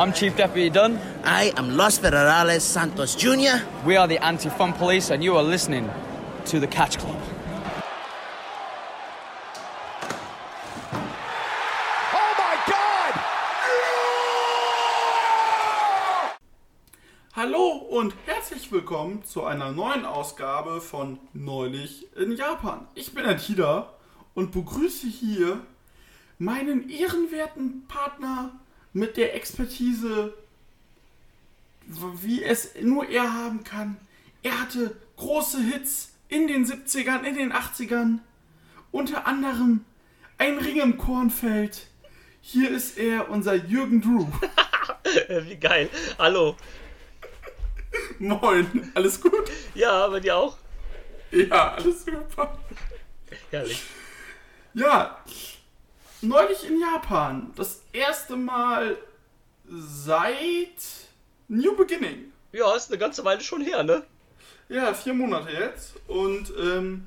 I'm 0.00 0.12
Chief 0.12 0.36
Deputy 0.36 0.70
Dunn. 0.70 0.96
I 1.24 1.52
am 1.56 1.76
Los 1.76 1.98
Federales 1.98 2.60
Santos 2.60 3.16
Jr. 3.16 3.66
We 3.84 3.96
are 3.96 4.06
the 4.06 4.18
Anti 4.18 4.48
Fun 4.48 4.72
Police, 4.72 5.10
and 5.10 5.24
you 5.24 5.36
are 5.36 5.42
listening 5.42 5.90
to 6.44 6.60
the 6.60 6.68
Catch 6.68 6.98
Club. 6.98 7.20
Oh 12.14 12.34
my 12.38 12.56
God! 12.68 13.14
Hallo 17.32 17.66
und 17.90 18.14
herzlich 18.26 18.70
willkommen 18.70 19.24
zu 19.24 19.42
einer 19.46 19.72
neuen 19.72 20.04
Ausgabe 20.04 20.80
von 20.80 21.18
Neulich 21.32 22.06
in 22.16 22.36
Japan. 22.36 22.86
Ich 22.94 23.12
bin 23.12 23.24
Antida 23.24 23.94
und 24.34 24.52
begrüße 24.52 25.08
hier 25.08 25.58
meinen 26.38 26.88
ehrenwerten 26.88 27.88
Partner 27.88 28.52
mit 28.98 29.16
der 29.16 29.34
Expertise, 29.34 30.34
wie 31.86 32.42
es 32.42 32.74
nur 32.80 33.08
er 33.08 33.32
haben 33.32 33.64
kann. 33.64 33.96
Er 34.42 34.60
hatte 34.60 34.96
große 35.16 35.60
Hits 35.62 36.12
in 36.28 36.46
den 36.46 36.66
70ern, 36.66 37.22
in 37.22 37.36
den 37.36 37.52
80ern. 37.52 38.18
Unter 38.90 39.26
anderem 39.26 39.84
Ein 40.38 40.58
Ring 40.58 40.80
im 40.80 40.98
Kornfeld. 40.98 41.86
Hier 42.40 42.70
ist 42.70 42.96
er, 42.96 43.28
unser 43.28 43.54
Jürgen 43.54 44.00
Drew. 44.00 44.26
Wie 45.48 45.56
geil. 45.56 45.90
Hallo. 46.18 46.56
Moin, 48.18 48.92
alles 48.94 49.20
gut? 49.20 49.50
Ja, 49.74 50.06
bei 50.08 50.20
dir 50.20 50.36
auch? 50.36 50.56
Ja, 51.32 51.72
alles 51.72 52.04
super. 52.04 52.58
Herrlich. 53.50 53.82
Ja, 54.74 55.24
neulich 56.22 56.66
in 56.66 56.80
Japan. 56.80 57.52
Das 57.56 57.82
erste 57.92 58.36
Mal 58.36 58.96
seit 59.66 61.08
New 61.48 61.76
Beginning. 61.76 62.32
Ja, 62.52 62.74
ist 62.74 62.90
eine 62.90 62.98
ganze 62.98 63.24
Weile 63.24 63.40
schon 63.40 63.60
her, 63.60 63.82
ne? 63.82 64.02
Ja, 64.68 64.92
vier 64.94 65.14
Monate 65.14 65.50
jetzt. 65.50 65.94
Und 66.08 66.52
ähm, 66.58 67.06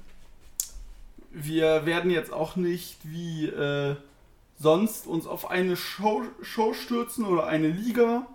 wir 1.31 1.85
werden 1.85 2.11
jetzt 2.11 2.33
auch 2.33 2.55
nicht 2.55 2.97
wie 3.03 3.47
äh, 3.47 3.95
sonst 4.57 5.07
uns 5.07 5.27
auf 5.27 5.49
eine 5.49 5.75
Show, 5.77 6.23
Show 6.41 6.73
stürzen 6.73 7.25
oder 7.25 7.47
eine 7.47 7.69
Liga. 7.69 8.27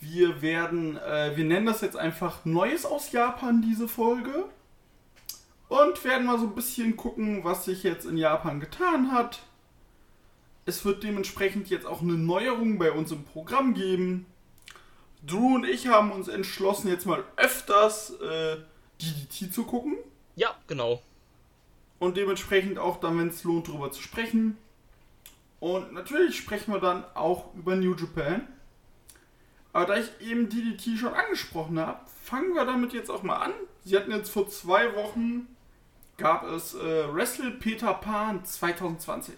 Wir 0.00 0.42
werden, 0.42 0.96
äh, 0.98 1.36
wir 1.36 1.44
nennen 1.44 1.66
das 1.66 1.80
jetzt 1.80 1.96
einfach 1.96 2.44
Neues 2.44 2.84
aus 2.84 3.12
Japan, 3.12 3.62
diese 3.62 3.88
Folge. 3.88 4.44
Und 5.68 6.04
werden 6.04 6.26
mal 6.26 6.38
so 6.38 6.46
ein 6.46 6.54
bisschen 6.54 6.96
gucken, 6.96 7.42
was 7.42 7.64
sich 7.64 7.82
jetzt 7.82 8.06
in 8.06 8.16
Japan 8.16 8.60
getan 8.60 9.10
hat. 9.10 9.40
Es 10.66 10.84
wird 10.84 11.04
dementsprechend 11.04 11.70
jetzt 11.70 11.86
auch 11.86 12.02
eine 12.02 12.14
Neuerung 12.14 12.76
bei 12.78 12.90
uns 12.90 13.12
im 13.12 13.22
Programm 13.22 13.72
geben. 13.72 14.26
Drew 15.24 15.54
und 15.54 15.64
ich 15.64 15.86
haben 15.86 16.10
uns 16.10 16.26
entschlossen, 16.26 16.88
jetzt 16.88 17.06
mal 17.06 17.22
öfters 17.36 18.10
äh, 18.20 18.56
DDT 19.00 19.54
zu 19.54 19.62
gucken. 19.62 19.96
Ja, 20.34 20.56
genau. 20.66 21.02
Und 22.00 22.16
dementsprechend 22.16 22.78
auch 22.78 22.98
dann, 22.98 23.18
wenn 23.18 23.28
es 23.28 23.44
lohnt, 23.44 23.68
drüber 23.68 23.92
zu 23.92 24.02
sprechen. 24.02 24.58
Und 25.60 25.92
natürlich 25.92 26.36
sprechen 26.36 26.72
wir 26.72 26.80
dann 26.80 27.04
auch 27.14 27.54
über 27.54 27.76
New 27.76 27.94
Japan. 27.94 28.46
Aber 29.72 29.86
da 29.86 29.96
ich 29.98 30.10
eben 30.20 30.48
DDT 30.48 30.98
schon 30.98 31.14
angesprochen 31.14 31.78
habe, 31.78 32.00
fangen 32.24 32.54
wir 32.54 32.64
damit 32.64 32.92
jetzt 32.92 33.10
auch 33.10 33.22
mal 33.22 33.36
an. 33.36 33.52
Sie 33.84 33.96
hatten 33.96 34.10
jetzt 34.10 34.30
vor 34.30 34.48
zwei 34.48 34.96
Wochen, 34.96 35.46
gab 36.16 36.44
es 36.44 36.74
äh, 36.74 37.14
Wrestle 37.14 37.52
Peter 37.52 37.94
Pan 37.94 38.44
2020. 38.44 39.34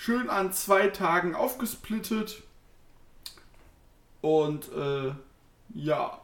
Schön 0.00 0.30
an 0.30 0.52
zwei 0.52 0.86
Tagen 0.86 1.34
aufgesplittet. 1.34 2.44
Und 4.20 4.70
äh, 4.72 5.10
ja, 5.74 6.20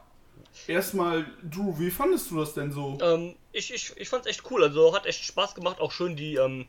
erstmal, 0.68 1.26
Drew, 1.42 1.76
wie 1.80 1.90
fandest 1.90 2.30
du 2.30 2.38
das 2.38 2.54
denn 2.54 2.70
so? 2.70 2.96
Ähm, 3.02 3.34
ich, 3.50 3.74
ich, 3.74 3.92
ich 3.96 4.08
fand's 4.08 4.28
echt 4.28 4.48
cool. 4.48 4.62
Also 4.62 4.94
hat 4.94 5.06
echt 5.06 5.24
Spaß 5.24 5.56
gemacht. 5.56 5.80
Auch 5.80 5.90
schön 5.90 6.14
die, 6.14 6.36
ähm, 6.36 6.66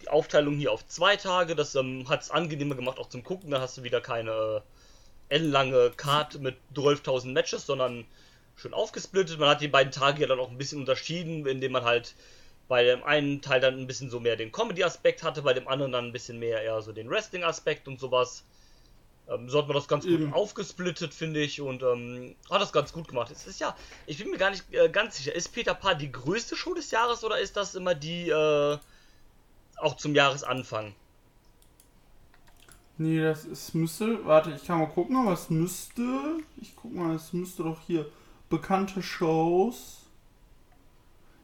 die 0.00 0.08
Aufteilung 0.08 0.54
hier 0.54 0.70
auf 0.70 0.86
zwei 0.86 1.16
Tage. 1.16 1.56
Das 1.56 1.74
ähm, 1.74 2.08
hat's 2.08 2.30
angenehmer 2.30 2.76
gemacht 2.76 2.98
auch 2.98 3.08
zum 3.08 3.24
Gucken. 3.24 3.50
Da 3.50 3.60
hast 3.60 3.76
du 3.78 3.82
wieder 3.82 4.00
keine 4.00 4.30
äh, 4.30 5.34
ellenlange 5.34 5.90
Card 5.96 6.38
mit 6.40 6.56
12.000 6.76 7.32
Matches, 7.32 7.66
sondern 7.66 8.04
schön 8.54 8.74
aufgesplittet. 8.74 9.40
Man 9.40 9.48
hat 9.48 9.60
die 9.60 9.66
beiden 9.66 9.92
Tage 9.92 10.20
ja 10.20 10.28
dann 10.28 10.38
auch 10.38 10.52
ein 10.52 10.58
bisschen 10.58 10.78
unterschieden, 10.78 11.46
indem 11.46 11.72
man 11.72 11.82
halt 11.82 12.14
bei 12.68 12.84
dem 12.84 13.04
einen 13.04 13.42
Teil 13.42 13.60
dann 13.60 13.78
ein 13.78 13.86
bisschen 13.86 14.10
so 14.10 14.20
mehr 14.20 14.36
den 14.36 14.52
Comedy-Aspekt 14.52 15.22
hatte, 15.22 15.42
bei 15.42 15.52
dem 15.52 15.68
anderen 15.68 15.92
dann 15.92 16.06
ein 16.06 16.12
bisschen 16.12 16.38
mehr 16.38 16.62
eher 16.62 16.80
so 16.82 16.92
den 16.92 17.10
Wrestling-Aspekt 17.10 17.88
und 17.88 18.00
sowas. 18.00 18.44
Ähm, 19.28 19.48
so 19.48 19.58
hat 19.58 19.68
man 19.68 19.76
das 19.76 19.88
ganz 19.88 20.04
gut 20.04 20.14
Eben. 20.14 20.34
aufgesplittet, 20.34 21.14
finde 21.14 21.40
ich, 21.40 21.60
und 21.60 21.82
ähm, 21.82 22.36
hat 22.50 22.60
das 22.60 22.72
ganz 22.72 22.92
gut 22.92 23.08
gemacht. 23.08 23.30
Es 23.30 23.46
ist 23.46 23.60
ja, 23.60 23.76
ich 24.06 24.18
bin 24.18 24.30
mir 24.30 24.38
gar 24.38 24.50
nicht 24.50 24.64
äh, 24.72 24.88
ganz 24.88 25.16
sicher, 25.16 25.34
ist 25.34 25.48
Peter 25.52 25.74
Pan 25.74 25.98
die 25.98 26.12
größte 26.12 26.56
Show 26.56 26.74
des 26.74 26.90
Jahres 26.90 27.24
oder 27.24 27.38
ist 27.38 27.56
das 27.56 27.74
immer 27.74 27.94
die 27.94 28.28
äh, 28.28 28.78
auch 29.76 29.96
zum 29.96 30.14
Jahresanfang? 30.14 30.94
Nee, 32.96 33.20
das 33.20 33.44
ist, 33.44 33.74
müsste, 33.74 34.24
warte, 34.24 34.52
ich 34.52 34.64
kann 34.64 34.78
mal 34.78 34.86
gucken, 34.86 35.16
aber 35.16 35.32
es 35.32 35.50
müsste, 35.50 36.02
ich 36.60 36.76
guck 36.76 36.94
mal, 36.94 37.16
es 37.16 37.32
müsste 37.32 37.64
doch 37.64 37.80
hier 37.86 38.06
bekannte 38.48 39.02
Shows. 39.02 40.03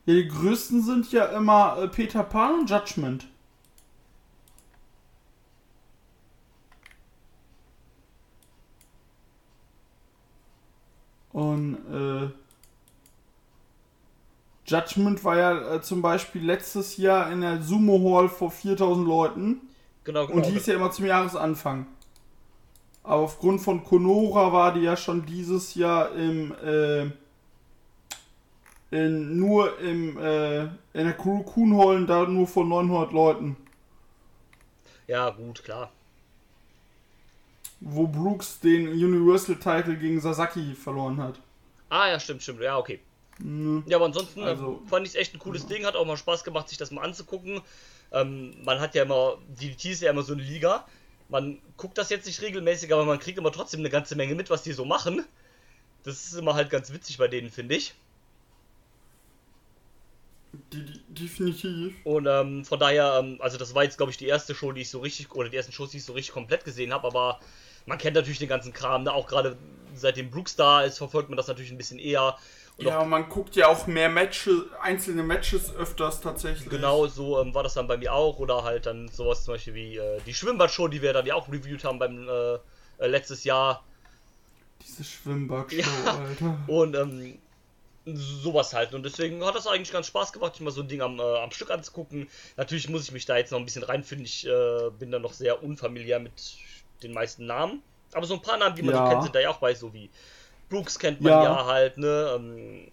Ja, 0.06 0.14
die 0.14 0.28
größten 0.28 0.82
sind 0.82 1.12
ja 1.12 1.26
immer 1.26 1.78
äh, 1.78 1.88
Peter 1.88 2.22
Pan 2.22 2.60
und 2.60 2.70
Judgment. 2.70 3.26
Und 11.32 11.76
äh, 11.92 12.28
Judgment 14.66 15.24
war 15.24 15.36
ja 15.36 15.74
äh, 15.74 15.82
zum 15.82 16.02
Beispiel 16.02 16.44
letztes 16.44 16.96
Jahr 16.96 17.30
in 17.30 17.40
der 17.40 17.62
Sumo 17.62 18.16
Hall 18.16 18.28
vor 18.28 18.50
4000 18.50 19.06
Leuten. 19.06 19.60
Genau, 20.04 20.26
genau. 20.26 20.36
Und 20.36 20.46
die 20.46 20.56
ist 20.56 20.66
ja 20.66 20.74
immer 20.74 20.90
zum 20.90 21.06
Jahresanfang. 21.06 21.86
Aber 23.02 23.22
aufgrund 23.22 23.60
von 23.60 23.82
Konora 23.84 24.52
war 24.52 24.74
die 24.74 24.80
ja 24.80 24.96
schon 24.96 25.26
dieses 25.26 25.74
Jahr 25.74 26.12
im, 26.14 26.52
äh, 26.62 27.10
in, 28.90 29.38
nur 29.38 29.78
im, 29.78 30.18
äh, 30.18 30.62
in 30.64 31.06
der 31.06 31.16
Hall 31.18 32.06
da 32.06 32.26
nur 32.26 32.46
von 32.46 32.68
900 32.68 33.12
Leuten. 33.12 33.56
ja, 35.06 35.30
gut, 35.30 35.62
klar. 35.64 35.92
Wo 37.80 38.06
Brooks 38.06 38.60
den 38.60 38.88
Universal 38.88 39.56
Title 39.56 39.96
gegen 39.96 40.20
Sasaki 40.20 40.74
verloren 40.74 41.16
hat. 41.22 41.40
Ah, 41.88 42.08
ja, 42.08 42.20
stimmt, 42.20 42.42
stimmt, 42.42 42.60
ja, 42.60 42.76
okay. 42.76 43.00
Ja, 43.86 43.96
aber 43.96 44.04
ansonsten 44.06 44.42
Also- 44.42 44.82
fand 44.86 45.06
ich 45.06 45.14
es 45.14 45.18
echt 45.18 45.34
ein 45.34 45.38
cooles 45.38 45.66
Ding, 45.66 45.86
hat 45.86 45.96
auch 45.96 46.04
mal 46.06 46.18
Spaß 46.18 46.44
gemacht, 46.44 46.68
sich 46.68 46.76
das 46.76 46.90
mal 46.90 47.02
anzugucken. 47.02 47.62
Ähm, 48.12 48.54
man 48.64 48.80
hat 48.80 48.94
ja 48.94 49.04
immer, 49.04 49.38
DDT 49.48 49.92
ist 49.92 50.02
ja 50.02 50.10
immer 50.10 50.22
so 50.22 50.34
eine 50.34 50.42
Liga. 50.42 50.84
Man 51.30 51.58
guckt 51.78 51.96
das 51.96 52.10
jetzt 52.10 52.26
nicht 52.26 52.42
regelmäßig, 52.42 52.92
aber 52.92 53.04
man 53.06 53.18
kriegt 53.18 53.38
immer 53.38 53.52
trotzdem 53.52 53.80
eine 53.80 53.88
ganze 53.88 54.14
Menge 54.14 54.34
mit, 54.34 54.50
was 54.50 54.62
die 54.62 54.72
so 54.72 54.84
machen. 54.84 55.24
Das 56.02 56.26
ist 56.26 56.34
immer 56.34 56.54
halt 56.54 56.68
ganz 56.70 56.92
witzig 56.92 57.16
bei 57.18 57.28
denen, 57.28 57.50
finde 57.50 57.76
ich. 57.76 57.94
Die, 60.52 60.84
die, 60.84 61.00
definitiv. 61.08 61.94
Und 62.04 62.26
ähm, 62.26 62.64
von 62.64 62.78
daher, 62.78 63.20
ähm, 63.20 63.38
also 63.40 63.56
das 63.56 63.74
war 63.74 63.84
jetzt, 63.84 63.96
glaube 63.96 64.10
ich, 64.10 64.18
die 64.18 64.26
erste 64.26 64.54
Show, 64.54 64.72
die 64.72 64.80
ich 64.82 64.90
so 64.90 64.98
richtig, 65.00 65.32
oder 65.34 65.48
die 65.48 65.56
ersten 65.56 65.72
Shows, 65.72 65.90
die 65.90 65.98
ich 65.98 66.04
so 66.04 66.12
richtig 66.12 66.34
komplett 66.34 66.64
gesehen 66.64 66.92
habe, 66.92 67.06
aber 67.06 67.40
man 67.86 67.98
kennt 67.98 68.16
natürlich 68.16 68.38
den 68.38 68.48
ganzen 68.48 68.72
Kram, 68.72 69.04
ne? 69.04 69.12
auch 69.12 69.26
gerade 69.26 69.56
seitdem 69.94 70.30
Brooks 70.30 70.56
da 70.56 70.82
ist, 70.82 70.98
verfolgt 70.98 71.28
man 71.30 71.36
das 71.36 71.48
natürlich 71.48 71.70
ein 71.70 71.78
bisschen 71.78 71.98
eher. 71.98 72.36
Und 72.76 72.86
Ja, 72.86 73.00
auch 73.00 73.06
man 73.06 73.28
guckt 73.28 73.56
ja 73.56 73.68
auch 73.68 73.86
mehr 73.86 74.08
Matches, 74.08 74.62
einzelne 74.82 75.22
Matches 75.22 75.74
öfters 75.74 76.20
tatsächlich. 76.20 76.68
Genau 76.68 77.06
so 77.06 77.40
ähm, 77.40 77.54
war 77.54 77.62
das 77.62 77.74
dann 77.74 77.86
bei 77.86 77.96
mir 77.98 78.12
auch. 78.12 78.38
Oder 78.38 78.64
halt 78.64 78.86
dann 78.86 79.08
sowas 79.08 79.44
zum 79.44 79.54
Beispiel 79.54 79.74
wie 79.74 79.96
äh, 79.98 80.20
die 80.26 80.32
Schwimmbadshow, 80.32 80.88
die 80.88 81.02
wir 81.02 81.12
dann 81.12 81.26
ja 81.26 81.34
auch 81.34 81.48
reviewed 81.48 81.84
haben 81.84 81.98
beim 81.98 82.28
äh, 82.28 82.54
äh, 82.98 83.06
letztes 83.06 83.44
Jahr. 83.44 83.84
Diese 84.86 85.04
Schwimmbadshow, 85.04 85.76
Ja. 85.78 86.18
Alter. 86.18 86.58
Und 86.68 86.96
ähm, 86.96 87.38
sowas 88.06 88.72
halt. 88.74 88.94
Und 88.94 89.04
deswegen 89.04 89.44
hat 89.44 89.54
das 89.54 89.66
eigentlich 89.66 89.92
ganz 89.92 90.06
Spaß 90.06 90.32
gemacht, 90.32 90.54
sich 90.54 90.62
mal 90.62 90.70
so 90.70 90.82
ein 90.82 90.88
Ding 90.88 91.02
am, 91.02 91.18
äh, 91.18 91.22
am 91.22 91.50
Stück 91.50 91.70
anzugucken. 91.70 92.28
Natürlich 92.56 92.88
muss 92.88 93.04
ich 93.04 93.12
mich 93.12 93.26
da 93.26 93.36
jetzt 93.36 93.52
noch 93.52 93.58
ein 93.58 93.64
bisschen 93.64 93.82
reinfinden. 93.82 94.24
Ich 94.24 94.46
äh, 94.46 94.90
bin 94.98 95.10
da 95.10 95.18
noch 95.18 95.32
sehr 95.32 95.62
unfamiliar 95.62 96.18
mit 96.18 96.32
den 97.02 97.12
meisten 97.12 97.46
Namen. 97.46 97.82
Aber 98.12 98.26
so 98.26 98.34
ein 98.34 98.42
paar 98.42 98.56
Namen, 98.56 98.74
die 98.76 98.82
man 98.82 98.94
Ja. 98.94 99.04
so 99.04 99.10
kennt, 99.10 99.22
sind 99.24 99.34
da 99.34 99.40
ja 99.40 99.50
auch 99.50 99.58
bei, 99.58 99.74
so 99.74 99.92
wie 99.92 100.10
Brooks 100.68 100.98
kennt 100.98 101.20
man 101.20 101.32
ja, 101.32 101.42
Ja. 101.42 101.66
halt, 101.66 101.98
ne? 101.98 102.32
Ähm, 102.36 102.88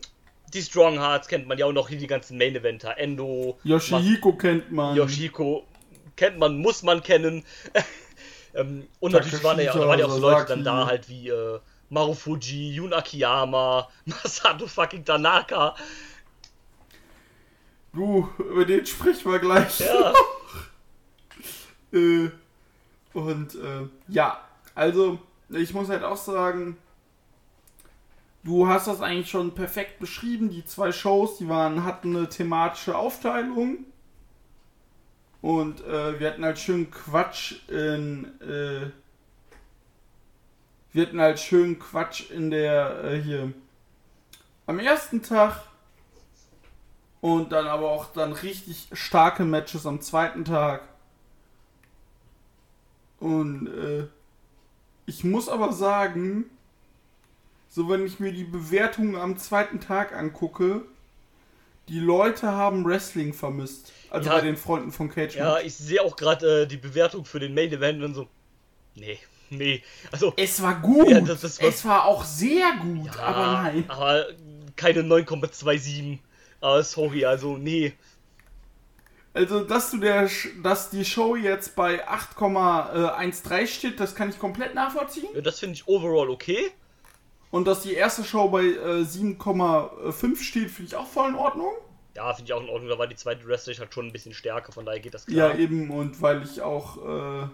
die 0.54 0.62
Strong 0.62 1.00
Hearts 1.00 1.28
kennt 1.28 1.48
man 1.48 1.58
ja 1.58 1.66
auch 1.66 1.74
noch, 1.74 1.90
hier 1.90 1.98
die 1.98 2.08
ganzen 2.08 2.38
Main 2.38 2.56
Eventer. 2.56 2.98
Endo, 2.98 3.60
Yoshihiko 3.64 4.34
kennt 4.34 4.72
man. 4.72 4.96
Yoshiko 4.96 5.66
kennt 6.16 6.38
man, 6.38 6.58
muss 6.58 6.84
man 6.84 7.02
kennen. 7.02 7.44
ähm, 8.56 8.88
und 9.00 9.12
natürlich 9.12 9.44
waren 9.44 9.58
da 9.58 9.64
ja, 9.64 9.76
waren 9.76 10.00
ja 10.00 10.06
auch 10.06 10.12
so 10.12 10.20
Leute 10.20 10.46
dann 10.46 10.64
da 10.64 10.86
halt 10.86 11.10
wie 11.10 11.30
äh, 11.30 11.60
Marufuji, 11.90 12.74
Yun 12.76 12.94
Akiyama, 12.94 13.88
Masato 14.06 14.68
fucking 14.68 15.06
Tanaka. 15.06 15.76
Du, 17.94 18.30
über 18.40 18.66
den 18.66 18.86
sprechen 18.86 19.32
wir 19.32 19.40
gleich. 19.40 19.80
Ja, 19.80 20.14
Äh, 21.94 22.30
Und 23.14 23.56
äh, 23.56 23.88
ja, 24.10 24.42
also 24.76 25.20
ich 25.50 25.74
muss 25.74 25.90
halt 25.90 26.04
auch 26.04 26.18
sagen, 26.18 26.78
du 28.44 28.68
hast 28.68 28.88
das 28.88 29.02
eigentlich 29.02 29.30
schon 29.30 29.56
perfekt 29.56 30.00
beschrieben. 30.00 30.50
Die 30.50 30.66
zwei 30.66 30.92
Shows, 30.92 31.38
die 31.38 31.48
waren, 31.50 31.84
hatten 31.86 32.16
eine 32.16 32.30
thematische 32.30 32.98
Aufteilung. 32.98 33.86
Und 35.42 35.82
äh, 35.86 36.20
wir 36.20 36.28
hatten 36.30 36.44
halt 36.44 36.60
schön 36.60 36.92
Quatsch 36.92 37.68
in. 37.70 38.32
Wir 40.98 41.06
hatten 41.06 41.22
halt 41.22 41.40
schön 41.40 41.78
Quatsch 41.78 42.32
in 42.32 42.50
der. 42.50 43.04
Äh, 43.04 43.22
hier. 43.22 43.54
Am 44.66 44.80
ersten 44.80 45.22
Tag. 45.22 45.62
Und 47.22 47.52
dann 47.52 47.68
aber 47.68 47.92
auch 47.92 48.12
dann 48.14 48.34
richtig 48.34 48.88
starke 48.94 49.46
Matches 49.46 49.86
am 49.86 50.02
zweiten 50.02 50.44
Tag. 50.44 50.82
Und 53.20 53.68
äh, 53.68 54.08
ich 55.06 55.24
muss 55.24 55.50
aber 55.50 55.72
sagen, 55.72 56.46
so 57.70 57.90
wenn 57.90 58.04
ich 58.04 58.20
mir 58.20 58.32
die 58.34 58.44
Bewertungen 58.44 59.18
am 59.18 59.38
zweiten 59.38 59.80
Tag 59.80 60.16
angucke, 60.16 60.82
die 61.90 62.00
Leute 62.00 62.48
haben 62.48 62.84
Wrestling 62.86 63.36
vermisst. 63.36 63.92
Also 64.10 64.32
Ja. 64.32 64.38
bei 64.38 64.42
den 64.42 64.58
Freunden 64.58 64.92
von 64.92 65.10
Cage 65.10 65.36
Ja, 65.36 65.60
ich 65.60 65.76
sehe 65.76 66.02
auch 66.02 66.16
gerade 66.16 66.64
äh, 66.64 66.68
die 66.68 66.78
Bewertung 66.78 67.24
für 67.24 67.40
den 67.40 67.54
Main 67.54 67.72
Event 67.72 68.02
und 68.02 68.16
so. 68.16 68.28
Nee, 68.96 69.20
nee. 69.50 69.84
Also, 70.12 70.34
Es 70.38 70.62
war 70.62 70.80
gut. 70.82 71.10
Ja, 71.10 71.22
das- 71.22 71.42
das 71.42 71.62
war- 71.62 71.68
es 71.70 71.86
war 71.86 72.06
auch 72.06 72.24
sehr 72.24 72.72
gut, 72.82 73.08
ja, 73.16 73.22
aber 73.22 73.52
nein. 73.64 73.86
Aber 73.88 74.26
keine 74.76 75.04
9,27. 75.04 76.20
Aber 76.62 76.84
sorry, 76.84 77.26
also, 77.26 77.58
nee. 77.58 77.94
Also, 79.34 79.64
dass 79.64 79.92
du 79.92 79.98
der, 79.98 80.30
dass 80.64 80.90
die 80.90 81.06
Show 81.06 81.36
jetzt 81.36 81.76
bei 81.76 82.08
8,13 82.08 83.68
steht, 83.68 84.00
das 84.00 84.16
kann 84.16 84.30
ich 84.30 84.40
komplett 84.40 84.74
nachvollziehen. 84.74 85.28
Ja, 85.36 85.42
Das 85.42 85.60
finde 85.60 85.76
ich 85.76 85.88
overall 85.88 86.30
okay. 86.30 86.72
Und 87.52 87.66
dass 87.68 87.82
die 87.82 87.94
erste 87.94 88.24
Show 88.24 88.50
bei 88.50 88.64
äh, 88.64 89.04
7,5 89.06 90.42
steht, 90.42 90.70
finde 90.72 90.90
ich 90.90 90.96
auch 90.96 91.08
voll 91.08 91.30
in 91.30 91.36
Ordnung. 91.36 91.72
Ja, 92.16 92.34
finde 92.34 92.50
ich 92.50 92.54
auch 92.54 92.62
in 92.64 92.70
Ordnung. 92.70 92.90
Da 92.90 92.98
war 92.98 93.08
die 93.08 93.16
zweite 93.16 93.46
Wrestling 93.48 93.78
halt 93.78 93.94
schon 93.94 94.08
ein 94.08 94.12
bisschen 94.12 94.34
stärker, 94.34 94.72
von 94.72 94.86
daher 94.86 95.00
geht 95.00 95.14
das 95.14 95.26
Ja, 95.28 95.50
klar. 95.50 95.60
eben, 95.60 95.92
und 95.92 96.20
weil 96.22 96.44
ich 96.44 96.62
auch 96.62 96.98
äh, 96.98 97.48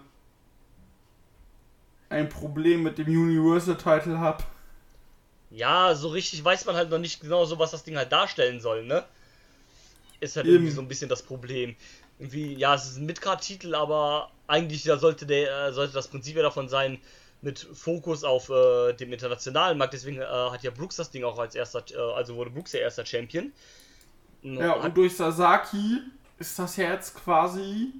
ein 2.08 2.28
Problem 2.28 2.82
mit 2.82 2.98
dem 2.98 3.06
Universal 3.06 3.76
Title 3.76 4.18
habe. 4.18 4.44
Ja, 5.50 5.94
so 5.94 6.08
richtig 6.08 6.44
weiß 6.44 6.64
man 6.64 6.76
halt 6.76 6.90
noch 6.90 6.98
nicht 6.98 7.20
genau 7.20 7.44
so, 7.44 7.58
was 7.58 7.70
das 7.70 7.84
Ding 7.84 7.96
halt 7.96 8.10
darstellen 8.10 8.60
soll, 8.60 8.84
ne? 8.84 9.04
Ist 10.20 10.36
halt 10.36 10.46
Eben. 10.46 10.56
irgendwie 10.56 10.72
so 10.72 10.80
ein 10.80 10.88
bisschen 10.88 11.08
das 11.08 11.22
Problem. 11.22 11.76
Irgendwie, 12.18 12.54
ja, 12.54 12.74
es 12.74 12.86
ist 12.86 12.96
ein 12.96 13.06
Midcard-Titel, 13.06 13.74
aber 13.74 14.30
eigentlich 14.46 14.82
da 14.84 14.98
sollte 14.98 15.26
der, 15.26 15.68
äh, 15.68 15.72
sollte 15.72 15.94
das 15.94 16.08
Prinzip 16.08 16.36
ja 16.36 16.42
davon 16.42 16.68
sein, 16.68 16.98
mit 17.42 17.58
Fokus 17.58 18.24
auf 18.24 18.48
äh, 18.48 18.94
dem 18.94 19.12
internationalen 19.12 19.76
Markt. 19.78 19.92
Deswegen 19.92 20.20
äh, 20.20 20.24
hat 20.24 20.62
ja 20.62 20.70
Brooks 20.70 20.96
das 20.96 21.10
Ding 21.10 21.24
auch 21.24 21.38
als 21.38 21.54
erster, 21.54 21.84
äh, 21.90 22.14
also 22.14 22.36
wurde 22.36 22.50
Brooks 22.50 22.72
ja 22.72 22.80
erster 22.80 23.04
Champion. 23.04 23.52
Ja, 24.42 24.72
und 24.74 24.96
durch 24.96 25.16
Sasaki 25.16 26.00
ist 26.38 26.58
das 26.58 26.76
ja 26.76 26.92
jetzt 26.92 27.14
quasi 27.14 27.92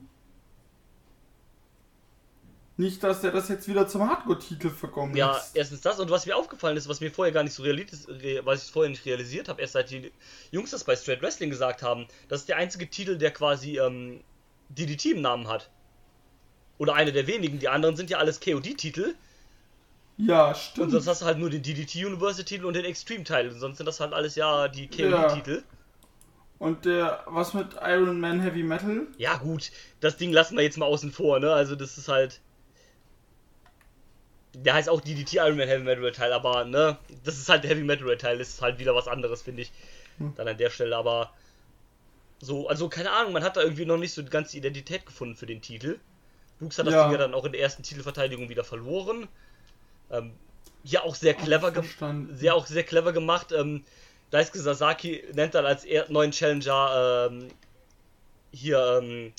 nicht, 2.77 3.03
dass 3.03 3.23
er 3.25 3.31
das 3.33 3.49
jetzt 3.49 3.69
wieder 3.69 3.87
zum 3.89 4.09
Hardcore-Titel 4.09 4.71
verkommen 4.71 5.15
Ja, 5.15 5.33
lässt. 5.33 5.55
erstens 5.55 5.81
das 5.81 6.01
und 6.01 6.11
was 6.11 6.27
mir 6.27 6.37
aufgefallen 6.37 6.77
ist, 6.77 6.89
was 6.89 7.01
mir 7.01 7.11
vorher 7.13 7.33
gar 7.33 7.45
nicht 7.45 7.55
so 7.55 7.63
realisiert, 7.63 8.09
re- 8.23 8.41
was 8.45 8.65
ich 8.65 8.73
vorher 8.73 8.91
nicht 8.91 9.05
realisiert 9.07 9.49
habe, 9.49 9.61
erst 9.61 9.75
seit 9.75 9.91
die 9.91 10.13
Jungs 10.51 10.71
das 10.71 10.85
bei 10.85 10.97
Straight 10.97 11.23
Wrestling 11.23 11.51
gesagt 11.51 11.83
haben, 11.83 12.07
das 12.29 12.41
ist 12.41 12.49
der 12.49 12.57
einzige 12.57 12.89
Titel, 12.91 13.17
der 13.17 13.31
quasi 13.33 13.79
ähm, 13.79 14.25
DDT 14.69 15.13
im 15.13 15.21
Namen 15.23 15.49
hat. 15.49 15.71
Oder 16.79 16.95
eine 16.95 17.11
der 17.13 17.27
wenigen. 17.27 17.59
Die 17.59 17.69
anderen 17.69 17.97
sind 17.97 18.11
ja 18.11 18.19
alles 18.19 18.39
KOD-Titel. 18.41 19.15
Ja, 20.17 20.51
Und 20.51 20.57
stimmt. 20.57 20.91
sonst 20.93 21.07
hast 21.09 21.23
du 21.23 21.27
halt 21.27 21.39
nur 21.39 21.51
den 21.51 21.63
DDT 21.63 22.05
University-Titel 22.07 22.65
und 22.65 22.75
den 22.75 22.85
Extreme-Titel. 22.85 23.49
Und 23.49 23.59
sonst 23.61 23.79
sind 23.79 23.87
das 23.87 23.99
halt 24.01 24.13
alles 24.13 24.35
ja 24.37 24.69
die 24.69 24.89
Ja. 24.97 25.45
KOD-Titel. 25.47 25.65
Und 26.59 26.85
der, 26.85 27.23
was 27.27 27.55
mit 27.55 27.75
Iron 27.83 28.19
Man 28.21 28.41
Heavy 28.41 28.63
Metal? 28.65 29.07
Ja. 29.19 29.37
gut, 29.39 29.71
das 30.01 30.17
Ding 30.17 30.33
lassen 30.33 30.57
wir 30.57 30.63
jetzt 30.65 30.79
mal 30.79 30.87
außen 30.87 31.13
vor, 31.13 31.39
ne? 31.41 31.53
Also 31.53 31.77
das 31.77 31.99
ist 31.99 32.09
halt. 32.09 32.41
Der 34.55 34.75
heißt 34.75 34.89
auch 34.89 35.01
DDT 35.01 35.35
Iron 35.35 35.57
Man 35.57 35.69
Heavy 35.69 35.83
Metal 35.83 36.13
Teil, 36.13 36.33
aber 36.33 36.65
ne, 36.65 36.97
das 37.25 37.39
ist 37.39 37.49
halt 37.49 37.65
der 37.65 37.71
Heavy 37.71 37.83
Metal 37.83 38.17
Teil, 38.17 38.39
das 38.39 38.51
ist 38.51 38.63
halt 38.63 38.79
wieder 38.79 38.95
was 38.95 39.09
anderes, 39.09 39.43
finde 39.43 39.63
ich. 39.63 39.73
Dann 40.37 40.47
an 40.47 40.57
der 40.57 40.71
Stelle, 40.71 40.97
aber 40.97 41.33
so, 42.39 42.69
also 42.69 42.89
keine 42.89 43.11
Ahnung, 43.11 43.33
man 43.33 43.43
hat 43.43 43.57
da 43.57 43.63
irgendwie 43.63 43.85
noch 43.85 43.97
nicht 43.97 44.13
so 44.13 44.23
die 44.23 44.31
ganze 44.31 44.57
Identität 44.57 45.07
gefunden 45.07 45.35
für 45.35 45.47
den 45.47 45.61
Titel. 45.61 45.99
Brooks 46.61 46.79
hat 46.79 46.87
das 46.87 46.95
Ja. 46.95 47.03
Ding 47.05 47.13
ja 47.13 47.19
dann 47.19 47.35
auch 47.35 47.45
in 47.45 47.53
der 47.53 47.61
ersten 47.61 47.83
Titelverteidigung 47.83 48.49
wieder 48.49 48.63
verloren. 48.65 49.27
Ähm, 50.11 50.33
ja, 50.85 51.03
auch 51.03 51.15
sehr 51.15 51.35
clever 51.35 51.73
gemacht 51.73 51.99
sehr 52.35 52.55
auch 52.55 52.67
sehr 52.67 52.85
clever 52.85 53.13
gemacht. 53.13 53.53
Ähm, 53.53 53.85
Daisuke 54.31 54.61
Sasaki 54.61 55.25
nennt 55.33 55.55
dann 55.55 55.67
als 55.67 55.85
er 55.85 56.11
neuen 56.11 56.31
Challenger 56.31 57.31
ähm, 57.31 57.49
hier 58.53 59.01
ähm, 59.03 59.33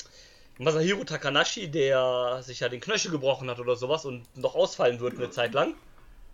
Masahiro 0.58 1.04
Takanashi, 1.04 1.70
der 1.70 2.42
sich 2.42 2.62
ja 2.62 2.70
den 2.70 2.80
Knöchel 2.80 3.12
gebrochen 3.12 3.50
hat 3.50 3.60
oder 3.60 3.76
sowas 3.76 4.06
und 4.06 4.24
noch 4.38 4.56
ausfallen 4.56 5.00
wird 5.00 5.18
eine 5.18 5.30
Zeit 5.30 5.54
lang. 5.54 5.74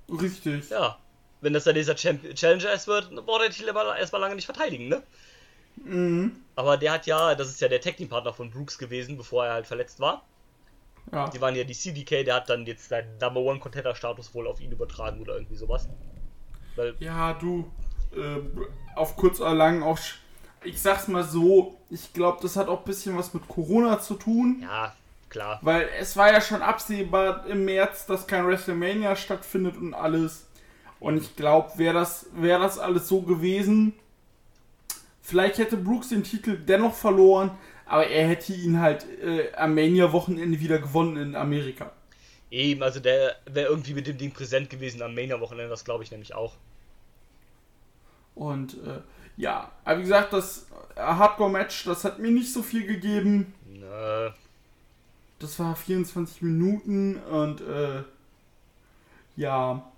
Richtig. 0.09 0.69
Ja, 0.69 0.97
wenn 1.41 1.53
das 1.53 1.63
dann 1.63 1.75
dieser 1.75 1.95
Champ 1.95 2.21
Challenger 2.35 2.69
erst 2.69 2.87
wird, 2.87 3.11
dann 3.15 3.25
braucht 3.25 3.41
der 3.41 3.49
Titel 3.49 3.69
aber 3.69 3.97
erstmal 3.97 4.21
lange 4.21 4.35
nicht 4.35 4.45
verteidigen, 4.45 4.89
ne? 4.89 5.01
Mhm. 5.77 6.35
Aber 6.55 6.77
der 6.77 6.91
hat 6.91 7.05
ja, 7.07 7.33
das 7.33 7.49
ist 7.49 7.61
ja 7.61 7.67
der 7.67 7.81
Tag 7.81 7.97
Team 7.97 8.09
Partner 8.09 8.33
von 8.33 8.51
Brooks 8.51 8.77
gewesen, 8.77 9.17
bevor 9.17 9.45
er 9.45 9.53
halt 9.53 9.67
verletzt 9.67 9.99
war. 9.99 10.23
Ja. 11.11 11.29
Die 11.29 11.41
waren 11.41 11.55
ja 11.55 11.63
die 11.63 11.73
CDK, 11.73 12.23
der 12.23 12.35
hat 12.35 12.49
dann 12.49 12.65
jetzt 12.65 12.89
seinen 12.89 13.17
Number 13.17 13.39
One 13.39 13.59
Contender 13.59 13.95
Status 13.95 14.35
wohl 14.35 14.47
auf 14.47 14.61
ihn 14.61 14.71
übertragen 14.71 15.19
oder 15.21 15.33
irgendwie 15.33 15.55
sowas. 15.55 15.89
Weil 16.75 16.95
Ja, 16.99 17.33
du, 17.33 17.71
äh, 18.15 18.39
auf 18.95 19.15
kurz 19.15 19.39
oder 19.39 19.55
lang 19.55 19.81
auch, 19.81 19.97
sch- 19.97 20.15
ich 20.63 20.81
sag's 20.81 21.07
mal 21.07 21.23
so, 21.23 21.77
ich 21.89 22.13
glaube, 22.13 22.39
das 22.41 22.55
hat 22.55 22.67
auch 22.67 22.79
ein 22.79 22.85
bisschen 22.85 23.17
was 23.17 23.33
mit 23.33 23.47
Corona 23.47 23.99
zu 23.99 24.15
tun. 24.15 24.59
Ja, 24.61 24.95
klar. 25.29 25.59
Weil 25.61 25.89
es 25.99 26.15
war 26.15 26.31
ja 26.31 26.41
schon 26.41 26.61
absehbar 26.61 27.45
im 27.47 27.65
März, 27.65 28.05
dass 28.05 28.27
kein 28.27 28.45
WrestleMania 28.45 29.15
stattfindet 29.15 29.77
und 29.77 29.93
alles. 29.93 30.45
Und 30.99 31.17
ich 31.17 31.35
glaube, 31.35 31.71
wäre 31.77 31.95
das, 31.95 32.27
wär 32.33 32.59
das 32.59 32.77
alles 32.77 33.07
so 33.07 33.21
gewesen, 33.21 33.93
vielleicht 35.21 35.57
hätte 35.57 35.77
Brooks 35.77 36.09
den 36.09 36.23
Titel 36.23 36.57
dennoch 36.57 36.93
verloren, 36.93 37.51
aber 37.85 38.05
er 38.07 38.27
hätte 38.27 38.53
ihn 38.53 38.79
halt 38.79 39.05
äh, 39.19 39.51
am 39.55 39.73
Mania-Wochenende 39.73 40.59
wieder 40.59 40.77
gewonnen 40.77 41.17
in 41.17 41.35
Amerika. 41.35 41.91
Eben, 42.51 42.83
also 42.83 42.99
der 42.99 43.35
wäre 43.45 43.69
irgendwie 43.69 43.93
mit 43.93 44.07
dem 44.07 44.17
Ding 44.17 44.31
präsent 44.31 44.69
gewesen 44.69 45.01
am 45.01 45.15
Mania-Wochenende, 45.15 45.69
das 45.69 45.85
glaube 45.85 46.03
ich 46.03 46.11
nämlich 46.11 46.35
auch. 46.35 46.53
Und 48.35 48.75
äh, 48.85 49.01
ja, 49.41 49.71
aber 49.83 49.97
wie 49.97 50.03
gesagt, 50.03 50.33
das 50.33 50.67
äh, 50.95 51.01
Hardcore-Match, 51.01 51.85
das 51.85 52.03
hat 52.03 52.19
mir 52.19 52.29
nicht 52.29 52.53
so 52.53 52.61
viel 52.61 52.85
gegeben. 52.85 53.55
Nö. 53.65 54.29
Das 55.39 55.57
war 55.57 55.75
24 55.75 56.43
Minuten 56.43 57.17
und 57.17 57.61
äh, 57.61 58.03
ja. 59.35 59.91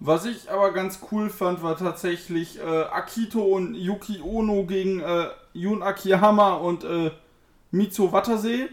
Was 0.00 0.24
ich 0.24 0.50
aber 0.50 0.72
ganz 0.72 1.00
cool 1.10 1.28
fand, 1.28 1.62
war 1.62 1.76
tatsächlich 1.76 2.58
äh, 2.58 2.62
Akito 2.62 3.42
und 3.42 3.74
Yuki 3.74 4.22
Ono 4.22 4.64
gegen 4.64 5.00
äh, 5.00 5.28
Jun 5.52 5.82
Akiyama 5.82 6.54
und 6.54 6.84
äh, 6.84 7.10
Mitsu 7.70 8.10
Watase. 8.10 8.70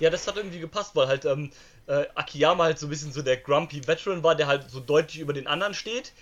Ja, 0.00 0.08
das 0.08 0.26
hat 0.26 0.38
irgendwie 0.38 0.60
gepasst, 0.60 0.96
weil 0.96 1.08
halt 1.08 1.26
ähm, 1.26 1.50
äh, 1.88 2.06
Akiyama 2.14 2.64
halt 2.64 2.78
so 2.78 2.86
ein 2.86 2.90
bisschen 2.90 3.12
so 3.12 3.20
der 3.20 3.36
grumpy 3.36 3.86
Veteran 3.86 4.22
war, 4.22 4.34
der 4.34 4.46
halt 4.46 4.70
so 4.70 4.80
deutlich 4.80 5.20
über 5.20 5.34
den 5.34 5.46
anderen 5.46 5.74
steht. 5.74 6.14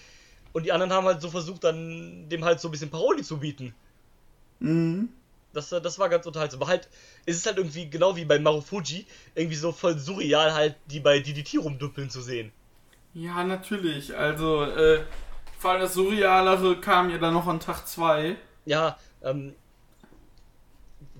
Und 0.52 0.64
die 0.64 0.72
anderen 0.72 0.92
haben 0.92 1.06
halt 1.06 1.20
so 1.20 1.30
versucht, 1.30 1.64
dann 1.64 2.28
dem 2.28 2.44
halt 2.44 2.60
so 2.60 2.68
ein 2.68 2.70
bisschen 2.70 2.90
Parodie 2.90 3.22
zu 3.22 3.38
bieten. 3.38 3.74
Mhm. 4.60 5.08
Das, 5.52 5.72
äh, 5.72 5.80
das 5.80 5.98
war 5.98 6.08
ganz 6.08 6.26
unterhaltsam. 6.26 6.60
Aber 6.60 6.70
halt, 6.70 6.88
es 7.26 7.36
ist 7.36 7.46
halt 7.46 7.58
irgendwie 7.58 7.88
genau 7.88 8.16
wie 8.16 8.24
bei 8.24 8.38
Marufuji, 8.38 9.06
irgendwie 9.34 9.56
so 9.56 9.72
voll 9.72 9.98
surreal 9.98 10.52
halt, 10.54 10.76
die 10.86 11.00
bei 11.00 11.20
DDT 11.20 11.58
rumdüppeln 11.58 12.10
zu 12.10 12.20
sehen. 12.20 12.52
Ja, 13.14 13.44
natürlich. 13.44 14.16
Also, 14.16 14.64
äh, 14.64 15.04
vor 15.58 15.72
allem 15.72 15.82
das 15.82 15.94
Surrealere 15.94 16.80
kam 16.80 17.10
ja 17.10 17.18
dann 17.18 17.34
noch 17.34 17.46
an 17.46 17.60
Tag 17.60 17.86
2. 17.86 18.36
Ja, 18.64 18.98
ähm, 19.22 19.54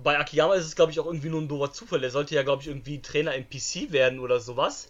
bei 0.03 0.19
Akiyama 0.19 0.55
ist 0.55 0.65
es, 0.65 0.75
glaube 0.75 0.91
ich, 0.91 0.99
auch 0.99 1.05
irgendwie 1.05 1.29
nur 1.29 1.41
ein 1.41 1.47
doofer 1.47 1.71
Zufall. 1.71 2.03
Er 2.03 2.09
sollte 2.09 2.35
ja, 2.35 2.43
glaube 2.43 2.61
ich, 2.61 2.67
irgendwie 2.67 3.01
Trainer 3.01 3.35
im 3.35 3.45
PC 3.47 3.91
werden 3.91 4.19
oder 4.19 4.39
sowas. 4.39 4.89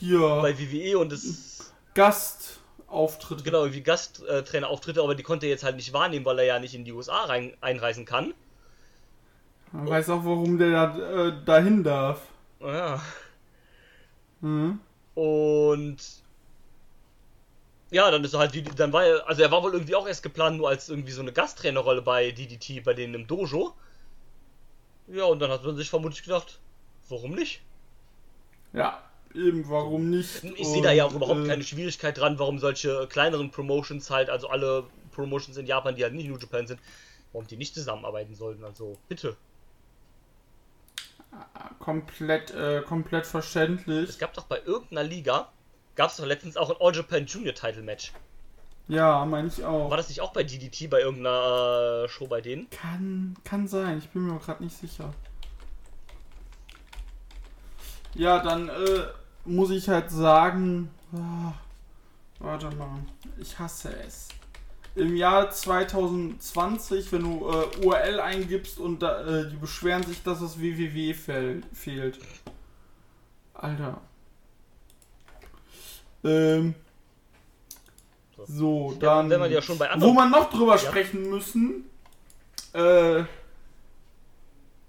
Hier, 0.00 0.20
Bei 0.20 0.58
WWE 0.58 0.98
und 0.98 1.12
es 1.12 1.72
Gastauftritt. 2.94 3.44
genau 3.44 3.60
irgendwie 3.62 3.82
Gasttrainerauftritte, 3.82 5.02
aber 5.02 5.14
die 5.14 5.22
konnte 5.22 5.46
er 5.46 5.50
jetzt 5.50 5.64
halt 5.64 5.76
nicht 5.76 5.92
wahrnehmen, 5.92 6.24
weil 6.24 6.38
er 6.38 6.44
ja 6.44 6.58
nicht 6.58 6.74
in 6.74 6.84
die 6.84 6.92
USA 6.92 7.24
rein, 7.24 7.56
einreisen 7.60 8.04
kann. 8.04 8.34
Man 9.72 9.88
weiß 9.88 10.08
auch, 10.10 10.24
warum 10.24 10.58
der 10.58 10.70
da, 10.70 11.28
äh, 11.28 11.44
dahin 11.44 11.82
darf. 11.82 12.20
Ja. 12.60 13.00
Mhm. 14.40 14.78
Und 15.14 15.96
ja, 17.90 18.10
dann 18.10 18.24
ist 18.24 18.34
er 18.34 18.40
halt, 18.40 18.54
die- 18.54 18.62
dann 18.62 18.92
war 18.92 19.04
er, 19.04 19.28
also 19.28 19.42
er 19.42 19.50
war 19.50 19.62
wohl 19.62 19.72
irgendwie 19.72 19.94
auch 19.94 20.06
erst 20.08 20.22
geplant, 20.22 20.56
nur 20.56 20.68
als 20.68 20.88
irgendwie 20.88 21.12
so 21.12 21.22
eine 21.22 21.32
Gasttrainerrolle 21.32 22.02
bei 22.02 22.30
DDT, 22.32 22.80
bei 22.80 22.94
denen 22.94 23.14
im 23.14 23.26
Dojo. 23.26 23.74
Ja, 25.06 25.24
und 25.24 25.38
dann 25.40 25.50
hat 25.50 25.64
man 25.64 25.76
sich 25.76 25.88
vermutlich 25.90 26.22
gedacht, 26.22 26.58
warum 27.08 27.32
nicht? 27.32 27.62
Ja, 28.72 29.00
eben, 29.34 29.68
warum 29.68 30.10
nicht? 30.10 30.44
Ich 30.56 30.66
sehe 30.66 30.82
da 30.82 30.92
ja 30.92 31.04
auch 31.04 31.14
überhaupt 31.14 31.44
äh, 31.44 31.48
keine 31.48 31.62
Schwierigkeit 31.62 32.16
dran, 32.18 32.38
warum 32.38 32.58
solche 32.58 33.06
kleineren 33.08 33.50
Promotions 33.50 34.10
halt, 34.10 34.30
also 34.30 34.48
alle 34.48 34.84
Promotions 35.12 35.56
in 35.56 35.66
Japan, 35.66 35.96
die 35.96 36.02
halt 36.02 36.14
nicht 36.14 36.28
New 36.28 36.38
Japan 36.38 36.66
sind, 36.66 36.80
warum 37.32 37.46
die 37.46 37.56
nicht 37.56 37.74
zusammenarbeiten 37.74 38.34
sollten. 38.34 38.64
Also 38.64 38.96
bitte. 39.08 39.36
Komplett, 41.80 42.52
äh, 42.52 42.82
komplett 42.82 43.26
verständlich. 43.26 44.08
Es 44.08 44.18
gab 44.18 44.34
doch 44.34 44.44
bei 44.44 44.60
irgendeiner 44.64 45.02
Liga, 45.02 45.50
gab 45.96 46.10
es 46.10 46.16
doch 46.16 46.26
letztens 46.26 46.56
auch 46.56 46.70
ein 46.70 46.76
All 46.80 46.94
Japan 46.94 47.26
Junior 47.26 47.54
Title 47.54 47.82
Match. 47.82 48.12
Ja, 48.86 49.24
meine 49.24 49.48
ich 49.48 49.64
auch. 49.64 49.90
War 49.90 49.96
das 49.96 50.08
nicht 50.08 50.20
auch 50.20 50.32
bei 50.32 50.44
DDT 50.44 50.90
bei 50.90 51.00
irgendeiner 51.00 52.04
äh, 52.04 52.08
Show 52.08 52.26
bei 52.26 52.40
denen? 52.40 52.68
Kann, 52.70 53.34
kann 53.42 53.66
sein, 53.66 53.98
ich 53.98 54.08
bin 54.10 54.26
mir 54.26 54.38
gerade 54.38 54.62
nicht 54.62 54.76
sicher. 54.76 55.12
Ja, 58.14 58.42
dann 58.42 58.68
äh, 58.68 59.06
muss 59.44 59.70
ich 59.70 59.88
halt 59.88 60.10
sagen, 60.10 60.90
ah, 61.12 61.52
warte 62.38 62.70
mal, 62.76 63.00
ich 63.38 63.58
hasse 63.58 63.94
es. 64.06 64.28
Im 64.96 65.16
Jahr 65.16 65.50
2020, 65.50 67.10
wenn 67.12 67.22
du 67.22 67.50
äh, 67.50 67.84
URL 67.84 68.20
eingibst 68.20 68.78
und 68.78 69.02
äh, 69.02 69.50
die 69.50 69.56
beschweren 69.56 70.04
sich, 70.04 70.22
dass 70.22 70.40
das 70.40 70.58
www 70.58 71.14
fehl, 71.14 71.62
fehlt. 71.72 72.20
Alter. 73.54 74.00
Ähm. 76.22 76.74
So, 78.46 78.94
dann. 78.98 79.30
ja 79.30 79.60
bei 79.78 79.90
Wo 79.96 80.12
man 80.12 80.30
noch 80.30 80.50
drüber 80.50 80.76
sprechen 80.78 81.30
müssen, 81.30 81.84
äh, 82.72 83.24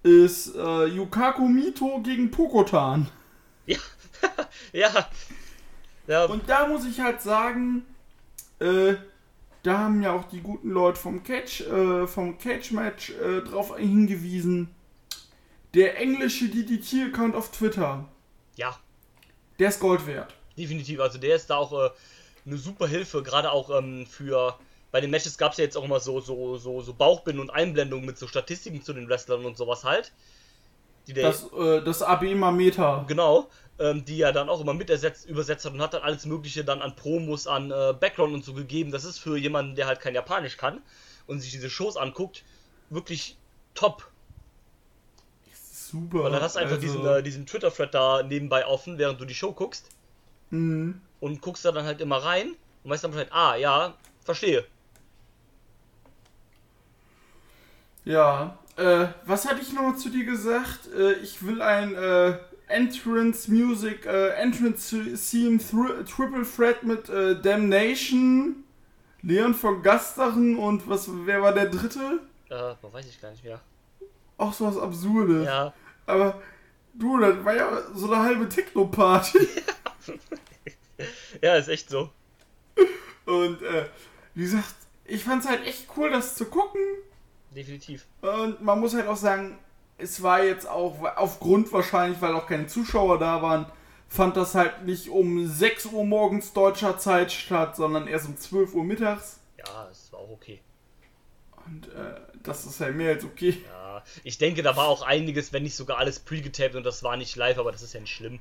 ist 0.04 0.56
äh, 0.56 0.86
Yukaku 0.86 1.48
Mito 1.48 2.00
gegen 2.02 2.32
Pokotan. 2.32 3.08
Ja. 3.66 3.78
ja. 4.74 5.10
Ja, 6.07 6.25
Und 6.25 6.48
da 6.48 6.67
muss 6.67 6.86
ich 6.86 7.00
halt 7.00 7.22
sagen, 7.22 7.86
äh, 8.60 8.93
da 9.63 9.79
haben 9.79 10.03
ja 10.03 10.12
auch 10.13 10.25
die 10.25 10.41
guten 10.41 10.69
Leute 10.69 11.00
vom 11.00 11.24
Catch, 11.24 11.62
äh, 11.62 12.05
vom 12.05 12.38
Catch-Match 12.38 13.10
äh, 13.12 13.41
drauf 13.41 13.75
hingewiesen. 13.75 14.69
Der 15.74 16.00
englische 16.00 16.48
DDT-Account 16.48 17.36
auf 17.36 17.51
Twitter, 17.51 18.07
ja, 18.55 18.77
der 19.60 19.69
ist 19.69 19.79
Gold 19.79 20.05
wert. 20.07 20.34
definitiv. 20.57 21.00
Also 21.00 21.17
der 21.17 21.36
ist 21.36 21.50
da 21.50 21.57
auch 21.57 21.74
äh, 21.74 21.89
eine 22.45 22.57
super 22.57 22.88
Hilfe, 22.88 23.24
gerade 23.24 23.51
auch 23.51 23.69
ähm, 23.77 24.05
für. 24.05 24.57
Bei 24.91 25.01
den 25.01 25.12
Matches 25.12 25.38
gab 25.38 25.51
es 25.51 25.57
ja 25.57 25.65
jetzt 25.65 25.75
auch 25.75 25.84
immer 25.84 26.00
so, 26.00 26.22
so, 26.22 26.55
so, 26.55 26.79
so 26.79 26.93
Bauchbinden 26.93 27.41
und 27.41 27.50
Einblendungen 27.50 28.05
mit 28.05 28.17
so 28.17 28.27
Statistiken 28.27 28.81
zu 28.81 28.93
den 28.93 29.10
Wrestlern 29.10 29.43
und 29.43 29.57
sowas 29.57 29.84
halt. 29.84 30.13
Das, 31.07 31.51
äh, 31.51 31.81
das 31.84 32.01
AB-Meter. 32.01 33.03
Genau, 33.07 33.50
ähm, 33.79 34.05
die 34.05 34.22
er 34.22 34.32
dann 34.32 34.50
auch 34.50 34.62
immer 34.62 34.74
mit 34.74 34.89
ersetzt, 34.89 35.27
übersetzt 35.27 35.65
hat 35.65 35.74
und 35.74 35.82
hat 35.82 35.94
dann 35.94 36.01
alles 36.01 36.25
Mögliche 36.25 36.63
dann 36.63 36.82
an 36.82 36.96
Promos, 36.96 37.48
an 37.48 37.72
äh, 37.72 37.94
Background 38.00 38.34
und 38.34 38.46
so 38.46 38.53
gegeben. 38.53 38.91
Das 38.91 39.03
ist 39.03 39.20
für 39.20 39.38
jemanden, 39.38 39.75
der 39.75 39.88
halt 39.88 40.00
kein 40.00 40.15
Japanisch 40.15 40.58
kann 40.58 40.82
und 41.27 41.39
sich 41.39 41.51
diese 41.51 41.70
Shows 41.70 41.98
anguckt, 41.98 42.44
wirklich 42.89 43.38
top. 43.74 44.10
Super. 45.72 46.24
Weil 46.24 46.32
dann 46.32 46.41
hast 46.41 46.55
du 46.55 46.60
einfach 46.60 46.75
also, 46.75 46.88
diesen, 46.88 47.05
äh, 47.05 47.22
diesen 47.22 47.46
Twitter-Thread 47.46 47.94
da 47.94 48.24
nebenbei 48.24 48.65
offen, 48.65 48.98
während 48.98 49.20
du 49.20 49.25
die 49.25 49.36
Show 49.36 49.51
guckst 49.51 49.89
mh. 50.50 50.96
und 51.20 51.41
guckst 51.41 51.65
da 51.65 51.72
dann 51.72 51.86
halt 51.86 52.01
immer 52.01 52.17
rein 52.17 52.55
und 52.84 52.91
weißt 52.91 53.03
dann 53.03 53.12
Bescheid, 53.12 53.32
ah, 53.32 53.55
ja, 53.55 53.94
verstehe. 54.24 54.65
Ja, 58.05 58.58
äh, 58.77 59.08
was 59.25 59.50
habe 59.50 59.60
ich 59.60 59.74
noch 59.74 59.96
zu 59.96 60.10
dir 60.10 60.25
gesagt? 60.25 60.88
Äh, 60.96 61.13
ich 61.13 61.46
will 61.46 61.62
ein 61.62 61.96
äh, 61.96 62.38
Entrance 62.67 63.50
Music, 63.51 64.05
äh, 64.05 64.29
Entrance 64.29 64.89
Theme 65.29 65.57
Triple 65.60 66.43
Threat 66.43 66.84
mit 66.84 67.10
äh, 67.10 67.39
Damnation, 67.39 68.63
Leon 69.22 69.53
von 69.53 69.81
Gastachen 69.81 70.57
und 70.57 70.88
was, 70.88 71.10
wer 71.25 71.41
war 71.41 71.53
der 71.53 71.67
dritte? 71.67 72.19
Äh, 72.50 72.74
weiß 72.81 73.07
ich 73.07 73.22
gar 73.22 73.31
nicht 73.31 73.43
mehr. 73.43 73.60
Auch 74.38 74.53
so 74.53 74.67
was 74.67 74.77
Absurdes. 74.77 75.45
Ja, 75.45 75.74
Aber 76.05 76.41
du, 76.93 77.17
das 77.19 77.43
war 77.43 77.55
ja 77.55 77.81
so 77.93 78.12
eine 78.12 78.24
halbe 78.24 78.50
Techno-Party. 78.50 79.48
ja, 81.41 81.55
ist 81.55 81.69
echt 81.69 81.89
so. 81.89 82.10
und 83.25 83.62
äh, 83.62 83.86
wie 84.34 84.43
gesagt, 84.43 84.75
ich 85.05 85.24
fand's 85.24 85.48
halt 85.48 85.65
echt 85.65 85.88
cool, 85.95 86.10
das 86.10 86.36
zu 86.36 86.45
gucken. 86.45 86.81
Definitiv. 87.55 88.05
Und 88.22 88.62
man 88.62 88.79
muss 88.79 88.93
halt 88.93 89.07
auch 89.07 89.15
sagen, 89.15 89.57
es 89.98 90.22
war 90.22 90.44
jetzt 90.44 90.68
auch 90.68 91.00
aufgrund 91.16 91.72
wahrscheinlich, 91.72 92.22
weil 92.22 92.34
auch 92.36 92.48
keine 92.48 92.68
Zuschauer 92.68 93.18
da 93.18 93.42
waren, 93.42 93.66
fand 94.08 94.38
das 94.38 94.56
halt 94.56 94.86
nicht 94.86 95.10
um 95.10 95.48
6 95.48 95.88
Uhr 95.88 96.06
morgens 96.06 96.54
deutscher 96.54 96.98
Zeit 96.98 97.32
statt, 97.32 97.75
sondern 97.75 98.08
erst 98.08 98.28
um 98.28 98.38
12 98.38 98.74
Uhr 98.74 98.84
mittags. 98.84 99.40
Ja, 99.58 99.88
es 99.92 100.12
war 100.12 100.20
auch 100.20 100.32
okay. 100.32 100.62
Und 101.66 101.88
äh, 101.88 102.20
das 102.44 102.66
ist 102.66 102.80
halt 102.80 102.96
mehr 102.96 103.14
als 103.14 103.24
okay. 103.24 103.64
Ja, 103.72 104.04
ich 104.24 104.38
denke, 104.38 104.62
da 104.62 104.75
war 104.75 104.88
auch 104.88 105.02
einiges, 105.02 105.52
wenn 105.52 105.64
nicht 105.64 105.75
sogar 105.75 105.98
alles 105.98 106.20
pre-getaped 106.20 106.75
und 106.75 106.84
das 106.84 107.02
war 107.02 107.18
nicht 107.18 107.36
live, 107.36 107.58
aber 107.58 107.72
das 107.72 107.82
ist 107.82 107.94
ja 107.94 108.02
nicht 108.02 108.14
schlimm. 108.14 108.40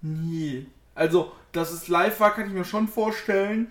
Nee. 0.00 0.66
Also, 0.94 1.32
dass 1.52 1.70
es 1.70 1.86
live 1.88 2.18
war, 2.18 2.34
kann 2.34 2.48
ich 2.48 2.52
mir 2.52 2.64
schon 2.64 2.88
vorstellen. 2.88 3.70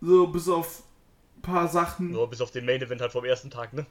So, 0.00 0.26
bis 0.26 0.48
auf 0.48 0.82
ein 1.36 1.42
paar 1.42 1.68
Sachen. 1.68 2.10
Nur 2.10 2.28
bis 2.28 2.40
auf 2.40 2.50
den 2.50 2.64
Main 2.64 2.82
Event 2.82 3.00
halt 3.00 3.12
vom 3.12 3.24
ersten 3.24 3.50
Tag, 3.50 3.72
ne? 3.72 3.86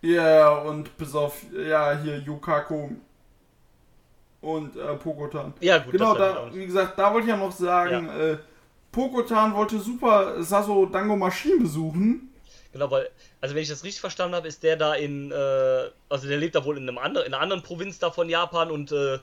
Ja, 0.00 0.50
und 0.58 0.96
bis 0.96 1.14
auf, 1.14 1.42
ja, 1.52 1.98
hier 2.02 2.18
Yukaku 2.18 2.90
und 4.40 4.76
äh, 4.76 4.94
Pokotan. 4.94 5.52
Ja, 5.60 5.78
gut, 5.78 5.92
Genau, 5.92 6.14
da, 6.14 6.48
wie 6.52 6.66
gesagt, 6.66 6.98
da 6.98 7.12
wollte 7.12 7.26
ich 7.26 7.30
ja 7.30 7.36
noch 7.36 7.52
sagen, 7.52 8.08
äh, 8.08 8.36
Pokotan 8.92 9.54
wollte 9.54 9.78
super 9.78 10.42
Sasso 10.42 10.86
Dango 10.86 11.16
Machine 11.16 11.60
besuchen. 11.60 12.32
Genau, 12.72 12.90
weil, 12.90 13.08
also 13.40 13.54
wenn 13.54 13.62
ich 13.62 13.68
das 13.68 13.82
richtig 13.82 14.00
verstanden 14.00 14.36
habe, 14.36 14.46
ist 14.46 14.62
der 14.62 14.76
da 14.76 14.94
in, 14.94 15.32
äh, 15.32 15.34
also 16.08 16.28
der 16.28 16.36
lebt 16.36 16.54
da 16.54 16.64
wohl 16.64 16.76
in 16.76 16.88
einem 16.88 16.98
anderen, 16.98 17.26
in 17.26 17.34
einer 17.34 17.42
anderen 17.42 17.62
Provinz 17.62 17.98
da 17.98 18.10
von 18.10 18.28
Japan 18.28 18.70
und 18.70 18.92
äh, 18.92 19.18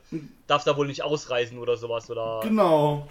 darf 0.47 0.63
da 0.63 0.75
wohl 0.75 0.87
nicht 0.87 1.03
ausreisen 1.03 1.57
oder 1.59 1.77
sowas 1.77 2.09
oder 2.09 2.41
Genau. 2.43 3.07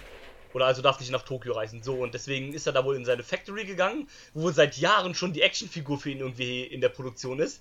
Oder 0.54 0.66
also 0.66 0.82
darf 0.82 1.00
nicht 1.00 1.10
nach 1.10 1.22
Tokio 1.22 1.52
reisen. 1.52 1.82
So 1.82 2.02
und 2.02 2.14
deswegen 2.14 2.52
ist 2.52 2.66
er 2.66 2.72
da 2.72 2.84
wohl 2.84 2.96
in 2.96 3.04
seine 3.04 3.22
Factory 3.22 3.64
gegangen, 3.64 4.08
wo 4.32 4.50
seit 4.50 4.76
Jahren 4.78 5.14
schon 5.14 5.32
die 5.32 5.42
Actionfigur 5.42 5.98
für 5.98 6.10
ihn 6.10 6.20
irgendwie 6.20 6.62
in 6.64 6.80
der 6.80 6.88
Produktion 6.88 7.40
ist. 7.40 7.60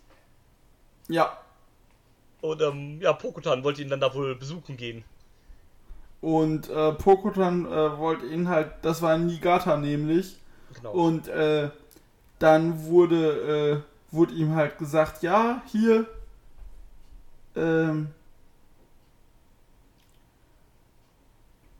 Ja. 1.07 1.37
Und 2.41 2.61
ähm, 2.61 3.01
ja, 3.01 3.13
Pokotan 3.13 3.63
wollte 3.63 3.81
ihn 3.81 3.89
dann 3.89 3.99
da 3.99 4.13
wohl 4.13 4.35
besuchen 4.35 4.77
gehen. 4.77 5.03
Und 6.21 6.69
äh, 6.69 6.93
Pokotan 6.93 7.65
äh, 7.65 7.97
wollte 7.97 8.25
ihn 8.27 8.47
halt, 8.47 8.71
das 8.81 9.01
war 9.01 9.15
in 9.15 9.25
Niigata 9.25 9.75
nämlich. 9.77 10.37
Genau. 10.73 10.91
Und 10.91 11.27
äh, 11.27 11.69
dann 12.39 12.85
wurde, 12.85 13.83
äh, 14.11 14.15
wurde 14.15 14.33
ihm 14.33 14.55
halt 14.55 14.77
gesagt, 14.77 15.23
ja, 15.23 15.61
hier, 15.71 16.05
ähm, 17.55 18.09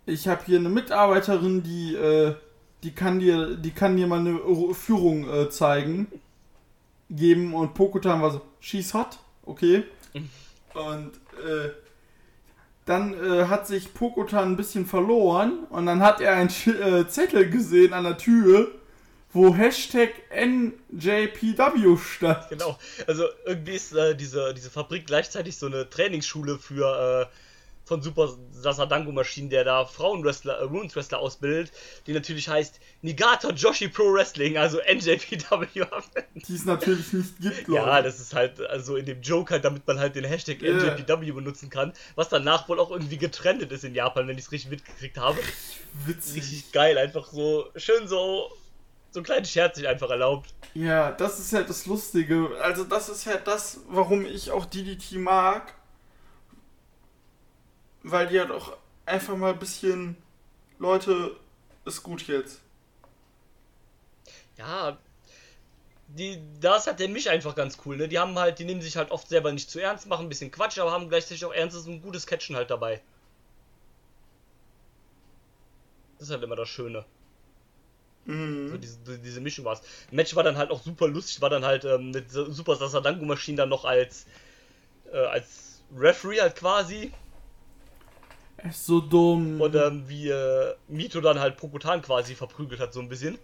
ich 0.05 0.27
habe 0.27 0.43
hier 0.45 0.60
eine 0.60 0.69
Mitarbeiterin, 0.69 1.63
die, 1.63 1.95
äh, 1.95 2.36
die 2.83 2.91
kann 2.91 3.19
dir, 3.19 3.55
die 3.55 3.72
kann 3.72 3.95
dir 3.98 4.07
mal 4.07 4.19
eine 4.19 4.39
Führung 4.74 5.29
äh, 5.29 5.50
zeigen, 5.50 6.07
geben 7.10 7.53
und 7.53 7.74
Pokotan 7.74 8.22
war 8.22 8.31
so, 8.31 8.41
she's 8.60 8.93
hot, 8.93 9.19
okay. 9.45 9.83
Und 10.74 11.12
äh, 11.45 11.69
dann 12.86 13.13
äh, 13.13 13.45
hat 13.45 13.67
sich 13.67 13.93
Pokotan 13.93 14.53
ein 14.53 14.57
bisschen 14.57 14.86
verloren 14.86 15.65
und 15.69 15.86
dann 15.86 16.01
hat 16.01 16.19
er 16.19 16.36
einen 16.36 16.50
äh, 16.50 17.07
Zettel 17.07 17.50
gesehen 17.50 17.93
an 17.93 18.03
der 18.03 18.17
Tür, 18.17 18.72
wo 19.31 19.55
Hashtag 19.55 20.10
NJPW 20.31 21.98
stand. 21.98 22.50
Genau, 22.50 22.77
also 23.07 23.25
irgendwie 23.45 23.74
ist 23.74 23.93
äh, 23.93 24.15
diese, 24.15 24.53
diese 24.53 24.69
Fabrik 24.69 25.07
gleichzeitig 25.07 25.57
so 25.57 25.67
eine 25.67 25.89
Trainingsschule 25.89 26.57
für 26.57 27.29
äh, 27.31 27.36
von 27.85 28.01
Super 28.01 28.33
Sasadango 28.51 29.11
Maschinen, 29.11 29.49
der 29.49 29.63
da 29.65 29.85
Frauenwrestler, 29.85 30.61
äh, 30.61 30.71
Women's 30.71 30.95
Wrestler 30.95 31.19
ausbildet, 31.19 31.71
die 32.07 32.13
natürlich 32.13 32.47
heißt 32.47 32.79
Nigata 33.01 33.49
Joshi 33.51 33.89
Pro 33.89 34.13
Wrestling, 34.13 34.57
also 34.57 34.79
NJPW. 34.79 35.85
Die 36.33 36.55
es 36.55 36.65
natürlich 36.65 37.11
nicht 37.13 37.39
gibt, 37.41 37.67
ja, 37.67 37.85
Leute. 37.97 38.03
das 38.03 38.19
ist 38.19 38.33
halt 38.33 38.59
also 38.61 38.95
in 38.95 39.05
dem 39.05 39.21
Joke 39.21 39.53
halt, 39.53 39.65
damit 39.65 39.85
man 39.85 39.99
halt 39.99 40.15
den 40.15 40.23
Hashtag 40.25 40.61
Ja. 40.61 40.71
NJPW 40.73 41.31
benutzen 41.31 41.69
kann, 41.69 41.93
was 42.15 42.29
danach 42.29 42.69
wohl 42.69 42.79
auch 42.79 42.91
irgendwie 42.91 43.17
getrennt 43.17 43.61
ist 43.71 43.83
in 43.83 43.95
Japan, 43.95 44.27
wenn 44.27 44.37
ich 44.37 44.45
es 44.45 44.51
richtig 44.51 44.71
mitgekriegt 44.71 45.17
habe. 45.17 45.39
witzig. 46.05 46.37
Richtig 46.43 46.71
geil, 46.71 46.97
einfach 46.97 47.27
so 47.27 47.67
schön 47.75 48.07
so 48.07 48.49
so 49.11 49.19
einen 49.19 49.25
kleinen 49.25 49.45
Scherz 49.45 49.75
sich 49.77 49.87
einfach 49.87 50.09
erlaubt. 50.09 50.55
Ja, 50.73 51.11
das 51.11 51.39
ist 51.39 51.53
halt 51.53 51.69
das 51.69 51.85
Lustige. 51.85 52.49
Also 52.61 52.83
das 52.83 53.09
ist 53.09 53.27
halt 53.27 53.45
das, 53.45 53.81
warum 53.87 54.25
ich 54.25 54.49
auch 54.49 54.65
DDT 54.65 55.17
mag. 55.19 55.75
Weil 58.03 58.27
die 58.27 58.39
halt 58.39 58.51
auch 58.51 58.77
einfach 59.05 59.36
mal 59.36 59.53
ein 59.53 59.60
bisschen... 59.60 60.17
Leute, 60.79 61.36
ist 61.86 62.03
gut 62.03 62.27
jetzt. 62.27 62.62
ja, 64.57 64.98
die, 66.07 66.39
das 66.60 66.88
hat 66.88 67.00
der 67.00 67.10
mich 67.10 67.29
einfach 67.29 67.55
ganz 67.55 67.77
cool, 67.86 67.98
ne? 67.98 68.07
Die 68.07 68.19
haben 68.19 68.38
halt, 68.38 68.60
die 68.60 68.65
nehmen 68.65 68.81
sich 68.81 68.98
halt 68.98 69.12
oft 69.12 69.27
selber 69.27 69.51
nicht 69.51 69.69
zu 69.69 69.79
ernst, 69.79 70.07
machen 70.07 70.25
ein 70.25 70.29
bisschen 70.29 70.51
Quatsch, 70.51 70.77
aber 70.77 70.91
haben 70.91 71.10
gleichzeitig 71.10 71.43
auch 71.45 71.53
ernstes 71.53 71.88
und 71.88 72.01
gutes 72.01 72.27
Catchen 72.27 72.55
halt 72.55 72.69
dabei. 72.69 73.01
Das 76.19 76.27
ist 76.27 76.33
halt 76.33 76.43
immer 76.43 76.55
das 76.55 76.69
Schöne. 76.69 77.05
So 78.25 78.77
diese, 78.77 79.19
diese 79.19 79.41
Mischung 79.41 79.65
war's. 79.65 79.81
Match 80.12 80.33
war 80.36 80.43
dann 80.43 80.55
halt 80.55 80.72
auch 80.72 80.81
super 80.81 81.07
lustig, 81.10 81.41
war 81.41 81.50
dann 81.50 81.65
halt 81.65 81.83
ähm, 81.83 82.12
mit 82.12 82.31
Super 82.31 82.77
Sasadango 82.77 83.25
Maschinen 83.25 83.57
dann 83.57 83.67
noch 83.67 83.83
als 83.83 84.25
äh, 85.12 85.17
als 85.17 85.81
Referee 85.93 86.39
halt 86.39 86.55
quasi 86.55 87.12
ist 88.57 88.86
so 88.86 89.01
dumm. 89.01 89.60
und 89.60 89.75
ähm, 89.75 90.03
wie 90.07 90.29
äh, 90.29 90.75
Mito 90.88 91.22
dann 91.22 91.39
halt 91.39 91.57
Pokutan 91.57 92.01
quasi 92.01 92.36
verprügelt 92.36 92.79
hat 92.79 92.93
so 92.93 93.00
ein 93.00 93.10
bisschen. 93.10 93.38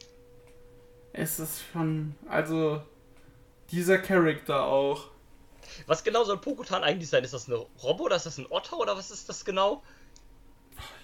es 1.13 1.39
ist 1.39 1.62
schon, 1.72 2.16
also, 2.28 2.82
dieser 3.72 3.98
Charakter 3.98 4.63
auch. 4.63 5.08
Was 5.86 6.04
genau 6.04 6.24
soll 6.24 6.38
Pokutan 6.38 6.84
eigentlich 6.84 7.10
sein? 7.10 7.24
Ist 7.24 7.34
das 7.34 7.48
eine 7.48 7.58
Robbe 7.84 8.04
oder 8.04 8.16
ist 8.16 8.25
das 8.25 8.38
ein 8.38 8.48
Otter 8.50 8.78
oder 8.78 8.98
was 8.98 9.12
ist 9.12 9.30
das 9.30 9.46
genau? 9.46 9.84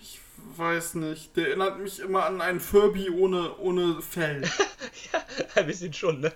Ich 0.02 0.20
weiß 0.58 0.96
nicht. 0.96 1.36
Der 1.36 1.50
erinnert 1.50 1.80
mich 1.80 2.00
immer 2.00 2.26
an 2.26 2.42
einen 2.42 2.60
Furby 2.60 3.10
ohne, 3.10 3.56
ohne 3.58 4.02
Fell. 4.02 4.44
Ein 5.56 5.68
bisschen 5.68 5.94
schon, 5.94 6.22
ne? 6.22 6.32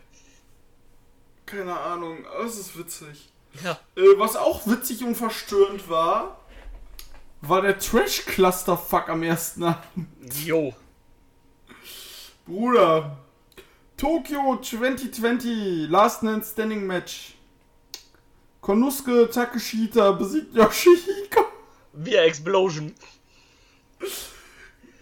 Keine 1.46 1.78
Ahnung, 1.80 2.26
aber 2.28 2.46
es 2.46 2.60
ist 2.60 2.78
witzig. 2.78 3.30
Ja. 3.64 3.80
Äh, 3.96 4.18
was 4.18 4.36
auch 4.36 4.68
witzig 4.68 5.04
und 5.04 5.16
verstörend 5.16 5.90
war, 5.90 6.39
war 7.42 7.62
der 7.62 7.78
Trash-Cluster-Fuck 7.78 9.10
am 9.10 9.24
ersten 9.24 9.64
Abend. 9.64 10.46
Jo. 10.46 10.74
Bruder. 12.46 13.18
Tokyo 13.98 14.58
2020, 14.62 15.90
Last 15.90 16.24
Man 16.24 16.44
Standing 16.44 16.86
Match. 16.88 17.36
Konuske 18.62 19.30
Takeshita 19.30 20.12
besiegt 20.12 20.56
Yoshihiko. 20.56 21.46
Via 21.94 22.24
Explosion. 22.24 22.94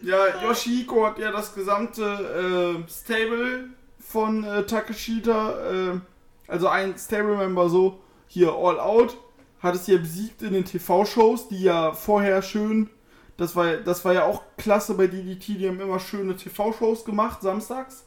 Ja, 0.02 0.44
Yoshihiko 0.44 1.06
hat 1.06 1.20
ja 1.20 1.32
das 1.32 1.54
gesamte 1.54 2.04
äh, 2.04 2.92
Stable 2.92 3.70
von 4.00 4.44
äh, 4.44 4.66
Takeshita, 4.66 5.94
äh, 5.94 6.00
also 6.48 6.68
ein 6.68 6.98
Stable-Member 6.98 7.70
so, 7.70 8.00
hier 8.28 8.54
All 8.54 8.80
Out, 8.80 9.18
hat 9.60 9.76
es 9.76 9.88
ja 9.88 9.98
besiegt 9.98 10.42
in 10.42 10.54
den 10.54 10.66
TV-Shows, 10.66 11.50
die 11.50 11.64
ja 11.64 11.94
vorher 11.94 12.42
schön, 12.42 12.90
das 13.38 13.56
war, 13.56 13.78
das 13.78 14.04
war 14.04 14.14
ja 14.14 14.26
auch 14.26 14.42
klasse 14.58 14.96
bei 14.96 15.08
DDT, 15.08 15.60
die 15.60 15.68
haben 15.68 15.80
immer 15.80 16.00
schöne 16.00 16.36
TV-Shows 16.36 17.06
gemacht, 17.06 17.42
samstags. 17.42 18.04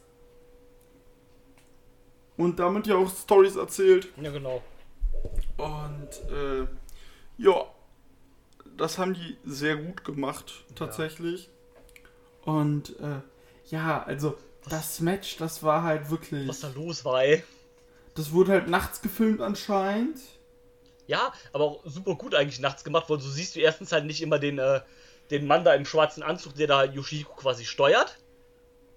Und 2.37 2.59
damit 2.59 2.87
ja 2.87 2.95
auch 2.95 3.09
Stories 3.09 3.55
erzählt. 3.55 4.09
Ja, 4.21 4.31
genau. 4.31 4.61
Und 5.57 6.09
äh, 6.31 6.67
ja, 7.37 7.65
das 8.77 8.97
haben 8.97 9.13
die 9.13 9.37
sehr 9.45 9.77
gut 9.77 10.03
gemacht, 10.03 10.65
tatsächlich. 10.75 11.49
Und 12.43 12.99
äh, 12.99 13.21
ja, 13.69 14.03
also 14.03 14.37
das 14.67 14.99
Match, 14.99 15.37
das 15.37 15.63
war 15.63 15.83
halt 15.83 16.09
wirklich. 16.09 16.47
Was 16.47 16.61
da 16.61 16.69
los 16.69 17.05
war, 17.05 17.23
ey. 17.23 17.43
Das 18.15 18.31
wurde 18.33 18.51
halt 18.53 18.67
nachts 18.67 19.01
gefilmt 19.01 19.41
anscheinend. 19.41 20.19
Ja, 21.11 21.33
aber 21.51 21.65
auch 21.65 21.81
super 21.83 22.15
gut 22.15 22.33
eigentlich 22.35 22.61
nachts 22.61 22.85
gemacht, 22.85 23.09
weil 23.09 23.19
so 23.19 23.29
siehst 23.29 23.55
du 23.55 23.59
erstens 23.59 23.91
halt 23.91 24.05
nicht 24.05 24.21
immer 24.21 24.39
den, 24.39 24.59
äh, 24.59 24.79
den 25.29 25.45
Mann 25.45 25.65
da 25.65 25.73
im 25.73 25.85
schwarzen 25.85 26.23
Anzug, 26.23 26.55
der 26.55 26.67
da 26.67 26.85
Yoshihiko 26.85 27.33
quasi 27.35 27.65
steuert. 27.65 28.15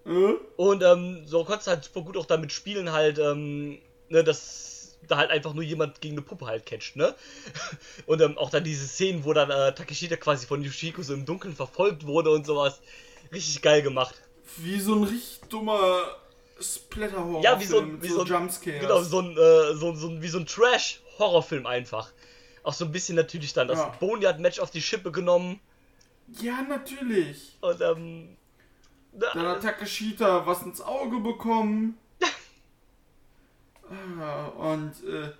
Äh? 0.06 0.35
Und 0.56 0.83
ähm, 0.85 1.23
so 1.26 1.42
konntest 1.44 1.66
du 1.66 1.73
halt 1.73 1.83
super 1.85 2.02
gut 2.02 2.16
auch 2.16 2.26
damit 2.26 2.52
spielen, 2.52 2.92
halt, 2.92 3.18
ähm, 3.18 3.80
ne, 4.11 4.23
dass 4.23 4.97
da 5.09 5.16
halt 5.16 5.33
einfach 5.33 5.54
nur 5.54 5.64
jemand 5.64 6.00
gegen 6.00 6.14
eine 6.14 6.23
Puppe 6.23 6.47
halt 6.47 6.66
catcht, 6.66 6.94
ne? 6.94 7.16
Und 8.06 8.23
ähm, 8.23 8.38
auch 8.38 8.50
dann 8.50 8.62
diese 8.62 8.87
Szenen, 8.87 9.25
wo 9.25 9.33
dann 9.33 9.50
äh, 9.50 9.75
Takeshita 9.75 10.14
quasi 10.16 10.47
von 10.47 10.62
Yoshihiko 10.62 11.02
so 11.02 11.14
im 11.14 11.26
Dunkeln 11.26 11.56
verfolgt 11.56 12.06
wurde 12.06 12.30
und 12.30 12.47
sowas. 12.47 12.80
Richtig 13.33 13.60
geil 13.60 13.82
gemacht. 13.82 14.15
Wie 14.58 14.78
so 14.78 14.95
ein 14.95 15.02
richtig 15.02 15.41
dummer 15.49 16.17
Splatter-Horror. 16.60 17.43
Ja, 17.43 17.58
wie 17.60 17.65
so 17.65 17.80
ein, 17.80 18.00
wie 18.00 18.08
so 18.08 18.21
ein 18.21 18.26
Jumpscares. 18.28 18.80
Genau, 18.80 19.02
so 19.02 19.19
ein, 19.21 19.32
äh, 19.36 19.75
so, 19.75 19.95
so, 19.97 20.08
ein- 20.08 20.23
wie 20.23 20.28
so 20.28 20.38
ein 20.38 20.47
Trash-Horrorfilm 21.16 21.66
einfach. 21.66 22.12
Auch 22.62 22.72
so 22.72 22.84
ein 22.84 22.92
bisschen 22.92 23.16
natürlich 23.16 23.52
dann 23.52 23.68
das 23.68 23.78
Ja. 23.78 23.88
Boneyard-Match 24.00 24.58
auf 24.60 24.70
die 24.70 24.82
Schippe 24.82 25.12
genommen. 25.12 25.60
Ja, 26.40 26.62
natürlich. 26.62 27.56
Und 27.60 27.80
ähm. 27.80 28.36
Dann 29.12 29.46
hat 29.46 29.62
Takeshita 29.62 30.46
was 30.46 30.62
ins 30.62 30.80
Auge 30.80 31.18
bekommen. 31.20 31.98
Ah, 34.18 34.46
Und 34.46 34.92
äh, 35.04 35.30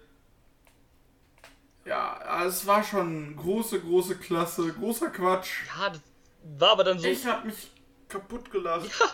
ja, 1.87 2.44
es 2.44 2.66
war 2.66 2.84
schon 2.84 3.34
große, 3.37 3.80
große 3.80 4.16
Klasse, 4.16 4.70
großer 4.70 5.08
Quatsch. 5.08 5.62
Ja, 5.66 5.88
das 5.88 6.00
war 6.58 6.72
aber 6.72 6.84
dann 6.84 6.98
so. 6.98 7.06
Ich 7.08 7.24
hab 7.24 7.46
mich 7.46 7.70
kaputt 8.06 8.50
gelacht. 8.50 8.84
Ja. 9.00 9.06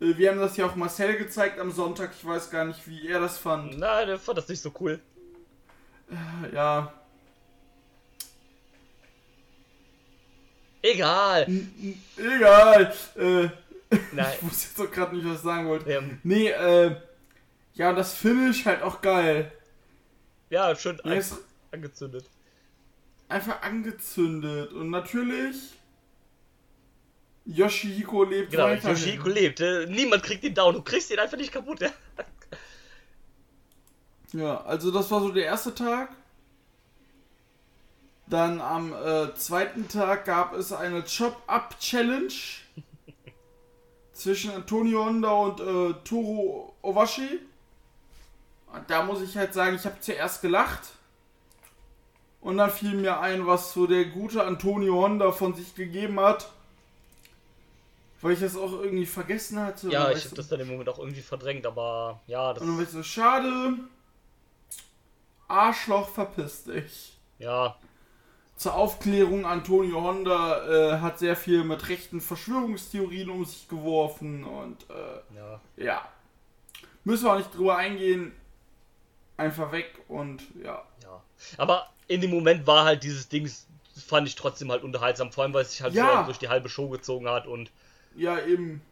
Äh, 0.00 0.16
Wir 0.16 0.30
haben 0.30 0.38
das 0.38 0.56
ja 0.56 0.66
auch 0.66 0.74
Marcel 0.76 1.16
gezeigt 1.16 1.58
am 1.58 1.70
Sonntag. 1.70 2.10
Ich 2.16 2.24
weiß 2.26 2.50
gar 2.50 2.64
nicht, 2.64 2.86
wie 2.88 3.08
er 3.08 3.20
das 3.20 3.38
fand. 3.38 3.78
Na, 3.78 4.04
der 4.04 4.18
fand 4.18 4.38
das 4.38 4.48
nicht 4.48 4.60
so 4.62 4.72
cool. 4.80 5.00
Ja, 6.52 6.92
Egal. 10.82 11.46
egal. 12.16 12.92
Äh, 13.16 13.48
Nein. 14.12 14.32
ich 14.34 14.42
wusste 14.42 14.68
jetzt 14.68 14.80
auch 14.80 14.90
gerade 14.92 15.14
nicht, 15.14 15.26
was 15.26 15.36
ich 15.36 15.42
sagen 15.42 15.68
wollte. 15.68 15.90
Ähm, 15.92 16.18
Nee, 16.22 16.48
äh, 16.48 16.96
ja, 17.74 17.92
das 17.92 18.14
Finish 18.14 18.64
halt 18.64 18.82
auch 18.82 19.00
geil. 19.02 19.52
ja, 20.48 20.74
schön 20.74 20.98
Ja, 21.04 21.12
an 21.12 21.22
angezündet. 21.72 22.24
einfach 23.28 23.60
angezündet. 23.62 24.72
Und 24.72 24.90
natürlich, 24.90 25.56
Yoshihiko 27.46 28.24
lebt 28.24 28.52
Genau, 28.52 28.64
weiter. 28.64 28.90
Yoshihiko 28.90 29.28
lebt. 29.28 29.60
Äh, 29.60 29.86
niemand 29.86 30.22
kriegt 30.22 30.44
ihn 30.44 30.54
down. 30.54 30.74
Du 30.74 30.82
kriegst 30.82 31.10
ihn 31.10 31.18
einfach 31.18 31.36
nicht 31.36 31.52
kaputt. 31.52 31.80
Ja? 31.80 31.90
Ja, 34.32 34.60
also 34.62 34.90
das 34.90 35.10
war 35.10 35.20
so 35.20 35.30
der 35.30 35.44
erste 35.46 35.74
Tag. 35.74 36.10
Dann 38.26 38.60
am 38.60 38.92
äh, 38.92 39.34
zweiten 39.34 39.88
Tag 39.88 40.24
gab 40.24 40.54
es 40.54 40.72
eine 40.72 41.02
Chop-Up-Challenge 41.02 42.32
zwischen 44.12 44.52
Antonio 44.52 45.04
Honda 45.04 45.30
und 45.30 45.60
äh, 45.60 45.94
Toru 46.04 46.72
Owashi. 46.82 47.40
Und 48.72 48.88
da 48.88 49.02
muss 49.02 49.20
ich 49.20 49.36
halt 49.36 49.52
sagen, 49.52 49.74
ich 49.74 49.84
habe 49.84 49.98
zuerst 50.00 50.42
gelacht. 50.42 50.90
Und 52.40 52.58
dann 52.58 52.70
fiel 52.70 52.94
mir 52.94 53.18
ein, 53.20 53.46
was 53.46 53.72
so 53.72 53.88
der 53.88 54.04
gute 54.04 54.44
Antonio 54.44 55.02
Honda 55.02 55.32
von 55.32 55.54
sich 55.54 55.74
gegeben 55.74 56.20
hat. 56.20 56.52
Weil 58.22 58.32
ich 58.32 58.40
das 58.40 58.56
auch 58.56 58.72
irgendwie 58.72 59.06
vergessen 59.06 59.58
hatte. 59.60 59.88
Ja, 59.88 60.10
ich 60.10 60.24
habe 60.26 60.36
das 60.36 60.48
dann 60.48 60.60
im 60.60 60.68
Moment 60.68 60.88
auch 60.90 60.98
irgendwie 60.98 61.22
verdrängt, 61.22 61.66
aber 61.66 62.20
ja, 62.26 62.52
das. 62.52 62.62
Und 62.62 62.68
dann 62.68 62.76
war 62.76 62.84
ich 62.84 62.90
so, 62.90 63.02
schade. 63.02 63.74
Arschloch, 65.48 66.08
verpiss 66.10 66.64
dich. 66.64 67.18
Ja, 67.38 67.76
Zur 68.56 68.74
Aufklärung, 68.74 69.46
Antonio 69.46 70.02
Honda 70.02 70.66
äh, 70.96 71.00
hat 71.00 71.18
sehr 71.18 71.34
viel 71.34 71.64
mit 71.64 71.88
rechten 71.88 72.20
Verschwörungstheorien 72.20 73.30
um 73.30 73.44
sich 73.46 73.66
geworfen 73.68 74.44
und 74.44 74.76
äh, 74.90 75.36
ja. 75.36 75.60
ja. 75.76 76.08
Müssen 77.04 77.24
wir 77.24 77.32
auch 77.32 77.38
nicht 77.38 77.56
drüber 77.56 77.76
eingehen. 77.78 78.32
Einfach 79.38 79.72
weg 79.72 79.98
und 80.08 80.42
ja. 80.62 80.84
Ja. 81.02 81.22
Aber 81.56 81.88
in 82.06 82.20
dem 82.20 82.30
Moment 82.30 82.66
war 82.66 82.84
halt 82.84 83.02
dieses 83.02 83.30
Ding, 83.30 83.50
fand 84.06 84.28
ich 84.28 84.34
trotzdem 84.34 84.70
halt 84.70 84.82
unterhaltsam, 84.84 85.32
vor 85.32 85.44
allem 85.44 85.54
weil 85.54 85.62
es 85.62 85.70
sich 85.72 85.80
halt 85.80 85.94
Ja. 85.94 86.18
so 86.20 86.24
durch 86.26 86.38
die 86.38 86.50
halbe 86.50 86.68
Show 86.68 86.90
gezogen 86.90 87.26
hat 87.30 87.46
und 87.46 87.70
Ja, 88.16 88.38
eben. 88.44 88.82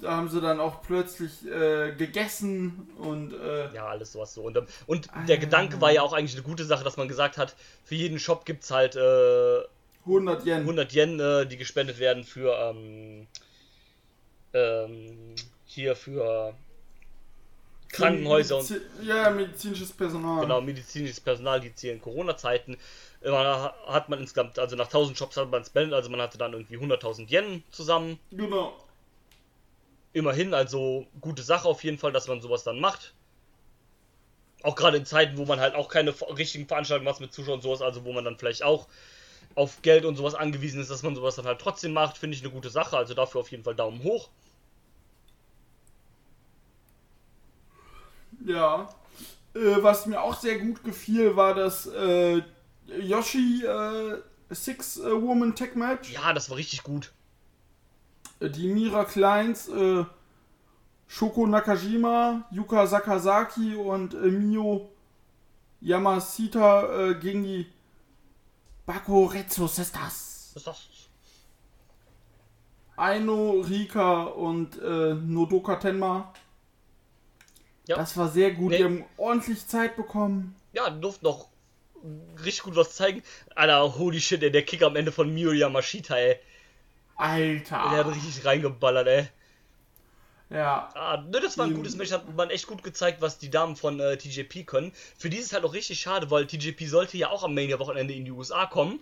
Da 0.00 0.16
haben 0.16 0.28
sie 0.28 0.40
dann 0.40 0.60
auch 0.60 0.82
plötzlich 0.82 1.46
äh, 1.46 1.92
gegessen 1.96 2.88
und 2.98 3.32
äh, 3.32 3.72
ja, 3.72 3.86
alles 3.86 4.12
sowas 4.12 4.34
so. 4.34 4.42
Und, 4.42 4.56
ähm, 4.56 4.66
und 4.86 5.08
der 5.28 5.38
Gedanke 5.38 5.80
war 5.80 5.92
ja 5.92 6.02
auch 6.02 6.12
eigentlich 6.12 6.34
eine 6.34 6.42
gute 6.42 6.64
Sache, 6.64 6.84
dass 6.84 6.96
man 6.96 7.08
gesagt 7.08 7.38
hat, 7.38 7.54
für 7.84 7.94
jeden 7.94 8.18
Shop 8.18 8.44
gibt's 8.44 8.70
halt 8.70 8.96
äh, 8.96 9.60
100 10.04 10.44
Yen. 10.44 10.60
100 10.60 10.92
Yen, 10.92 11.20
äh, 11.20 11.46
die 11.46 11.56
gespendet 11.56 11.98
werden 12.00 12.24
für 12.24 12.52
ähm, 12.58 13.26
ähm, 14.52 15.34
hier 15.64 15.96
für 15.96 16.54
Krankenhäuser 17.88 18.58
und 18.58 18.64
Medizi- 18.68 18.80
Ja, 19.02 19.30
medizinisches 19.30 19.92
Personal. 19.92 20.40
genau 20.42 20.60
medizinisches 20.60 21.20
Personal, 21.20 21.60
die 21.60 21.68
jetzt 21.68 21.80
hier 21.80 21.92
in 21.92 22.00
Corona-Zeiten 22.00 22.76
man 23.24 23.72
hat 23.86 24.08
man 24.08 24.20
insgesamt, 24.20 24.58
also 24.58 24.76
nach 24.76 24.86
1000 24.86 25.16
Shops 25.16 25.36
hat 25.36 25.50
man 25.50 25.64
spendet, 25.64 25.94
also 25.94 26.10
man 26.10 26.20
hatte 26.20 26.38
dann 26.38 26.52
irgendwie 26.52 26.76
100.000 26.76 27.28
Yen 27.30 27.62
zusammen. 27.70 28.18
Genau. 28.30 28.76
Immerhin, 30.12 30.54
also 30.54 31.06
gute 31.20 31.42
Sache 31.42 31.68
auf 31.68 31.82
jeden 31.82 31.98
Fall, 31.98 32.12
dass 32.12 32.28
man 32.28 32.40
sowas 32.40 32.64
dann 32.64 32.80
macht. 32.80 33.14
Auch 34.62 34.76
gerade 34.76 34.96
in 34.96 35.06
Zeiten, 35.06 35.36
wo 35.36 35.44
man 35.44 35.60
halt 35.60 35.74
auch 35.74 35.88
keine 35.88 36.14
richtigen 36.36 36.66
Veranstaltungen 36.66 37.10
macht 37.10 37.20
mit 37.20 37.32
Zuschauern 37.32 37.56
und 37.56 37.62
sowas, 37.62 37.82
also 37.82 38.04
wo 38.04 38.12
man 38.12 38.24
dann 38.24 38.38
vielleicht 38.38 38.62
auch 38.62 38.86
auf 39.54 39.82
Geld 39.82 40.04
und 40.04 40.16
sowas 40.16 40.34
angewiesen 40.34 40.80
ist, 40.80 40.90
dass 40.90 41.02
man 41.02 41.14
sowas 41.14 41.36
dann 41.36 41.46
halt 41.46 41.60
trotzdem 41.60 41.92
macht, 41.92 42.18
finde 42.18 42.36
ich 42.36 42.42
eine 42.42 42.52
gute 42.52 42.70
Sache. 42.70 42.96
Also 42.96 43.14
dafür 43.14 43.40
auf 43.40 43.50
jeden 43.50 43.64
Fall 43.64 43.74
Daumen 43.74 44.02
hoch. 44.02 44.28
Ja. 48.44 48.88
Äh, 49.54 49.82
was 49.82 50.06
mir 50.06 50.20
auch 50.20 50.34
sehr 50.34 50.58
gut 50.58 50.82
gefiel, 50.82 51.36
war 51.36 51.54
das 51.54 51.86
äh, 51.86 52.42
Yoshi 52.86 53.64
äh, 53.64 54.18
Six-Woman 54.50 55.54
Tech 55.54 55.74
Match. 55.74 56.12
Ja, 56.12 56.32
das 56.32 56.50
war 56.50 56.56
richtig 56.56 56.82
gut. 56.82 57.12
Äh, 58.40 58.50
Die 58.50 58.68
Mira 58.68 59.04
Kleins, 59.04 59.68
äh, 59.68 60.04
Shoko 61.06 61.46
Nakajima, 61.46 62.44
Yuka 62.50 62.86
Sakazaki 62.86 63.74
und 63.74 64.14
äh, 64.14 64.30
Mio 64.30 64.90
Yamashita 65.80 67.10
äh, 67.10 67.14
gegen 67.14 67.44
die 67.44 67.66
Bakuretsu 68.86 69.66
Sisters. 69.66 70.50
Was 70.54 70.56
ist 70.56 70.66
das? 70.66 70.88
Aino, 72.96 73.60
Rika 73.60 74.22
und 74.22 74.80
äh, 74.80 75.14
Nodoka 75.14 75.76
Tenma. 75.76 76.32
Ja. 77.86 77.96
Das 77.96 78.16
war 78.16 78.28
sehr 78.28 78.52
gut. 78.52 78.70
Nee. 78.70 78.78
Die 78.78 78.84
haben 78.84 79.04
ordentlich 79.16 79.66
Zeit 79.66 79.96
bekommen. 79.96 80.54
Ja, 80.72 80.88
die 80.90 81.00
durften 81.00 81.26
noch 81.26 81.48
richtig 82.38 82.62
gut 82.62 82.76
was 82.76 82.94
zeigen. 82.94 83.22
Alter, 83.54 83.98
holy 83.98 84.20
shit, 84.20 84.42
ey, 84.42 84.50
der 84.50 84.62
Kick 84.62 84.82
am 84.82 84.96
Ende 84.96 85.12
von 85.12 85.32
Mio 85.32 85.52
Yamashita, 85.52 86.16
ey. 86.16 86.38
Der 87.18 87.26
hat 87.70 87.72
Alter. 87.72 88.14
richtig 88.14 88.44
reingeballert, 88.44 89.06
ey. 89.06 89.28
Ja. 90.50 90.90
Ah, 90.94 91.24
ne, 91.28 91.40
das 91.40 91.56
war 91.58 91.66
ein 91.66 91.74
gutes 91.74 91.96
Match, 91.96 92.12
hat 92.12 92.32
man 92.36 92.50
echt 92.50 92.66
gut 92.66 92.82
gezeigt, 92.82 93.20
was 93.20 93.38
die 93.38 93.50
Damen 93.50 93.76
von 93.76 93.98
äh, 93.98 94.16
TJP 94.16 94.66
können. 94.66 94.92
Für 95.16 95.30
die 95.30 95.38
ist 95.38 95.46
es 95.46 95.52
halt 95.52 95.64
auch 95.64 95.72
richtig 95.72 96.00
schade, 96.00 96.30
weil 96.30 96.46
TJP 96.46 96.86
sollte 96.86 97.16
ja 97.16 97.30
auch 97.30 97.44
am 97.44 97.54
Mania-Wochenende 97.54 98.14
in 98.14 98.24
die 98.24 98.30
USA 98.30 98.66
kommen. 98.66 99.00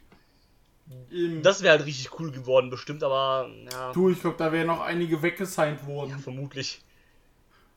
Eben. 1.11 1.43
Das 1.43 1.62
wäre 1.62 1.77
halt 1.77 1.87
richtig 1.87 2.19
cool 2.19 2.31
geworden, 2.31 2.71
bestimmt, 2.71 3.03
aber 3.03 3.51
ja, 3.71 3.93
du, 3.93 4.11
ich 4.11 4.21
glaube, 4.21 4.37
da 4.37 4.53
wären 4.53 4.67
noch 4.67 4.81
einige 4.81 5.23
weggesigned 5.23 5.87
worden. 5.87 6.11
ja 6.11 6.19
vermutlich. 6.19 6.83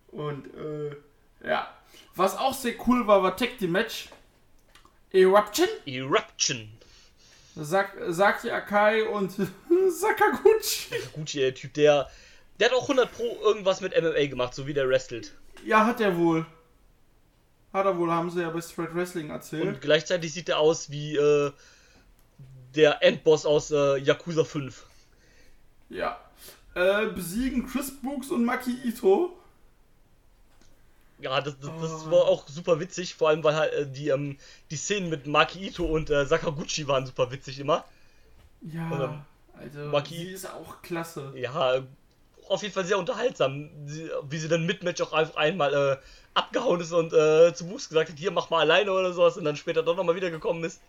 Und 0.08 0.48
äh, 0.56 0.96
ja. 1.48 1.68
Was 2.16 2.38
auch 2.38 2.54
sehr 2.54 2.74
cool 2.88 3.08
war, 3.08 3.24
war 3.24 3.36
Tag 3.36 3.58
Team 3.58 3.72
Match. 3.72 4.10
Eruption. 5.16 5.68
Eruption. 5.86 6.70
Sak 7.56 7.96
Saki 8.10 8.52
Akai 8.52 9.04
und 9.04 9.32
Sakaguchi. 9.90 10.96
Gucci, 11.14 11.40
der 11.40 11.56
Typ, 11.56 11.74
der, 11.74 12.10
der 12.60 12.70
hat 12.70 12.76
auch 12.76 12.84
100 12.84 13.12
Pro 13.12 13.38
irgendwas 13.44 13.80
mit 13.80 13.94
MMA 13.96 14.26
gemacht, 14.26 14.54
so 14.54 14.68
wie 14.68 14.74
der 14.74 14.90
wrestelt. 14.90 15.34
Ja, 15.66 15.86
hat 15.86 16.02
er 16.02 16.18
wohl. 16.18 16.46
Hat 17.72 17.86
er 17.86 17.98
wohl, 17.98 18.12
haben 18.12 18.30
sie 18.30 18.42
ja 18.42 18.50
bei 18.50 18.62
Straight 18.62 18.94
Wrestling 18.94 19.30
erzählt. 19.30 19.66
Und 19.66 19.82
gleichzeitig 19.82 20.34
sieht 20.34 20.50
er 20.50 20.60
aus 20.60 20.90
wie 20.90 21.16
äh, 21.16 21.52
der 22.76 23.02
Endboss 23.02 23.46
aus 23.46 23.72
äh, 23.72 23.98
Yakuza 23.98 24.44
5. 24.44 24.86
Ja. 25.90 26.20
Äh, 26.74 27.08
besiegen 27.08 27.68
Chris 27.68 27.92
Brooks 28.02 28.32
und 28.32 28.44
Maki 28.44 28.78
Ito. 28.84 29.38
Ja, 31.20 31.40
das, 31.42 31.58
das, 31.60 31.70
Oh. 31.70 31.82
das 31.82 32.12
war 32.12 32.26
auch 32.26 32.48
super 32.48 32.80
witzig, 32.80 33.16
vor 33.16 33.30
allem 33.30 33.44
weil 33.44 33.56
halt 33.56 33.74
äh, 33.74 33.88
die, 33.88 34.10
ähm, 34.10 34.38
die 34.70 34.76
Szenen 34.76 35.10
mit 35.10 35.28
Maki 35.28 35.68
Ito 35.68 35.86
und 35.86 36.10
äh, 36.10 36.26
Sakaguchi 36.26 36.88
waren 36.88 37.06
super 37.06 37.32
witzig 37.32 37.60
immer. 37.60 37.86
Ja. 38.62 38.92
Oder 38.92 39.26
Also, 39.58 39.80
Maki- 39.92 40.16
sie 40.18 40.32
ist 40.32 40.46
auch 40.52 40.82
klasse. 40.82 41.32
Ja, 41.36 41.82
auf 42.50 42.62
jeden 42.62 42.74
Fall 42.74 42.86
sehr 42.86 43.00
unterhaltsam, 43.00 43.70
sie, 43.86 44.10
wie 44.30 44.38
sie 44.38 44.48
dann 44.50 44.66
mit 44.66 44.84
Match 44.84 45.02
auch 45.02 45.14
einfach 45.14 45.38
einmal 45.38 45.74
äh, 45.74 45.98
abgehauen 46.34 46.82
ist 46.82 46.92
und 46.92 47.14
äh, 47.14 47.54
zu 47.54 47.66
Buß 47.68 47.88
gesagt 47.90 48.10
hat, 48.12 48.20
hier 48.20 48.32
mach 48.32 48.50
mal 48.50 48.60
alleine 48.60 48.92
oder 48.92 49.14
sowas 49.14 49.38
und 49.38 49.46
dann 49.46 49.56
später 49.56 49.84
doch 49.84 49.96
nochmal 49.96 50.16
wiedergekommen 50.16 50.64
ist. 50.66 50.82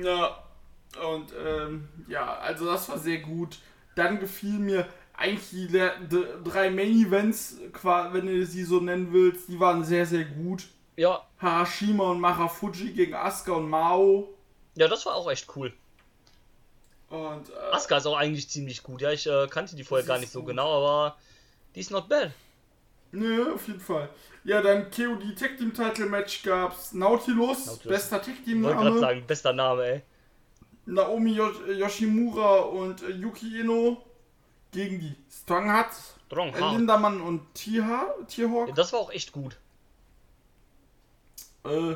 Ja. 0.00 0.42
Und 1.10 1.32
ähm, 1.44 1.88
ja, 2.06 2.34
also 2.38 2.66
das 2.66 2.88
war 2.88 2.98
sehr 2.98 3.18
gut. 3.20 3.58
Dann 3.94 4.20
gefiel 4.20 4.58
mir 4.58 4.86
eigentlich 5.14 5.50
die 5.50 5.80
drei 6.44 6.70
Main 6.70 7.06
Events, 7.06 7.56
wenn 8.12 8.26
du 8.26 8.44
sie 8.46 8.64
so 8.64 8.80
nennen 8.80 9.12
willst, 9.12 9.48
die 9.48 9.58
waren 9.60 9.84
sehr, 9.84 10.06
sehr 10.06 10.24
gut. 10.24 10.64
Ja, 10.96 11.26
Harashima 11.38 12.10
und 12.10 12.20
Mahafuji 12.20 12.92
gegen 12.92 13.14
Asuka 13.14 13.52
und 13.52 13.68
Mao. 13.68 14.28
ja, 14.74 14.88
das 14.88 15.06
war 15.06 15.14
auch 15.14 15.30
echt 15.30 15.46
cool. 15.56 15.72
Und 17.08 17.50
äh, 17.50 17.72
Asuka 17.72 17.98
ist 17.98 18.06
auch 18.06 18.16
eigentlich 18.16 18.48
ziemlich 18.48 18.82
gut, 18.82 19.00
ja, 19.02 19.10
ich 19.10 19.26
äh, 19.26 19.46
kannte 19.48 19.76
die 19.76 19.84
vorher 19.84 20.06
gar 20.06 20.18
nicht 20.18 20.32
so 20.32 20.40
gut. 20.40 20.48
genau, 20.50 20.78
aber 20.84 21.16
die 21.74 21.80
ist 21.80 21.90
not 21.90 22.08
bad. 22.08 22.30
Nö, 23.12 23.52
auf 23.54 23.66
jeden 23.68 23.80
Fall. 23.80 24.08
Ja, 24.44 24.62
dann 24.62 24.90
KOD 24.90 25.38
Tag 25.38 25.58
Team 25.58 25.74
Title 25.74 26.06
Match 26.06 26.42
gab's 26.42 26.92
Nautilus, 26.94 27.66
Nautilus. 27.66 27.82
bester 27.86 28.22
Tag 28.22 28.42
Team 28.44 28.62
Wollte 28.62 28.76
gerade 28.76 28.88
Name. 28.90 29.00
sagen, 29.00 29.24
bester 29.26 29.52
Name, 29.52 29.84
ey. 29.84 30.02
Naomi 30.86 31.32
Yo- 31.34 31.70
Yoshimura 31.72 32.60
und 32.60 33.02
äh, 33.02 33.10
Yuki 33.10 33.60
Ino 33.60 34.02
gegen 34.72 34.98
die 35.00 35.14
Strong 35.30 35.70
Hearts, 35.70 36.14
Strong 36.26 36.54
äh. 36.54 36.70
Lindermann 36.76 37.20
und 37.20 37.54
Tierha 37.54 38.14
Tierhawk. 38.26 38.68
Ja, 38.68 38.74
das 38.74 38.92
war 38.92 39.00
auch 39.00 39.12
echt 39.12 39.32
gut. 39.32 39.56
Äh, 41.64 41.94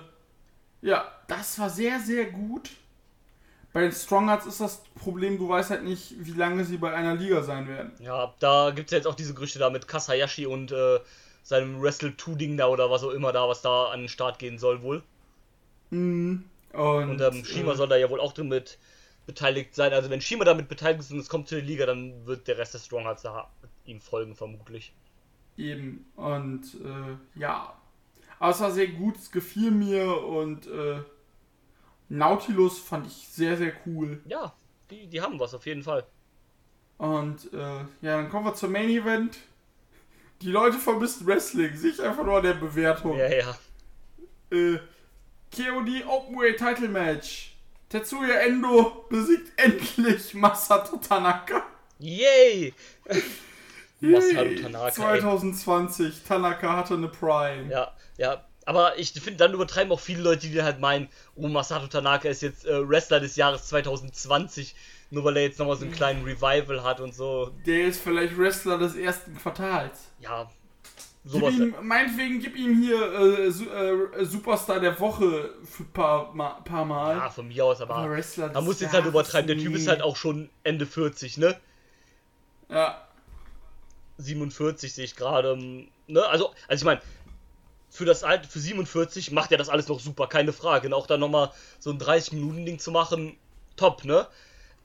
ja, 0.82 1.10
das 1.26 1.58
war 1.58 1.70
sehr, 1.70 1.98
sehr 2.00 2.26
gut. 2.26 2.70
Bei 3.72 3.82
den 3.82 3.92
Strong 3.92 4.28
Hearts 4.28 4.46
ist 4.46 4.60
das 4.60 4.82
Problem, 4.94 5.36
du 5.36 5.48
weißt 5.48 5.70
halt 5.70 5.84
nicht, 5.84 6.14
wie 6.18 6.32
lange 6.32 6.64
sie 6.64 6.78
bei 6.78 6.94
einer 6.94 7.14
Liga 7.14 7.42
sein 7.42 7.68
werden. 7.68 7.92
Ja, 7.98 8.32
da 8.38 8.70
gibt 8.70 8.86
es 8.86 8.92
ja 8.92 8.98
jetzt 8.98 9.06
auch 9.06 9.14
diese 9.14 9.34
Gerüchte 9.34 9.58
da 9.58 9.68
mit 9.68 9.86
Kasayashi 9.86 10.46
und 10.46 10.72
äh, 10.72 11.00
seinem 11.42 11.82
Wrestle 11.82 12.10
2-Ding 12.10 12.56
da 12.56 12.68
oder 12.68 12.90
was 12.90 13.02
auch 13.04 13.10
immer 13.10 13.32
da, 13.32 13.48
was 13.48 13.62
da 13.62 13.86
an 13.86 14.00
den 14.00 14.08
Start 14.08 14.38
gehen 14.38 14.58
soll 14.58 14.82
wohl. 14.82 15.02
Mhm. 15.90 16.44
Und, 16.72 17.10
Und 17.10 17.20
ähm, 17.20 17.44
Shima 17.44 17.72
äh, 17.72 17.76
soll 17.76 17.88
da 17.88 17.96
ja 17.96 18.08
wohl 18.10 18.20
auch 18.20 18.32
drin 18.32 18.48
mit 18.48 18.78
beteiligt 19.26 19.74
sein. 19.74 19.92
Also 19.92 20.08
wenn 20.10 20.20
Shima 20.20 20.44
damit 20.44 20.68
beteiligt 20.68 21.00
ist 21.00 21.12
und 21.12 21.18
es 21.18 21.28
kommt 21.28 21.48
zur 21.48 21.60
Liga, 21.60 21.86
dann 21.86 22.26
wird 22.26 22.48
der 22.48 22.58
Rest 22.58 22.74
des 22.74 22.86
Strong 22.86 23.04
Hearts 23.04 23.22
da 23.22 23.50
ihm 23.84 24.00
folgen 24.00 24.34
vermutlich. 24.34 24.94
Eben. 25.56 26.06
Und 26.16 26.62
äh, 26.84 27.38
ja. 27.38 27.74
Aber 28.38 28.50
es 28.50 28.60
war 28.60 28.70
sehr 28.70 28.88
gut, 28.88 29.16
es 29.16 29.30
gefiel 29.30 29.70
mir 29.70 30.22
und 30.24 30.66
äh, 30.66 30.98
Nautilus 32.08 32.78
fand 32.78 33.06
ich 33.06 33.28
sehr, 33.28 33.56
sehr 33.56 33.72
cool. 33.86 34.20
Ja, 34.26 34.54
die, 34.90 35.06
die 35.06 35.20
haben 35.20 35.40
was 35.40 35.54
auf 35.54 35.66
jeden 35.66 35.82
Fall. 35.82 36.06
Und 36.98 37.52
äh, 37.52 37.56
ja, 37.56 37.86
dann 38.16 38.30
kommen 38.30 38.46
wir 38.46 38.54
zum 38.54 38.72
Main 38.72 38.88
Event. 38.88 39.38
Die 40.42 40.50
Leute 40.50 40.76
vermissten 40.76 41.26
Wrestling, 41.26 41.74
sich 41.76 42.02
einfach 42.02 42.24
nur 42.24 42.36
an 42.36 42.42
der 42.42 42.54
Bewertung. 42.54 43.16
Ja, 43.16 43.28
ja. 43.28 43.58
Äh, 44.50 44.78
KOD 45.50 46.06
Openweight 46.06 46.58
Title 46.58 46.88
Match. 46.88 47.55
Tetsuya 47.96 48.40
Endo 48.40 49.06
besiegt 49.08 49.58
endlich 49.58 50.34
Masato 50.34 50.98
Tanaka. 50.98 51.62
Yay! 51.98 52.74
Yay, 54.00 54.60
Tanaka, 54.60 54.88
ey. 54.88 54.92
2020. 54.92 56.22
Tanaka 56.28 56.76
hatte 56.76 56.94
eine 56.94 57.08
Prime. 57.08 57.72
Ja, 57.72 57.94
ja. 58.18 58.44
Aber 58.66 58.98
ich 58.98 59.12
finde, 59.12 59.38
dann 59.38 59.54
übertreiben 59.54 59.92
auch 59.92 60.00
viele 60.00 60.22
Leute, 60.22 60.48
die 60.48 60.62
halt 60.62 60.80
meinen, 60.80 61.08
oh, 61.36 61.48
Masato 61.48 61.86
Tanaka 61.86 62.28
ist 62.28 62.42
jetzt 62.42 62.66
äh, 62.66 62.86
Wrestler 62.86 63.20
des 63.20 63.36
Jahres 63.36 63.68
2020, 63.68 64.74
nur 65.10 65.24
weil 65.24 65.38
er 65.38 65.44
jetzt 65.44 65.58
nochmal 65.58 65.76
so 65.76 65.84
einen 65.84 65.94
kleinen 65.94 66.24
Revival 66.24 66.82
hat 66.82 67.00
und 67.00 67.14
so. 67.14 67.52
Der 67.64 67.86
ist 67.86 68.02
vielleicht 68.02 68.36
Wrestler 68.36 68.76
des 68.76 68.94
ersten 68.96 69.38
Quartals. 69.38 70.10
Ja, 70.20 70.50
Gib 71.28 71.40
sowas. 71.40 71.54
ihm, 71.54 71.74
meinetwegen 71.82 72.40
gib 72.40 72.56
ihm 72.56 72.80
hier 72.80 73.12
äh, 73.12 73.50
Su 73.50 73.64
äh, 73.68 74.24
Superstar 74.24 74.80
der 74.80 74.98
Woche 75.00 75.50
für 75.64 75.82
ein 75.82 75.92
paar, 75.92 76.32
ma 76.32 76.50
paar 76.64 76.84
Mal. 76.84 77.16
Ja, 77.16 77.30
von 77.30 77.48
mir 77.48 77.64
aus, 77.64 77.80
aber 77.80 78.08
Wrestler 78.08 78.52
man 78.52 78.64
muss 78.64 78.80
jetzt 78.80 78.92
halt 78.92 79.06
übertreiben. 79.06 79.48
Der 79.48 79.56
Typ 79.58 79.74
ist 79.74 79.88
halt 79.88 80.02
auch 80.02 80.16
schon 80.16 80.48
Ende 80.62 80.86
40, 80.86 81.36
ne? 81.38 81.56
Ja, 82.68 83.06
47 84.18 84.94
sehe 84.94 85.04
ich 85.04 85.16
gerade. 85.16 85.52
ähm, 85.52 85.88
Ne? 86.08 86.24
Also, 86.24 86.52
also 86.68 86.82
ich 86.82 86.84
meine, 86.84 87.00
für 87.90 88.04
das 88.04 88.22
Alter, 88.22 88.48
für 88.48 88.58
47 88.58 89.32
macht 89.32 89.52
er 89.52 89.58
das 89.58 89.68
alles 89.68 89.88
noch 89.88 90.00
super, 90.00 90.26
keine 90.26 90.52
Frage. 90.52 90.86
Und 90.88 90.94
auch 90.94 91.06
dann 91.06 91.20
nochmal 91.20 91.50
so 91.78 91.90
ein 91.90 91.98
30-Minuten-Ding 91.98 92.78
zu 92.78 92.90
machen, 92.90 93.36
top, 93.76 94.04
ne? 94.04 94.26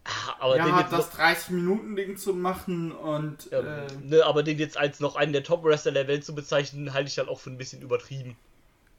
Ah, 0.03 0.35
Aber 0.39 0.59
den 0.59 0.75
ja 0.75 0.79
jetzt 0.79 0.91
das 0.91 1.11
noch, 1.11 1.13
30-Minuten-Ding 1.13 2.17
zu 2.17 2.33
machen 2.33 2.91
und 2.91 3.49
ja, 3.51 3.59
äh, 3.59 3.87
ne, 4.01 4.25
aber 4.25 4.43
den 4.43 4.57
jetzt 4.59 4.77
als 4.77 4.99
noch 4.99 5.15
einen 5.15 5.33
der 5.33 5.43
Top-Wrestler 5.43 5.91
der 5.91 6.07
Welt 6.07 6.25
zu 6.25 6.33
bezeichnen, 6.35 6.93
halte 6.93 7.07
ich 7.09 7.15
dann 7.15 7.29
auch 7.29 7.39
für 7.39 7.51
ein 7.51 7.57
bisschen 7.57 7.81
übertrieben. 7.81 8.37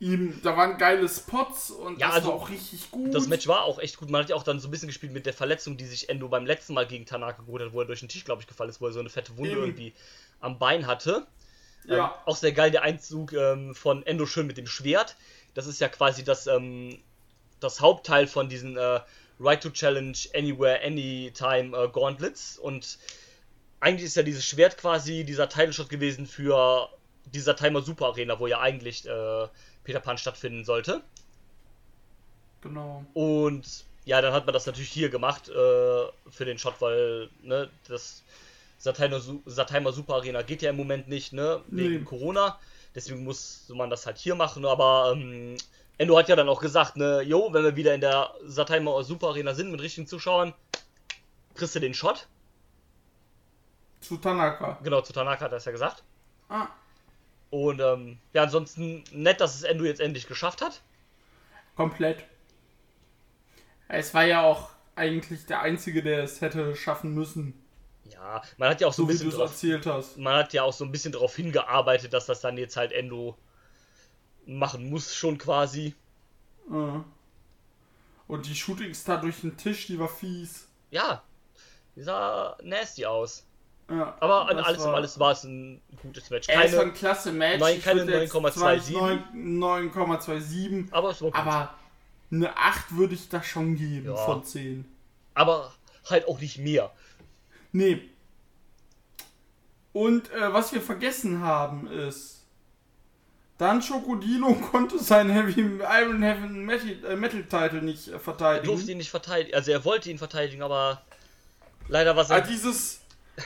ihm, 0.00 0.40
da 0.42 0.56
waren 0.56 0.78
geile 0.78 1.08
Spots 1.08 1.70
und 1.70 1.98
Ja, 1.98 2.08
das 2.08 2.16
also, 2.16 2.28
war 2.28 2.34
auch 2.34 2.48
richtig 2.50 2.90
gut. 2.90 3.14
Das 3.14 3.28
Match 3.28 3.46
war 3.46 3.62
auch 3.64 3.78
echt 3.78 3.96
gut. 3.98 4.10
Man 4.10 4.22
hat 4.22 4.30
ja 4.30 4.36
auch 4.36 4.42
dann 4.42 4.58
so 4.60 4.68
ein 4.68 4.70
bisschen 4.70 4.88
gespielt 4.88 5.12
mit 5.12 5.26
der 5.26 5.32
Verletzung, 5.34 5.76
die 5.76 5.86
sich 5.86 6.08
Endo 6.08 6.28
beim 6.28 6.46
letzten 6.46 6.74
Mal 6.74 6.86
gegen 6.86 7.06
Tanaka 7.06 7.42
geholt 7.42 7.62
hat, 7.62 7.72
wo 7.72 7.80
er 7.80 7.86
durch 7.86 8.00
den 8.00 8.08
Tisch, 8.08 8.24
glaube 8.24 8.40
ich, 8.42 8.48
gefallen 8.48 8.70
ist, 8.70 8.80
wo 8.80 8.86
er 8.86 8.92
so 8.92 9.00
eine 9.00 9.10
fette 9.10 9.36
Wunde 9.36 9.50
Eben. 9.52 9.60
irgendwie 9.60 9.94
am 10.40 10.58
Bein 10.58 10.86
hatte. 10.86 11.26
Ähm, 11.88 11.96
ja, 11.96 12.22
auch 12.26 12.36
sehr 12.36 12.52
geil 12.52 12.70
der 12.70 12.82
Einzug 12.82 13.32
ähm, 13.32 13.74
von 13.74 14.04
Endo 14.06 14.26
schön 14.26 14.46
mit 14.46 14.56
dem 14.56 14.66
Schwert. 14.66 15.16
Das 15.54 15.66
ist 15.66 15.80
ja 15.80 15.88
quasi 15.88 16.24
das, 16.24 16.46
ähm, 16.46 16.98
das 17.60 17.80
Hauptteil 17.80 18.26
von 18.26 18.48
diesen 18.48 18.76
äh, 18.76 19.00
Right 19.38 19.60
to 19.62 19.70
Challenge 19.70 20.16
Anywhere, 20.34 20.80
Anytime 20.84 21.76
äh, 21.76 21.88
Gauntlets. 21.88 22.58
Und 22.58 22.98
eigentlich 23.80 24.06
ist 24.06 24.16
ja 24.16 24.22
dieses 24.22 24.44
Schwert 24.44 24.76
quasi 24.78 25.24
dieser 25.24 25.48
Title 25.48 25.72
Shot 25.72 25.88
gewesen 25.88 26.26
für 26.26 26.88
dieser 27.26 27.56
Timer 27.56 27.82
Super 27.82 28.06
Arena, 28.06 28.38
wo 28.38 28.46
ja 28.46 28.60
eigentlich 28.60 29.06
äh, 29.06 29.48
Peter 29.84 30.00
Pan 30.00 30.18
stattfinden 30.18 30.64
sollte. 30.64 31.02
genau. 32.60 33.04
Und 33.14 33.84
ja, 34.04 34.20
dann 34.20 34.32
hat 34.32 34.46
man 34.46 34.52
das 34.52 34.66
natürlich 34.66 34.90
hier 34.90 35.10
gemacht 35.10 35.48
äh, 35.48 35.52
für 35.52 36.44
den 36.44 36.58
Shot, 36.58 36.80
weil 36.80 37.30
ne, 37.42 37.70
das 37.88 38.22
Sataimer 38.78 39.92
Super 39.92 40.14
Arena 40.14 40.42
geht 40.42 40.60
ja 40.62 40.70
im 40.70 40.76
Moment 40.76 41.06
nicht, 41.08 41.32
ne? 41.32 41.62
Wegen 41.68 41.98
Nee. 42.00 42.04
Corona. 42.04 42.58
Deswegen 42.96 43.22
muss 43.24 43.66
man 43.68 43.90
das 43.90 44.04
halt 44.06 44.18
hier 44.18 44.34
machen. 44.34 44.64
Aber 44.64 45.12
ähm, 45.16 45.56
Endo 45.98 46.16
hat 46.18 46.28
ja 46.28 46.36
dann 46.36 46.48
auch 46.48 46.60
gesagt, 46.60 46.96
ne, 46.96 47.20
jo, 47.22 47.52
wenn 47.52 47.64
wir 47.64 47.76
wieder 47.76 47.94
in 47.94 48.00
der 48.00 48.34
Sateima 48.44 49.02
Super 49.02 49.28
Arena 49.28 49.54
sind 49.54 49.70
mit 49.70 49.80
richtigen 49.80 50.06
Zuschauern, 50.06 50.54
kriegst 51.54 51.74
du 51.74 51.80
den 51.80 51.94
Shot. 51.94 52.26
Zu 54.00 54.16
Tanaka. 54.16 54.78
Genau, 54.82 55.00
zu 55.02 55.12
Tanaka 55.12 55.44
hat 55.44 55.52
er 55.52 55.58
es 55.58 55.64
ja 55.64 55.72
gesagt. 55.72 56.02
Ah. 56.48 56.66
Und 57.50 57.80
ähm, 57.80 58.18
ja, 58.32 58.42
ansonsten 58.44 59.04
nett, 59.12 59.40
dass 59.40 59.54
es 59.54 59.62
Endo 59.62 59.84
jetzt 59.84 60.00
endlich 60.00 60.26
geschafft 60.26 60.60
hat. 60.62 60.80
Komplett. 61.76 62.24
Es 63.88 64.14
war 64.14 64.24
ja 64.24 64.42
auch 64.42 64.70
eigentlich 64.96 65.46
der 65.46 65.60
Einzige, 65.60 66.02
der 66.02 66.22
es 66.24 66.40
hätte 66.40 66.74
schaffen 66.74 67.14
müssen. 67.14 67.54
Ja, 68.04 68.42
man 68.56 68.70
hat 68.70 68.80
ja 68.80 68.88
auch 68.88 68.92
so, 68.92 69.02
So 69.02 69.06
ein 69.06 69.08
wie 69.08 69.12
bisschen 69.12 69.28
du 69.30 69.30
es 69.30 69.36
drauf, 69.36 69.50
erzählt 69.50 69.86
hast. 69.86 70.18
man 70.18 70.34
hat 70.34 70.52
ja 70.52 70.62
auch 70.62 70.72
so 70.72 70.84
ein 70.84 70.92
bisschen 70.92 71.12
darauf 71.12 71.36
hingearbeitet, 71.36 72.12
dass 72.12 72.26
das 72.26 72.40
dann 72.40 72.56
jetzt 72.58 72.76
halt 72.76 72.92
Endo 72.92 73.36
machen 74.46 74.90
muss 74.90 75.14
schon 75.14 75.38
quasi. 75.38 75.94
Ja. 76.70 77.04
Und 78.28 78.46
die 78.46 78.54
Shootingstar 78.54 79.20
durch 79.20 79.40
den 79.40 79.56
Tisch, 79.56 79.86
die 79.86 79.98
war 79.98 80.08
fies. 80.08 80.66
Ja, 80.90 81.22
die 81.96 82.02
sah 82.02 82.56
nasty 82.62 83.04
aus. 83.06 83.44
Ja, 83.90 84.16
Aber 84.20 84.48
alles 84.48 84.78
in 84.78 84.84
war- 84.88 84.94
alles 84.94 85.18
war 85.18 85.32
es 85.32 85.44
ein 85.44 85.80
gutes 86.00 86.30
Match. 86.30 86.48
Er 86.48 86.64
ist 86.64 86.72
ein 86.74 86.78
Keine, 86.80 86.92
klasse 86.92 87.32
Match. 87.32 87.60
Nein, 87.60 87.82
keine 87.82 88.06
würd 88.06 88.22
jetzt 88.22 88.32
9,27. 88.34 88.96
9,27. 89.34 90.88
aber 90.92 91.10
es 91.10 91.20
war 91.20 91.30
gut. 91.30 91.38
Aber 91.38 91.74
eine 92.30 92.56
8 92.56 92.96
würde 92.96 93.14
ich 93.14 93.28
da 93.28 93.42
schon 93.42 93.76
geben 93.76 94.06
Ja. 94.06 94.16
von 94.16 94.44
10. 94.44 94.84
aber 95.34 95.72
halt 96.08 96.26
auch 96.28 96.40
nicht 96.40 96.58
mehr. 96.58 96.90
Nee. 97.72 98.08
Und 99.92 100.30
äh, 100.32 100.52
was 100.52 100.72
wir 100.72 100.80
vergessen 100.80 101.42
haben 101.42 101.86
ist, 101.90 102.41
Dan 103.62 103.80
Schocodino 103.80 104.54
konnte 104.72 104.98
seinen 104.98 105.30
Heavy, 105.30 105.78
Iron 106.00 106.20
Heaven 106.20 106.64
Metal, 106.64 106.96
äh, 107.12 107.14
Metal 107.14 107.44
Title 107.44 107.80
nicht 107.82 108.08
äh, 108.08 108.12
Er 108.14 108.18
verteidigen. 108.20 108.66
durfte 108.66 108.90
ihn 108.90 108.98
nicht 108.98 109.10
verteidigen. 109.10 109.54
Also 109.54 109.70
er 109.70 109.84
wollte 109.84 110.10
ihn 110.10 110.18
verteidigen, 110.18 110.62
aber 110.62 111.00
leider 111.86 112.16
war 112.16 112.28
Ah, 112.30 112.38
es. 112.38 112.48
dieses, 112.48 113.00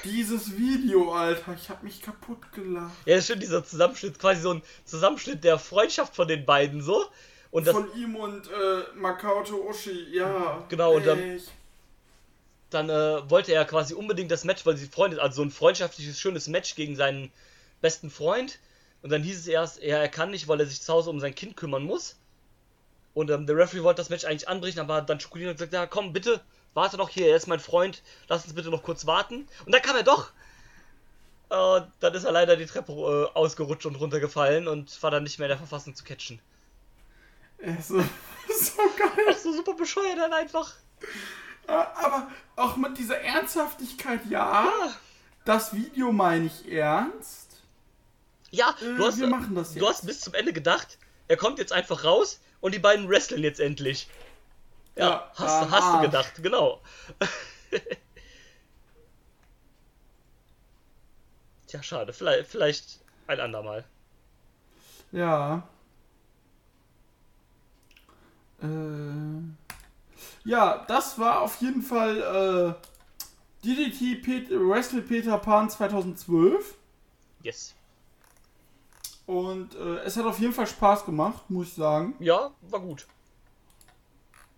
dieses 0.04 0.56
Video, 0.56 1.12
Alter, 1.12 1.54
ich 1.54 1.68
hab 1.68 1.82
mich 1.82 2.00
kaputt 2.00 2.38
gelacht. 2.54 2.92
Ja, 3.04 3.16
ist 3.16 3.26
schon 3.28 3.40
dieser 3.40 3.62
Zusammenschnitt, 3.62 4.18
quasi 4.18 4.40
so 4.40 4.54
ein 4.54 4.62
Zusammenschnitt 4.86 5.44
der 5.44 5.58
Freundschaft 5.58 6.16
von 6.16 6.26
den 6.26 6.46
beiden 6.46 6.80
so. 6.80 7.04
Und 7.50 7.66
das, 7.66 7.74
Von 7.74 7.94
ihm 7.94 8.16
und 8.16 8.46
äh, 8.48 8.84
Makoto 8.98 9.68
Oshi, 9.68 10.08
ja. 10.12 10.64
Genau, 10.70 10.94
und 10.96 11.06
dann- 11.06 11.18
Ey, 11.18 11.40
dann 12.70 12.88
äh, 12.90 13.30
wollte 13.30 13.52
er 13.52 13.64
quasi 13.66 13.92
unbedingt 13.94 14.30
das 14.30 14.44
Match, 14.44 14.64
weil 14.64 14.76
sie 14.78 14.86
Freunde, 14.86 15.20
also 15.22 15.36
so 15.36 15.42
ein 15.42 15.50
freundschaftliches, 15.50 16.18
schönes 16.18 16.48
Match 16.48 16.74
gegen 16.74 16.96
seinen 16.96 17.30
besten 17.82 18.10
Freund. 18.10 18.58
Und 19.06 19.12
dann 19.12 19.22
hieß 19.22 19.38
es 19.38 19.46
erst, 19.46 19.80
er, 19.80 20.00
er 20.00 20.08
kann 20.08 20.32
nicht, 20.32 20.48
weil 20.48 20.58
er 20.58 20.66
sich 20.66 20.82
zu 20.82 20.92
Hause 20.92 21.10
um 21.10 21.20
sein 21.20 21.32
Kind 21.32 21.56
kümmern 21.56 21.84
muss. 21.84 22.16
Und 23.14 23.30
ähm, 23.30 23.46
der 23.46 23.56
Referee 23.56 23.84
wollte 23.84 24.00
das 24.00 24.10
Match 24.10 24.24
eigentlich 24.24 24.48
anbrechen, 24.48 24.80
aber 24.80 25.00
dann 25.00 25.20
Schokolino 25.20 25.50
hat 25.50 25.58
gesagt, 25.58 25.74
ja 25.74 25.86
komm, 25.86 26.12
bitte, 26.12 26.40
warte 26.74 26.96
doch 26.96 27.08
hier, 27.08 27.28
er 27.28 27.36
ist 27.36 27.46
mein 27.46 27.60
Freund, 27.60 28.02
lass 28.26 28.44
uns 28.44 28.56
bitte 28.56 28.68
noch 28.68 28.82
kurz 28.82 29.06
warten. 29.06 29.46
Und 29.64 29.72
dann 29.72 29.80
kam 29.80 29.94
er 29.94 30.02
doch. 30.02 30.32
Äh, 31.50 31.82
dann 32.00 32.14
ist 32.14 32.24
er 32.24 32.32
leider 32.32 32.56
die 32.56 32.66
Treppe 32.66 32.90
äh, 32.90 33.38
ausgerutscht 33.38 33.86
und 33.86 33.94
runtergefallen 33.94 34.66
und 34.66 35.00
war 35.04 35.12
dann 35.12 35.22
nicht 35.22 35.38
mehr 35.38 35.46
in 35.46 35.50
der 35.50 35.58
Verfassung 35.58 35.94
zu 35.94 36.02
catchen. 36.02 36.40
ey, 37.58 37.76
so, 37.80 38.00
so 38.60 38.82
geil. 38.98 39.26
Ach 39.30 39.36
so 39.36 39.52
super 39.52 39.74
bescheuert 39.74 40.18
dann 40.18 40.32
einfach. 40.32 40.72
Aber 41.68 42.26
auch 42.56 42.76
mit 42.76 42.98
dieser 42.98 43.20
Ernsthaftigkeit, 43.20 44.26
ja. 44.28 44.68
Das 45.44 45.72
Video 45.72 46.10
meine 46.10 46.46
ich 46.46 46.72
ernst. 46.72 47.45
Ja, 48.50 48.74
Äh, 48.80 48.96
du 48.96 49.06
hast, 49.06 49.18
wir 49.18 49.26
machen 49.26 49.54
das 49.54 49.74
du 49.74 49.86
hast 49.88 50.06
bis 50.06 50.20
zum 50.20 50.34
Ende 50.34 50.52
gedacht, 50.52 50.98
er 51.28 51.36
kommt 51.36 51.58
jetzt 51.58 51.72
einfach 51.72 52.04
raus 52.04 52.40
und 52.60 52.74
die 52.74 52.78
beiden 52.78 53.08
wresteln 53.08 53.42
jetzt 53.42 53.60
endlich. 53.60 54.08
Ja, 54.96 55.08
Ja, 55.08 55.32
hast, 55.34 55.70
hast 55.70 55.94
du 55.94 56.00
gedacht, 56.02 56.32
genau. 56.42 56.80
Tja, 61.66 61.82
schade, 61.82 62.12
vielleicht, 62.12 62.48
vielleicht 62.48 63.00
ein 63.26 63.40
andermal. 63.40 63.84
Ja. 65.12 65.68
Äh, 68.62 68.66
ja, 70.44 70.84
das 70.88 71.18
war 71.18 71.42
auf 71.42 71.60
jeden 71.60 71.82
Fall 71.82 72.76
äh, 72.82 73.66
DDT 73.66 74.22
Pet 74.22 74.50
Wrestle 74.50 75.02
Peter 75.02 75.38
Pan 75.38 75.68
2012. 75.68 76.74
Yes. 77.42 77.75
Und 79.26 79.74
äh, 79.74 79.98
es 80.04 80.16
hat 80.16 80.24
auf 80.24 80.38
jeden 80.38 80.52
Fall 80.52 80.66
Spaß 80.66 81.04
gemacht, 81.04 81.50
muss 81.50 81.68
ich 81.68 81.74
sagen. 81.74 82.14
Ja, 82.20 82.50
war 82.62 82.80
gut. 82.80 83.06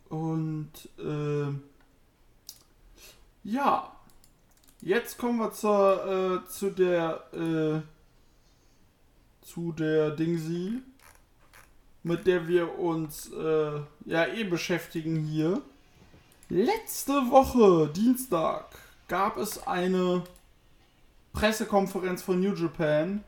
Und 0.08 0.70
äh, 0.98 1.52
ja, 3.44 3.92
jetzt 4.80 5.18
kommen 5.18 5.38
wir 5.38 5.52
zur 5.52 6.42
äh, 6.44 6.48
zu 6.48 6.70
der 6.70 7.22
äh, 7.32 7.80
zu 9.46 9.72
der 9.72 10.10
Dingsi, 10.10 10.82
mit 12.02 12.26
der 12.26 12.46
wir 12.46 12.78
uns 12.78 13.30
äh, 13.32 13.80
ja 14.04 14.26
eh 14.26 14.44
beschäftigen 14.44 15.24
hier. 15.24 15.62
Letzte 16.50 17.12
Woche 17.30 17.88
Dienstag 17.88 18.66
gab 19.08 19.36
es 19.38 19.66
eine 19.66 20.24
Pressekonferenz 21.32 22.22
von 22.22 22.40
New 22.40 22.54
Japan. 22.54 23.24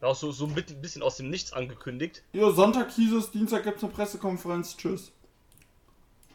Ja, 0.00 0.08
auch 0.08 0.16
so, 0.16 0.30
so 0.32 0.46
ein 0.46 0.54
bisschen 0.54 1.02
aus 1.02 1.16
dem 1.16 1.30
Nichts 1.30 1.52
angekündigt. 1.52 2.22
Ja, 2.32 2.50
Sonntag 2.50 2.92
hieß 2.92 3.12
es, 3.14 3.30
Dienstag 3.30 3.64
gibt 3.64 3.78
es 3.78 3.84
eine 3.84 3.92
Pressekonferenz. 3.92 4.76
Tschüss. 4.76 5.12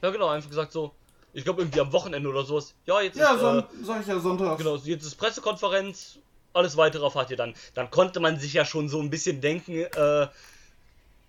Ja, 0.01 0.09
genau, 0.09 0.29
einfach 0.29 0.49
gesagt 0.49 0.71
so. 0.71 0.93
Ich 1.33 1.43
glaube 1.43 1.61
irgendwie 1.61 1.79
am 1.79 1.93
Wochenende 1.93 2.27
oder 2.27 2.43
sowas. 2.43 2.73
Ja, 2.85 3.01
jetzt 3.01 3.17
Ja, 3.17 3.33
ist, 3.35 3.41
son 3.41 3.59
äh, 3.59 3.63
sag 3.83 4.01
ich 4.01 4.07
ja 4.07 4.19
Sonntag. 4.19 4.57
Genau, 4.57 4.75
jetzt 4.75 5.05
ist 5.05 5.15
Pressekonferenz, 5.15 6.17
alles 6.53 6.75
weitere 6.75 7.03
erfahrt 7.05 7.29
ihr 7.29 7.37
dann. 7.37 7.53
Dann 7.73 7.89
konnte 7.89 8.19
man 8.19 8.39
sich 8.39 8.53
ja 8.53 8.65
schon 8.65 8.89
so 8.89 8.99
ein 8.99 9.09
bisschen 9.09 9.39
denken, 9.41 9.73
äh, 9.75 10.27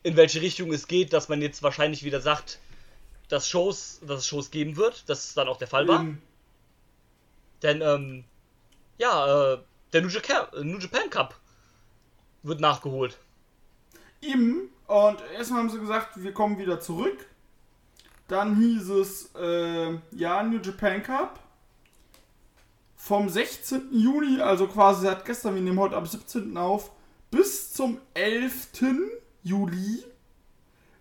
in 0.03 0.17
welche 0.17 0.41
Richtung 0.41 0.73
es 0.73 0.89
geht, 0.89 1.13
dass 1.13 1.29
man 1.29 1.41
jetzt 1.43 1.63
wahrscheinlich 1.63 2.03
wieder 2.03 2.21
sagt, 2.21 2.59
dass 3.29 3.49
Shows, 3.49 4.01
dass 4.03 4.21
es 4.21 4.27
Shows 4.27 4.51
geben 4.51 4.77
wird, 4.77 5.09
dass 5.09 5.35
dann 5.35 5.49
auch 5.49 5.59
der 5.59 5.69
Fall 5.69 5.87
war. 5.87 6.01
Eben. 6.01 6.23
Denn, 7.63 7.81
ähm, 7.81 8.25
ja, 8.99 9.53
äh, 9.53 9.59
der 9.93 10.03
New 10.03 10.09
Japan, 10.09 10.47
New 10.67 10.79
Japan 10.79 11.09
Cup 11.11 11.39
wird 12.43 12.61
nachgeholt. 12.61 13.19
Eben. 14.21 14.71
Und 14.87 15.19
erstmal 15.37 15.61
haben 15.61 15.71
sie 15.71 15.79
gesagt, 15.79 16.23
wir 16.23 16.33
kommen 16.33 16.59
wieder 16.59 16.81
zurück. 16.81 17.27
Dann 18.29 18.57
hieß 18.57 18.89
es, 18.91 19.31
äh, 19.35 19.99
ja, 20.13 20.43
New 20.43 20.61
Japan 20.61 21.03
Cup. 21.03 21.41
Vom 22.97 23.29
16. 23.29 23.89
Juni, 23.91 24.41
also 24.41 24.69
quasi 24.69 25.07
seit 25.07 25.25
gestern, 25.25 25.57
wir 25.57 25.63
nehmen 25.63 25.81
heute 25.81 25.97
am 25.97 26.07
17. 26.07 26.57
auf, 26.57 26.93
bis 27.33 27.73
zum 27.73 27.99
11. 28.15 28.69
Juli. 29.43 30.05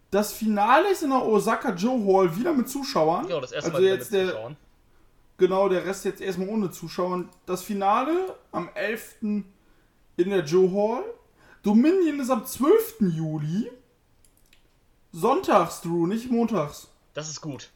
Das 0.10 0.34
Finale 0.34 0.92
ist 0.92 1.04
in 1.04 1.12
der 1.12 1.24
Osaka 1.24 1.74
Joe 1.74 2.04
Hall 2.06 2.36
wieder 2.36 2.54
mit 2.54 2.68
Zuschauern. 2.68 3.30
Ja, 3.30 3.40
das 3.40 3.52
erste 3.52 3.72
also 3.72 3.82
Mal 3.82 3.84
wieder 3.86 3.96
jetzt 3.96 4.12
mit 4.12 4.22
der, 4.22 4.28
Zuschauern. 4.30 4.58
Genau, 5.38 5.70
der 5.70 5.86
Rest 5.86 6.06
jetzt 6.06 6.22
erstmal 6.22 6.50
ohne 6.50 6.72
Zuschauer. 6.72 7.26
Das 7.46 7.62
Finale 7.62 8.36
am 8.52 8.70
11. 8.74 9.22
in 9.22 9.46
der 10.18 10.44
Joe 10.44 10.72
Hall. 10.72 11.04
Dominion 11.64 12.20
ist 12.20 12.30
am 12.30 12.46
12. 12.46 12.96
Juli. 13.16 13.70
Sonntags, 15.12 15.82
Drew, 15.82 16.08
nicht 16.08 16.32
montags. 16.32 16.88
Das 17.14 17.30
ist 17.30 17.42
gut. 17.42 17.70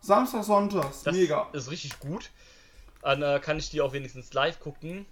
Samstag, 0.00 0.44
sonntags. 0.44 1.02
Das 1.02 1.14
Mega. 1.14 1.48
ist 1.52 1.70
richtig 1.70 1.98
gut. 2.00 2.30
Dann 3.02 3.22
äh, 3.22 3.40
kann 3.42 3.58
ich 3.58 3.70
die 3.70 3.80
auch 3.80 3.92
wenigstens 3.92 4.32
live 4.32 4.58
gucken. 4.60 5.06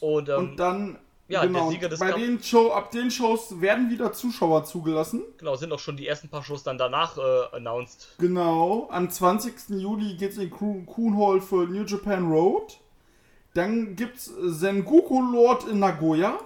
Und, 0.00 0.28
ähm, 0.28 0.36
Und 0.38 0.56
dann, 0.56 0.98
ja, 1.28 1.42
genau, 1.44 1.64
der 1.64 1.70
Sieger 1.70 1.88
des 1.90 2.00
bei 2.00 2.10
Cup- 2.10 2.18
den 2.18 2.42
Show, 2.42 2.72
ab 2.72 2.90
den 2.90 3.10
Shows 3.10 3.60
werden 3.60 3.90
wieder 3.90 4.12
Zuschauer 4.12 4.64
zugelassen. 4.64 5.22
genau, 5.36 5.56
sind 5.56 5.72
auch 5.72 5.78
schon 5.78 5.96
die 5.96 6.06
ersten 6.08 6.28
paar 6.28 6.42
Shows 6.42 6.62
dann 6.62 6.78
danach 6.78 7.18
äh, 7.18 7.56
announced. 7.56 8.08
Genau, 8.18 8.88
am 8.90 9.10
20. 9.10 9.68
Juli 9.80 10.14
geht's 10.16 10.38
in 10.38 10.50
Kuhn 10.50 10.86
Kuhn 10.86 11.16
Hall 11.18 11.40
für 11.40 11.66
New 11.66 11.84
Japan 11.84 12.30
Road. 12.32 12.78
Dann 13.54 13.94
gibt's 13.96 14.26
Sengoku 14.42 15.20
Lord 15.20 15.64
in 15.68 15.80
Nagoya. 15.80 16.38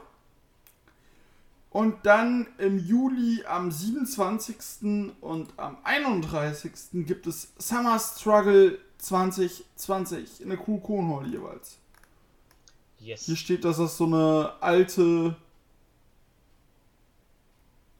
Und 1.75 2.07
dann 2.07 2.47
im 2.59 2.79
Juli 2.79 3.45
am 3.49 3.73
27. 3.73 5.11
und 5.21 5.53
am 5.57 5.77
31. 5.83 6.71
gibt 7.05 7.27
es 7.27 7.53
Summer 7.59 7.99
Struggle 7.99 8.79
2020 8.99 10.43
in 10.43 10.51
der 10.51 10.59
Kuhn 10.59 10.81
Kuhn 10.81 11.09
Hall 11.09 11.27
jeweils. 11.27 11.79
Yes. 13.01 13.27
Hier 13.27 13.35
steht, 13.35 13.65
dass 13.65 13.79
das 13.79 13.97
so 13.97 14.05
eine 14.05 14.53
alte 14.61 15.35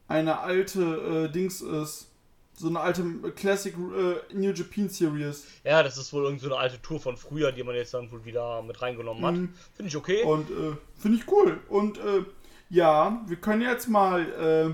eine 0.07 0.39
alte 0.39 1.27
äh, 1.29 1.33
Dings 1.33 1.61
ist. 1.61 2.07
So 2.57 2.69
eine 2.69 2.79
alte 2.79 3.03
Classic 3.35 3.75
äh, 3.75 4.35
New 4.35 4.53
Japan 4.53 4.89
Series. 4.89 5.47
Ja, 5.65 5.83
das 5.83 5.99
ist 5.99 6.13
wohl 6.13 6.23
irgend 6.23 6.43
so 6.43 6.47
eine 6.47 6.59
alte 6.59 6.81
Tour 6.81 7.01
von 7.01 7.17
früher, 7.17 7.51
die 7.51 7.65
man 7.65 7.75
jetzt 7.75 7.93
dann 7.93 8.13
wohl 8.13 8.25
wieder 8.25 8.63
mit 8.63 8.81
reingenommen 8.81 9.27
hat. 9.27 9.35
Mhm. 9.35 9.53
Finde 9.75 9.89
ich 9.89 9.97
okay. 9.97 10.23
Und 10.23 10.49
äh, 10.49 10.77
finde 10.97 11.19
ich 11.19 11.27
cool. 11.27 11.59
Und 11.69 11.99
äh, 11.99 12.25
Ja, 12.75 13.23
wir 13.27 13.37
können 13.37 13.63
jetzt 13.63 13.87
mal, 13.87 14.21
äh, 14.33 14.71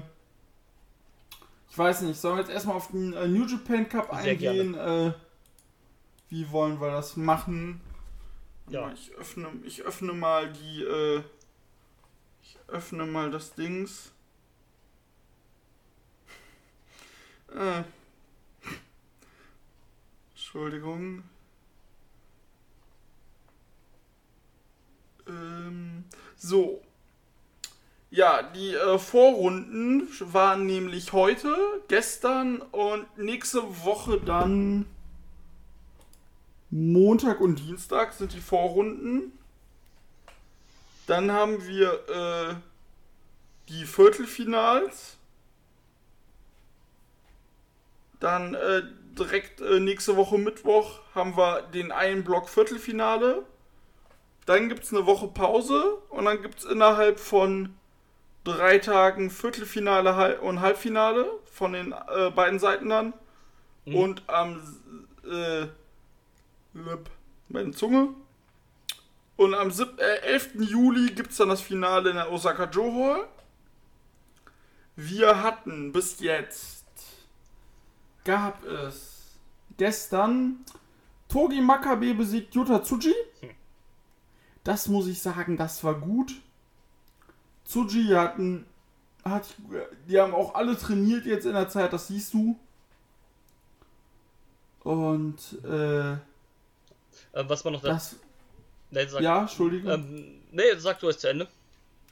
ich 1.68 1.76
weiß 1.76 2.00
nicht, 2.00 2.18
sollen 2.18 2.36
wir 2.36 2.40
jetzt 2.40 2.50
erstmal 2.50 2.76
auf 2.76 2.88
den 2.88 3.12
äh, 3.12 3.28
New 3.28 3.44
Japan 3.44 3.86
Cup 3.90 4.08
Sehr 4.22 4.32
eingehen? 4.32 4.74
Äh, 4.74 5.12
wie 6.30 6.50
wollen 6.50 6.80
wir 6.80 6.92
das 6.92 7.18
machen? 7.18 7.82
Ja. 8.70 8.90
Ich 8.90 9.12
öffne, 9.16 9.48
ich 9.64 9.82
öffne 9.82 10.14
mal 10.14 10.50
die, 10.50 10.82
äh, 10.82 11.22
ich 12.42 12.56
öffne 12.68 13.04
mal 13.04 13.30
das 13.30 13.54
Dings. 13.54 14.12
Äh. 17.54 17.82
Entschuldigung. 20.32 21.24
Ähm, 25.28 26.04
so. 26.38 26.80
Ja, 28.12 28.42
die 28.42 28.74
äh, 28.74 28.98
Vorrunden 28.98 30.08
waren 30.20 30.66
nämlich 30.66 31.12
heute, 31.12 31.56
gestern 31.86 32.60
und 32.60 33.06
nächste 33.16 33.62
Woche 33.84 34.20
dann 34.20 34.86
Montag 36.70 37.40
und 37.40 37.60
Dienstag 37.60 38.12
sind 38.12 38.32
die 38.32 38.40
Vorrunden. 38.40 39.38
Dann 41.06 41.30
haben 41.30 41.64
wir 41.68 42.08
äh, 42.08 42.54
die 43.68 43.84
Viertelfinals. 43.84 45.16
Dann 48.18 48.54
äh, 48.54 48.82
direkt 49.16 49.60
äh, 49.60 49.78
nächste 49.78 50.16
Woche 50.16 50.36
Mittwoch 50.36 50.98
haben 51.14 51.36
wir 51.36 51.62
den 51.62 51.92
einen 51.92 52.24
Block 52.24 52.48
Viertelfinale. 52.48 53.44
Dann 54.46 54.68
gibt 54.68 54.82
es 54.82 54.92
eine 54.92 55.06
Woche 55.06 55.28
Pause 55.28 55.98
und 56.08 56.24
dann 56.24 56.42
gibt 56.42 56.58
es 56.58 56.64
innerhalb 56.64 57.20
von 57.20 57.76
drei 58.44 58.78
Tagen 58.78 59.30
Viertelfinale 59.30 60.40
und 60.40 60.60
Halbfinale 60.60 61.26
von 61.44 61.72
den 61.72 61.92
äh, 61.92 62.30
beiden 62.30 62.58
Seiten 62.58 62.88
dann. 62.88 63.12
Und 63.86 64.22
am 64.28 64.60
äh, 65.24 65.62
Lip, 66.74 67.10
meine 67.48 67.72
Zunge. 67.72 68.10
Und 69.36 69.54
am 69.54 69.70
sieb- 69.70 69.98
äh, 69.98 70.18
11. 70.26 70.50
Juli 70.60 71.12
gibt 71.12 71.30
es 71.30 71.38
dann 71.38 71.48
das 71.48 71.60
Finale 71.62 72.10
in 72.10 72.16
der 72.16 72.30
Osaka 72.30 72.64
Joe 72.64 72.92
Hall. 72.92 73.28
Wir 74.96 75.42
hatten 75.42 75.92
bis 75.92 76.20
jetzt 76.20 76.84
gab 78.24 78.62
es 78.66 79.38
gestern 79.78 80.64
Togi 81.28 81.60
Makabe 81.60 82.12
besiegt 82.14 82.54
Yuta 82.54 82.82
Tsuji. 82.82 83.14
Das 84.62 84.88
muss 84.88 85.06
ich 85.06 85.20
sagen, 85.22 85.56
das 85.56 85.82
war 85.82 85.94
gut. 85.94 86.32
Tsuji 87.70 88.08
hatten, 88.14 88.66
hat, 89.24 89.46
die 90.08 90.18
haben 90.18 90.34
auch 90.34 90.54
alle 90.54 90.76
trainiert 90.76 91.24
jetzt 91.26 91.46
in 91.46 91.52
der 91.52 91.68
Zeit, 91.68 91.92
das 91.92 92.08
siehst 92.08 92.34
du. 92.34 92.56
Und 94.82 95.38
äh, 95.64 96.12
Äh, 96.12 96.18
was 97.48 97.64
man 97.64 97.74
noch 97.74 97.82
da. 97.82 97.90
das, 97.90 98.16
Nee, 98.92 99.06
sag, 99.06 99.22
ja, 99.22 99.42
Entschuldigung, 99.42 99.88
ähm, 99.92 100.40
nee, 100.50 100.62
sag 100.78 100.98
du 100.98 101.08
es 101.08 101.18
zu 101.18 101.28
Ende. 101.28 101.46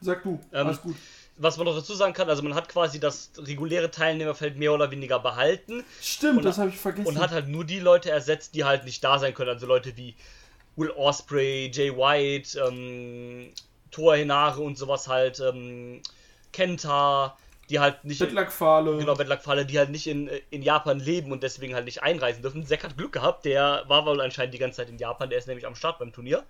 sag 0.01 0.23
du, 0.23 0.38
ähm, 0.53 0.66
alles 0.66 0.81
gut. 0.81 0.94
Was 1.37 1.57
man 1.57 1.66
noch 1.66 1.75
dazu 1.75 1.94
sagen 1.94 2.12
kann, 2.12 2.29
also 2.29 2.42
man 2.42 2.55
hat 2.55 2.68
quasi 2.68 3.01
das 3.01 3.31
reguläre 3.37 3.90
Teilnehmerfeld 3.90 4.57
mehr 4.59 4.73
oder 4.73 4.90
weniger 4.92 5.18
behalten 5.18 5.85
Stimmt, 6.01 6.44
das 6.44 6.59
habe 6.59 6.68
ich 6.68 6.77
vergessen. 6.79 7.09
und 7.09 7.18
hat 7.18 7.31
halt 7.33 7.49
nur 7.49 7.64
die 7.64 7.81
Leute 7.81 8.11
ersetzt, 8.11 8.55
die 8.55 8.64
halt 8.64 8.85
nicht 8.85 9.03
da 9.03 9.18
sein 9.18 9.35
können. 9.35 9.51
Also 9.51 9.66
Leute 9.66 9.97
wie 9.97 10.14
Will 10.77 10.90
Osprey, 10.90 11.68
Jay 11.73 11.90
White, 11.97 12.59
ähm, 12.61 13.51
Toa 13.90 14.14
Hinare 14.14 14.61
und 14.61 14.77
sowas 14.79 15.09
halt, 15.09 15.40
ähm, 15.40 16.01
Kenta, 16.53 17.37
die 17.70 17.79
halt 17.81 18.05
nicht. 18.05 18.18
Bettlackfahle. 18.20 18.96
Genau, 18.98 19.14
Bettlackfalle, 19.14 19.66
die 19.66 19.79
halt 19.79 19.90
nicht 19.90 20.07
in, 20.07 20.29
in 20.51 20.62
Japan 20.62 20.98
leben 21.01 21.33
und 21.33 21.42
deswegen 21.42 21.74
halt 21.74 21.85
nicht 21.85 22.03
einreisen 22.03 22.42
dürfen. 22.42 22.64
Zack 22.66 22.85
hat 22.85 22.96
Glück 22.96 23.12
gehabt, 23.12 23.44
der 23.44 23.85
war 23.88 24.07
wohl 24.07 24.20
anscheinend 24.20 24.55
die 24.55 24.59
ganze 24.59 24.79
Zeit 24.79 24.88
in 24.88 24.98
Japan, 24.98 25.29
der 25.29 25.38
ist 25.38 25.46
nämlich 25.48 25.66
am 25.66 25.74
Start 25.74 25.98
beim 25.98 26.12
Turnier. 26.12 26.44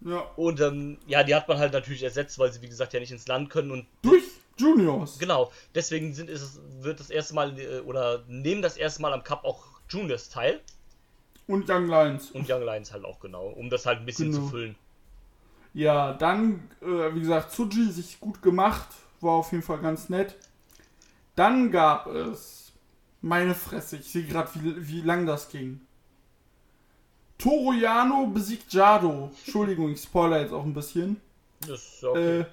Ja. 0.00 0.20
Und 0.36 0.60
ähm, 0.60 0.98
ja, 1.06 1.22
die 1.22 1.34
hat 1.34 1.48
man 1.48 1.58
halt 1.58 1.72
natürlich 1.72 2.02
ersetzt, 2.02 2.38
weil 2.38 2.52
sie 2.52 2.60
wie 2.62 2.68
gesagt 2.68 2.92
ja 2.92 3.00
nicht 3.00 3.12
ins 3.12 3.26
Land 3.28 3.50
können 3.50 3.70
und 3.70 3.86
Durch 4.02 4.22
Juniors. 4.58 5.18
genau, 5.18 5.52
deswegen 5.74 6.14
sind 6.14 6.30
ist 6.30 6.42
es, 6.42 6.60
wird 6.80 7.00
das 7.00 7.10
erste 7.10 7.34
Mal 7.34 7.58
äh, 7.58 7.80
oder 7.80 8.22
nehmen 8.28 8.62
das 8.62 8.76
erste 8.76 9.02
Mal 9.02 9.12
am 9.12 9.22
Cup 9.24 9.44
auch 9.44 9.64
Juniors 9.88 10.28
teil 10.28 10.60
Und 11.46 11.68
Young 11.68 11.88
Lions. 11.88 12.30
und 12.30 12.48
Young 12.50 12.62
Lions 12.64 12.92
halt 12.92 13.04
auch 13.04 13.20
genau, 13.20 13.46
um 13.48 13.68
das 13.70 13.84
halt 13.86 14.00
ein 14.00 14.06
bisschen 14.06 14.30
Genau. 14.32 14.44
zu 14.44 14.50
füllen. 14.50 14.76
Ja, 15.76 16.14
dann, 16.14 16.70
äh, 16.80 17.14
wie 17.14 17.20
gesagt, 17.20 17.52
Tsuji 17.52 17.92
sich 17.92 18.18
gut 18.18 18.40
gemacht. 18.40 18.88
War 19.20 19.32
auf 19.32 19.52
jeden 19.52 19.62
Fall 19.62 19.78
ganz 19.78 20.08
nett. 20.08 20.34
Dann 21.34 21.70
gab 21.70 22.06
es. 22.06 22.72
Meine 23.20 23.54
Fresse, 23.54 23.98
ich 23.98 24.10
sehe 24.10 24.24
gerade, 24.24 24.48
wie, 24.54 24.88
wie 24.88 25.00
lang 25.02 25.26
das 25.26 25.50
ging. 25.50 25.82
Toru 27.36 27.74
Yano 27.74 28.26
besiegt 28.28 28.72
Jado. 28.72 29.30
Entschuldigung, 29.36 29.90
ich 29.90 30.02
spoiler 30.02 30.40
jetzt 30.40 30.54
auch 30.54 30.64
ein 30.64 30.72
bisschen. 30.72 31.20
Das 31.60 31.82
ist 31.82 32.04
okay. 32.04 32.40
Äh, 32.40 32.46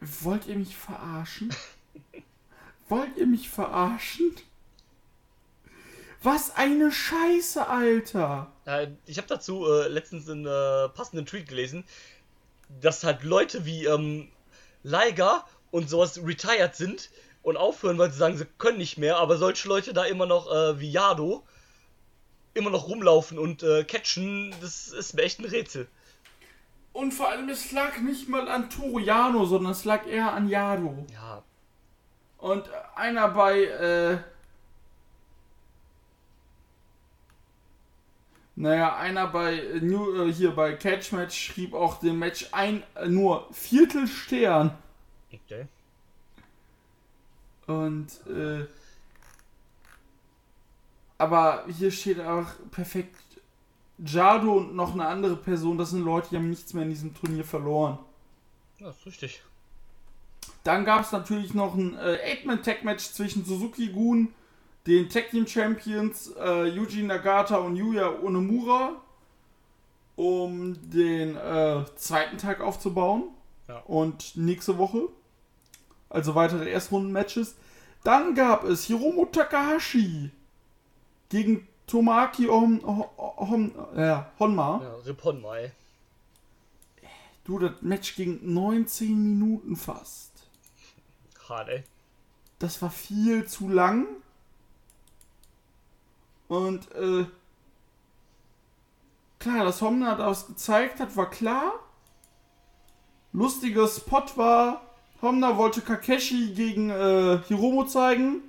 wollt 0.00 0.46
ihr 0.46 0.56
mich 0.56 0.76
verarschen? 0.76 1.52
wollt 2.88 3.16
ihr 3.16 3.26
mich 3.26 3.50
verarschen? 3.50 4.30
Was 6.22 6.54
eine 6.54 6.92
Scheiße, 6.92 7.66
Alter! 7.66 8.53
Äh, 8.66 8.88
ich 9.06 9.18
habe 9.18 9.28
dazu 9.28 9.66
äh, 9.66 9.88
letztens 9.88 10.28
einen 10.28 10.46
äh, 10.46 10.88
passenden 10.88 11.26
Tweet 11.26 11.48
gelesen, 11.48 11.84
dass 12.80 13.04
halt 13.04 13.22
Leute 13.22 13.64
wie 13.64 13.86
ähm, 13.86 14.28
Liger 14.82 15.44
und 15.70 15.88
sowas 15.88 16.20
retired 16.24 16.74
sind 16.74 17.10
und 17.42 17.56
aufhören, 17.56 17.98
weil 17.98 18.10
sie 18.10 18.18
sagen, 18.18 18.36
sie 18.36 18.46
können 18.58 18.78
nicht 18.78 18.98
mehr, 18.98 19.18
aber 19.18 19.36
solche 19.36 19.68
Leute 19.68 19.92
da 19.92 20.04
immer 20.04 20.26
noch 20.26 20.50
äh, 20.50 20.80
wie 20.80 20.90
Yado 20.90 21.44
immer 22.54 22.70
noch 22.70 22.88
rumlaufen 22.88 23.38
und 23.38 23.62
äh, 23.62 23.84
catchen, 23.84 24.54
das 24.60 24.88
ist 24.88 25.14
mir 25.14 25.22
echt 25.22 25.40
ein 25.40 25.44
Rätsel. 25.44 25.88
Und 26.92 27.12
vor 27.12 27.28
allem, 27.28 27.48
es 27.48 27.72
lag 27.72 27.98
nicht 27.98 28.28
mal 28.28 28.48
an 28.48 28.70
Toru 28.70 29.00
Yano, 29.00 29.44
sondern 29.44 29.72
es 29.72 29.84
lag 29.84 30.06
eher 30.06 30.32
an 30.32 30.48
Yado. 30.48 31.04
Ja, 31.12 31.42
Und 32.38 32.70
einer 32.94 33.28
bei, 33.28 34.22
Naja, 38.56 38.96
einer 38.96 39.26
bei 39.26 39.54
äh, 39.58 39.80
New, 39.80 40.26
äh, 40.26 40.32
hier 40.32 40.52
bei 40.52 40.74
Catch 40.74 41.12
Match 41.12 41.36
schrieb 41.36 41.74
auch 41.74 41.98
dem 41.98 42.18
Match 42.18 42.48
ein 42.52 42.82
äh, 42.94 43.08
nur 43.08 43.48
Viertelstern. 43.52 44.76
okay. 45.32 45.66
Und 47.66 48.08
äh. 48.28 48.66
Aber 51.16 51.64
hier 51.68 51.90
steht 51.90 52.20
auch 52.20 52.46
perfekt 52.70 53.16
Jado 53.98 54.54
und 54.54 54.74
noch 54.74 54.92
eine 54.92 55.06
andere 55.06 55.36
Person, 55.36 55.78
das 55.78 55.90
sind 55.90 56.02
Leute, 56.02 56.28
die 56.30 56.36
haben 56.36 56.50
nichts 56.50 56.74
mehr 56.74 56.82
in 56.82 56.90
diesem 56.90 57.14
Turnier 57.14 57.44
verloren. 57.44 57.98
Ja, 58.78 58.90
ist 58.90 59.06
richtig. 59.06 59.42
Dann 60.64 60.84
gab 60.84 61.02
es 61.02 61.12
natürlich 61.12 61.54
noch 61.54 61.74
ein 61.74 61.96
äh, 61.96 62.18
Eight-Man-Tag-Match 62.24 63.12
zwischen 63.12 63.44
Suzuki 63.44 63.88
Gun, 63.88 64.34
den 64.86 65.08
Tag 65.08 65.30
Team 65.30 65.46
Champions 65.46 66.32
äh, 66.38 66.66
Yuji 66.66 67.02
Nagata 67.02 67.56
und 67.56 67.76
Yuya 67.76 68.20
Onomura, 68.22 69.00
um 70.16 70.76
den 70.90 71.36
äh, 71.36 71.84
zweiten 71.96 72.38
Tag 72.38 72.60
aufzubauen. 72.60 73.30
Ja. 73.68 73.78
Und 73.86 74.36
nächste 74.36 74.76
Woche, 74.76 75.08
also 76.10 76.34
weitere 76.34 76.70
Erstrunden-Matches. 76.70 77.56
Dann 78.04 78.34
gab 78.34 78.64
es 78.64 78.84
Hiromu 78.84 79.24
Takahashi 79.24 80.30
gegen 81.30 81.66
Tomaki 81.86 82.46
Hon, 82.46 82.82
Hon, 82.84 83.74
ja, 83.96 84.30
Honma. 84.38 84.80
Ja, 84.82 84.94
Rippon 85.06 85.40
mal. 85.40 85.72
Du, 87.44 87.58
das 87.58 87.82
Match 87.82 88.16
ging 88.16 88.40
19 88.42 89.38
Minuten 89.38 89.76
fast. 89.76 90.32
Hart, 91.48 91.68
ey. 91.68 91.84
Das 92.58 92.80
war 92.80 92.90
viel 92.90 93.46
zu 93.46 93.68
lang. 93.68 94.06
Und 96.48 96.90
äh, 96.94 97.24
klar, 99.38 99.64
dass 99.64 99.80
Homna 99.80 100.14
das 100.14 100.46
gezeigt 100.46 101.00
hat, 101.00 101.16
war 101.16 101.30
klar. 101.30 101.72
Lustiger 103.32 103.88
Spot 103.88 104.24
war, 104.36 104.82
Homna 105.20 105.56
wollte 105.56 105.80
Kakeshi 105.80 106.52
gegen 106.54 106.90
äh, 106.90 107.38
Hiromo 107.48 107.84
zeigen. 107.84 108.42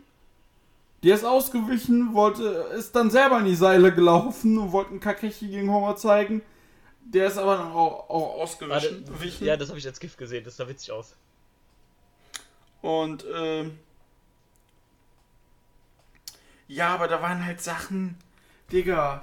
Der 1.04 1.16
ist 1.16 1.24
ausgewichen, 1.24 2.14
wollte, 2.14 2.44
ist 2.78 2.96
dann 2.96 3.10
selber 3.12 3.40
in 3.40 3.46
die 3.46 3.56
Seile 3.56 3.94
gelaufen 3.94 4.58
und 4.58 4.72
wollten 4.72 5.00
Kakeshi 5.00 5.48
gegen 5.48 5.72
Homma 5.72 5.96
zeigen. 5.96 6.42
Der 7.06 7.28
ist 7.28 7.38
aber 7.38 7.58
dann 7.58 7.72
auch, 7.72 8.10
auch 8.10 8.42
ausgewichen. 8.42 9.06
Ja, 9.46 9.58
das 9.58 9.70
habe 9.70 9.78
ich 9.78 9.86
als 9.86 10.00
Gift 10.00 10.18
gesehen, 10.18 10.44
das 10.44 10.58
sah 10.58 10.68
witzig 10.68 10.92
aus. 10.92 11.16
Und 12.82 13.26
ähm, 13.34 13.80
ja, 16.68 16.90
aber 16.90 17.08
da 17.08 17.22
waren 17.22 17.46
halt 17.46 17.62
Sachen, 17.62 18.18
Digga, 18.72 19.22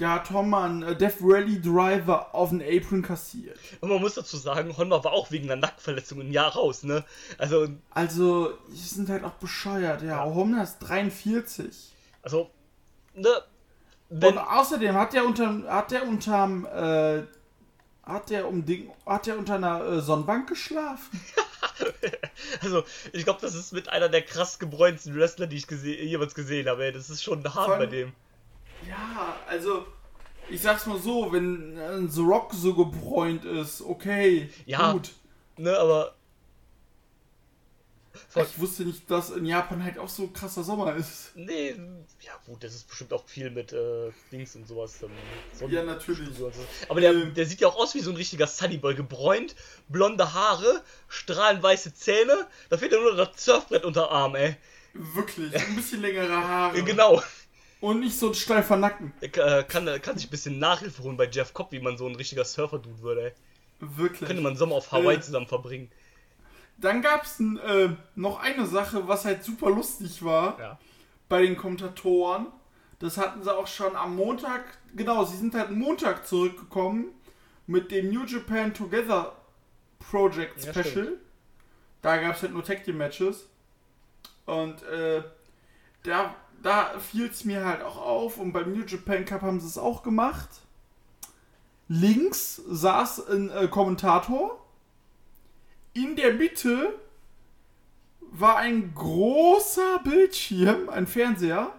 der 0.00 0.10
hat 0.10 0.30
Honma 0.30 0.64
einen 0.64 0.82
äh, 0.82 0.96
Death 0.96 1.18
Rally 1.20 1.60
Driver 1.60 2.34
auf 2.34 2.50
den 2.50 2.60
Apron 2.62 3.02
kassiert. 3.02 3.58
Und 3.80 3.90
man 3.90 4.00
muss 4.00 4.14
dazu 4.14 4.36
sagen, 4.36 4.76
Honma 4.76 5.02
war 5.04 5.12
auch 5.12 5.30
wegen 5.30 5.50
einer 5.50 5.60
Nackenverletzung 5.60 6.20
ein 6.20 6.32
Jahr 6.32 6.52
raus, 6.52 6.82
ne? 6.82 7.04
Also, 7.38 7.68
Also, 7.90 8.58
die 8.68 8.76
sind 8.76 9.08
halt 9.08 9.24
auch 9.24 9.34
bescheuert, 9.34 10.02
ja. 10.02 10.24
Honma 10.24 10.62
ist 10.62 10.78
43. 10.80 11.92
also, 12.22 12.50
ne? 13.14 13.28
Und 14.10 14.22
Wenn, 14.22 14.38
außerdem 14.38 14.94
hat 14.94 15.12
der 15.12 15.24
unter 15.24 15.62
hat 15.68 15.90
der 15.90 16.06
unterm 16.06 16.66
äh, 16.66 17.22
hat 18.04 18.30
der 18.30 18.46
um 18.46 18.64
Ding 18.64 18.90
hat 19.06 19.26
der 19.26 19.38
unter 19.38 19.54
einer 19.54 19.82
äh, 19.84 20.00
Sonnenbank 20.00 20.48
geschlafen. 20.48 21.20
also, 22.62 22.84
ich 23.12 23.24
glaube, 23.24 23.40
das 23.42 23.54
ist 23.54 23.72
mit 23.72 23.88
einer 23.88 24.08
der 24.08 24.22
krass 24.22 24.58
gebräunten 24.58 25.14
Wrestler, 25.14 25.46
die 25.46 25.56
ich 25.56 25.66
gese 25.66 25.94
jemals 25.94 26.34
gesehen 26.34 26.68
habe. 26.68 26.84
ey. 26.84 26.92
Das 26.92 27.10
ist 27.10 27.22
schon 27.22 27.42
hart 27.54 27.68
allem- 27.70 27.78
bei 27.78 27.86
dem. 27.86 28.12
Ja, 28.88 29.36
also 29.48 29.86
ich 30.50 30.60
sag's 30.60 30.84
mal 30.86 30.98
so, 30.98 31.32
wenn 31.32 31.78
äh, 31.78 32.06
The 32.08 32.20
Rock 32.20 32.52
so 32.52 32.74
gebräunt 32.74 33.44
ist, 33.44 33.80
okay, 33.80 34.50
Ja. 34.66 34.92
gut. 34.92 35.12
Ne, 35.56 35.76
aber. 35.78 36.14
Voll- 38.34 38.46
Ich 38.50 38.58
wusste 38.60 38.82
nicht, 38.82 39.10
dass 39.10 39.30
in 39.30 39.46
Japan 39.46 39.82
halt 39.84 39.96
auch 39.98 40.08
so 40.08 40.26
krasser 40.28 40.62
Sommer 40.64 40.94
ist. 40.96 41.30
Nee, 41.36 41.76
ja 42.20 42.32
gut, 42.46 42.62
das 42.64 42.74
ist 42.74 42.88
bestimmt 42.88 43.12
auch 43.12 43.24
viel 43.26 43.48
mit 43.50 43.72
äh, 43.72 44.10
Dings 44.32 44.56
und 44.56 44.66
sowas. 44.68 45.02
Ähm, 45.02 45.10
Sonnen- 45.58 45.72
Ja, 45.72 45.82
natürlich. 45.84 46.36
so. 46.36 46.50
Aber 46.88 47.00
der, 47.00 47.12
Ähm. 47.12 47.32
der 47.34 47.46
sieht 47.46 47.60
ja 47.60 47.68
auch 47.68 47.76
aus 47.76 47.94
wie 47.94 48.00
so 48.00 48.10
ein 48.10 48.16
richtiger 48.16 48.46
Sunnyboy. 48.48 48.94
Gebräunt, 48.96 49.54
blonde 49.88 50.34
Haare, 50.34 50.82
strahlend 51.08 51.62
weiße 51.62 51.94
Zähne. 51.94 52.46
Da 52.70 52.76
fehlt 52.76 52.92
ja 52.92 53.00
nur 53.00 53.14
das 53.16 53.28
Surfbrett 53.44 53.84
unter 53.84 54.10
Arm, 54.10 54.34
ey. 54.34 54.56
Wirklich, 54.94 55.54
ein 55.56 55.76
bisschen 55.76 56.02
längere 56.02 56.36
Haare. 56.36 56.82
Genau. 56.84 57.22
Und 57.80 58.00
nicht 58.00 58.18
so 58.18 58.28
ein 58.28 58.34
steifer 58.34 58.76
Nacken. 58.76 59.12
Er 59.20 59.58
äh, 59.58 59.62
kann, 59.64 59.84
kann 60.00 60.16
sich 60.16 60.26
ein 60.28 60.30
bisschen 60.30 60.58
Nachhilfe 60.58 61.02
holen 61.02 61.16
bei 61.18 61.28
Jeff 61.28 61.52
Cobb, 61.52 61.70
wie 61.72 61.80
man 61.80 61.98
so 61.98 62.06
ein 62.06 62.14
richtiger 62.14 62.44
Surfer-Dude 62.44 63.00
würde, 63.02 63.22
ey. 63.26 63.32
Wirklich. 63.80 64.26
Könnte 64.26 64.42
man 64.42 64.56
Sommer 64.56 64.76
auf 64.76 64.90
Hawaii 64.90 65.16
Äh. 65.16 65.20
zusammen 65.20 65.46
verbringen. 65.46 65.90
Dann 66.76 67.02
gab's 67.02 67.40
n, 67.40 67.56
äh, 67.58 67.90
noch 68.14 68.40
eine 68.40 68.66
Sache, 68.66 69.06
was 69.08 69.24
halt 69.24 69.44
super 69.44 69.70
lustig 69.70 70.24
war. 70.24 70.58
Ja. 70.58 70.78
bei 71.28 71.42
den 71.42 71.56
Kommentatoren. 71.56 72.46
Das 72.98 73.16
hatten 73.18 73.42
sie 73.42 73.52
auch 73.54 73.66
schon 73.66 73.96
am 73.96 74.14
Montag, 74.16 74.62
genau, 74.94 75.24
sie 75.24 75.36
sind 75.36 75.54
halt 75.54 75.70
Montag 75.70 76.26
zurückgekommen 76.26 77.06
mit 77.66 77.90
dem 77.90 78.10
New 78.10 78.24
Japan 78.24 78.72
Together 78.74 79.32
Project 80.10 80.62
Ja, 80.64 80.70
Special. 80.72 80.84
stimmt. 80.90 81.18
da 82.02 82.16
gab 82.18 82.36
es 82.36 82.42
halt 82.42 82.52
nur 82.52 82.62
Tag 82.62 82.84
Team 82.84 82.98
Matches. 82.98 83.48
Und 84.46 84.82
äh, 84.84 85.22
da, 86.02 86.34
da 86.62 86.98
fiel 86.98 87.26
es 87.28 87.44
mir 87.44 87.64
halt 87.64 87.82
auch 87.82 87.96
auf 87.96 88.38
und 88.38 88.52
beim 88.52 88.72
New 88.72 88.84
Japan 88.84 89.24
Cup 89.24 89.42
haben 89.42 89.60
sie 89.60 89.66
es 89.66 89.78
auch 89.78 90.02
gemacht. 90.02 90.48
Links 91.88 92.56
saß 92.68 93.28
ein 93.28 93.50
äh, 93.50 93.68
Kommentator. 93.68 94.63
In 95.94 96.16
der 96.16 96.34
Mitte 96.34 96.98
war 98.20 98.56
ein 98.56 98.94
großer 98.94 100.00
Bildschirm, 100.02 100.88
ein 100.88 101.06
Fernseher. 101.06 101.72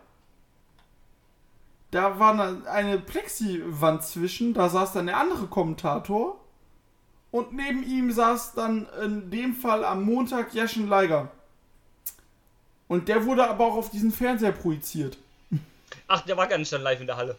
Da 1.91 2.17
war 2.19 2.65
eine- 2.67 2.99
Plexi-Wand 2.99 4.03
zwischen, 4.03 4.53
da 4.53 4.69
saß 4.69 4.93
dann 4.93 5.07
der 5.07 5.17
andere 5.17 5.47
Kommentator. 5.47 6.39
Und 7.31 7.53
neben 7.53 7.83
ihm 7.83 8.11
saß 8.11 8.53
dann 8.53 8.87
in 9.03 9.29
dem 9.29 9.53
Fall 9.55 9.83
am 9.83 10.03
Montag 10.03 10.53
Jaschen 10.53 10.87
Leiger. 10.87 11.29
Und 12.87 13.09
der 13.09 13.25
wurde 13.25 13.49
aber 13.49 13.65
auch 13.65 13.75
auf 13.75 13.89
diesen 13.89 14.11
Fernseher 14.11 14.53
projiziert. 14.53 15.17
Ach, 16.07 16.21
der 16.21 16.37
war 16.37 16.47
gar 16.47 16.57
nicht 16.57 16.71
dann 16.71 16.81
live 16.81 17.01
in 17.01 17.07
der 17.07 17.17
Halle. 17.17 17.37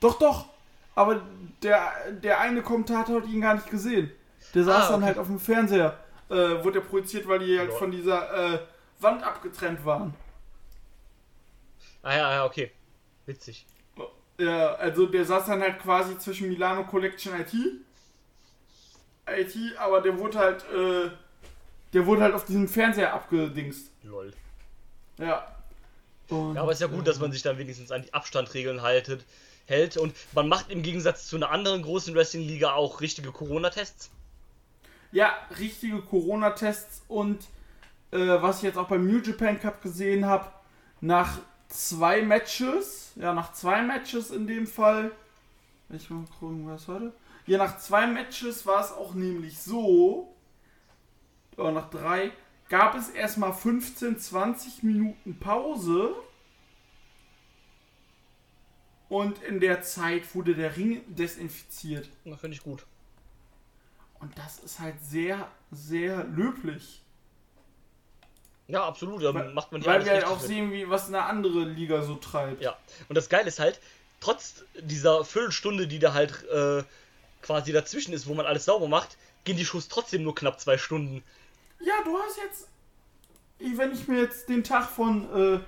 Doch, 0.00 0.18
doch. 0.18 0.46
Aber 0.94 1.22
der, 1.62 1.92
der 2.22 2.40
eine 2.40 2.60
Kommentator 2.62 3.22
hat 3.22 3.28
ihn 3.28 3.40
gar 3.40 3.54
nicht 3.54 3.70
gesehen. 3.70 4.10
Der 4.54 4.64
saß 4.64 4.84
Ah, 4.86 4.88
dann 4.90 4.94
okay. 4.96 5.06
halt 5.06 5.18
auf 5.18 5.26
dem 5.26 5.40
Fernseher. 5.40 5.98
Äh, 6.30 6.64
wurde 6.64 6.78
er 6.78 6.84
projiziert, 6.84 7.28
weil 7.28 7.40
die 7.40 7.58
halt 7.58 7.72
von 7.72 7.90
dieser 7.90 8.54
äh, 8.54 8.58
Wand 9.00 9.22
abgetrennt 9.22 9.84
waren. 9.84 10.14
Ah 12.02 12.16
ja, 12.16 12.32
ja, 12.34 12.44
okay. 12.44 12.70
Witzig. 13.26 13.66
Ja, 14.38 14.74
also 14.74 15.06
der 15.06 15.24
saß 15.24 15.46
dann 15.46 15.60
halt 15.60 15.78
quasi 15.80 16.18
zwischen 16.18 16.48
Milano 16.48 16.84
Collection 16.84 17.32
IT. 17.38 17.54
IT, 19.26 19.78
aber 19.78 20.00
der 20.00 20.18
wurde 20.18 20.38
halt, 20.38 20.64
äh, 20.70 21.10
der 21.92 22.06
wurde 22.06 22.22
halt 22.22 22.34
auf 22.34 22.44
diesem 22.44 22.68
Fernseher 22.68 23.12
abgedingst. 23.14 23.90
Lol. 24.02 24.32
Ja. 25.18 25.46
Und, 26.28 26.54
Ja, 26.56 26.62
aber 26.62 26.72
ist 26.72 26.80
ja 26.80 26.88
gut, 26.88 27.06
dass 27.06 27.20
man 27.20 27.32
sich 27.32 27.42
dann 27.42 27.58
wenigstens 27.58 27.90
an 27.92 28.02
die 28.02 28.12
Abstandregeln 28.12 28.82
haltet, 28.82 29.24
hält. 29.66 29.96
Und 29.96 30.14
man 30.34 30.48
macht 30.48 30.70
im 30.70 30.82
Gegensatz 30.82 31.26
zu 31.26 31.36
einer 31.36 31.50
anderen 31.50 31.82
großen 31.82 32.14
Wrestling-Liga 32.14 32.72
auch 32.72 33.00
richtige 33.00 33.30
Corona-Tests. 33.32 34.10
Ja, 35.14 35.32
richtige 35.60 36.02
Corona-Tests 36.02 37.04
und 37.06 37.46
äh, 38.10 38.18
was 38.18 38.56
ich 38.56 38.62
jetzt 38.64 38.76
auch 38.76 38.88
beim 38.88 39.06
New 39.06 39.20
Japan 39.20 39.60
Cup 39.60 39.80
gesehen 39.80 40.26
habe, 40.26 40.50
nach 41.00 41.38
zwei 41.68 42.20
Matches, 42.22 43.12
ja, 43.14 43.32
nach 43.32 43.52
zwei 43.52 43.82
Matches 43.82 44.32
in 44.32 44.48
dem 44.48 44.66
Fall, 44.66 45.12
ich 45.90 46.10
mal 46.10 46.24
gucken, 46.40 46.66
was 46.66 46.88
heute? 46.88 47.12
Ja, 47.46 47.58
nach 47.58 47.78
zwei 47.78 48.08
Matches 48.08 48.66
war 48.66 48.84
es 48.84 48.90
auch 48.90 49.14
nämlich 49.14 49.60
so, 49.60 50.34
oder 51.56 51.70
nach 51.70 51.90
drei, 51.90 52.32
gab 52.68 52.96
es 52.96 53.08
erstmal 53.08 53.52
15, 53.52 54.18
20 54.18 54.82
Minuten 54.82 55.38
Pause 55.38 56.12
und 59.08 59.40
in 59.44 59.60
der 59.60 59.80
Zeit 59.82 60.34
wurde 60.34 60.56
der 60.56 60.76
Ring 60.76 61.02
desinfiziert. 61.06 62.08
Finde 62.24 62.56
ich 62.56 62.64
gut. 62.64 62.84
Und 64.24 64.32
das 64.38 64.58
ist 64.60 64.80
halt 64.80 64.94
sehr, 65.02 65.48
sehr 65.70 66.24
löblich. 66.24 67.02
Ja, 68.68 68.86
absolut. 68.86 69.22
Dann 69.22 69.34
Weil, 69.34 69.52
macht 69.52 69.70
man 69.70 69.82
die 69.82 69.86
weil 69.86 70.02
wir 70.02 70.12
halt 70.12 70.24
auch 70.24 70.40
mit. 70.40 70.48
sehen, 70.48 70.72
wie 70.72 70.88
was 70.88 71.08
eine 71.08 71.22
andere 71.24 71.64
Liga 71.64 72.02
so 72.02 72.14
treibt. 72.14 72.62
Ja. 72.62 72.74
Und 73.10 73.16
das 73.16 73.28
Geile 73.28 73.48
ist 73.48 73.60
halt, 73.60 73.78
trotz 74.20 74.64
dieser 74.80 75.26
Viertelstunde, 75.26 75.86
die 75.86 75.98
da 75.98 76.14
halt 76.14 76.42
äh, 76.48 76.82
quasi 77.42 77.72
dazwischen 77.72 78.14
ist, 78.14 78.26
wo 78.26 78.32
man 78.32 78.46
alles 78.46 78.64
sauber 78.64 78.88
macht, 78.88 79.18
gehen 79.44 79.58
die 79.58 79.66
Shows 79.66 79.88
trotzdem 79.88 80.22
nur 80.22 80.34
knapp 80.34 80.58
zwei 80.58 80.78
Stunden. 80.78 81.22
Ja, 81.80 82.02
du 82.02 82.18
hast 82.18 82.38
jetzt, 82.38 82.68
wenn 83.58 83.92
ich 83.92 84.08
mir 84.08 84.22
jetzt 84.22 84.48
den 84.48 84.64
Tag 84.64 84.88
von 84.88 85.56
äh, 85.56 85.60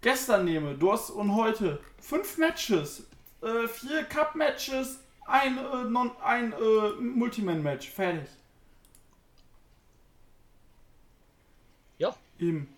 gestern 0.00 0.46
nehme, 0.46 0.74
du 0.74 0.90
hast 0.90 1.10
und 1.10 1.36
heute 1.36 1.78
fünf 2.00 2.38
Matches, 2.38 3.02
äh, 3.42 3.68
vier 3.68 4.04
Cup-Matches, 4.04 5.00
ein, 5.26 5.58
äh, 5.58 5.84
non, 5.84 6.10
ein 6.22 6.52
äh, 6.52 6.90
Multiman-Match, 7.00 7.90
fertig. 7.90 8.28
Ja. 11.98 12.14
Eben. 12.38 12.68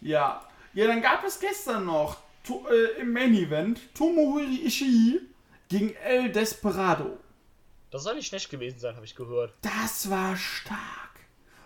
Ja. 0.00 0.46
Ja, 0.72 0.86
dann 0.86 1.02
gab 1.02 1.24
es 1.24 1.40
gestern 1.40 1.86
noch 1.86 2.18
to, 2.44 2.66
äh, 2.68 3.00
im 3.00 3.12
Main-Event 3.12 3.94
Tomohiro 3.94 4.66
Ishii 4.66 5.20
gegen 5.68 5.94
El 5.96 6.30
Desperado. 6.30 7.18
Das 7.90 8.04
soll 8.04 8.14
nicht 8.14 8.28
schlecht 8.28 8.50
gewesen 8.50 8.78
sein, 8.78 8.94
habe 8.94 9.04
ich 9.04 9.16
gehört. 9.16 9.52
Das 9.62 10.10
war 10.10 10.36
stark. 10.36 10.78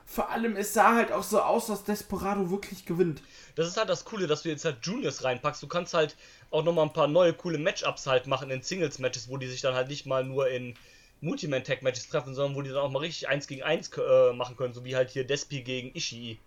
Vor 0.07 0.31
allem, 0.31 0.57
es 0.57 0.73
sah 0.73 0.95
halt 0.95 1.13
auch 1.13 1.23
so 1.23 1.41
aus, 1.41 1.67
dass 1.67 1.85
Desperado 1.85 2.51
wirklich 2.51 2.87
gewinnt. 2.87 3.21
Das 3.57 3.67
ist 3.67 3.77
halt 3.77 3.89
das 3.89 4.05
Coole, 4.05 4.27
dass 4.27 4.43
du 4.43 4.49
jetzt 4.49 4.65
halt 4.65 4.79
Juniors 4.83 5.25
reinpackst. 5.25 5.63
Du 5.63 5.67
kannst 5.67 5.93
halt 5.93 6.17
auch 6.55 6.65
nochmal 6.65 6.87
ein 6.87 6.93
paar 6.93 7.09
neue 7.09 7.35
coole 7.35 7.59
Matchups 7.59 8.07
halt 8.07 8.27
machen 8.27 8.51
in 8.51 8.63
Singles-Matches, 8.63 9.29
wo 9.29 9.37
die 9.37 9.49
sich 9.49 9.61
dann 9.61 9.75
halt 9.75 9.89
nicht 9.89 10.07
mal 10.07 10.25
nur 10.25 10.49
in 10.49 10.75
Multiman-Tag-Matches 11.21 12.09
treffen, 12.09 12.35
sondern 12.35 12.57
wo 12.57 12.63
die 12.63 12.71
dann 12.71 12.79
auch 12.79 12.91
mal 12.91 13.01
richtig 13.01 13.29
1 13.29 13.47
gegen 13.47 13.63
1 13.63 13.91
äh, 13.99 14.33
machen 14.33 14.57
können, 14.57 14.73
so 14.73 14.85
wie 14.85 14.95
halt 14.95 15.11
hier 15.11 15.27
Despi 15.27 15.63
gegen 15.63 15.95
Ishii. 15.97 16.39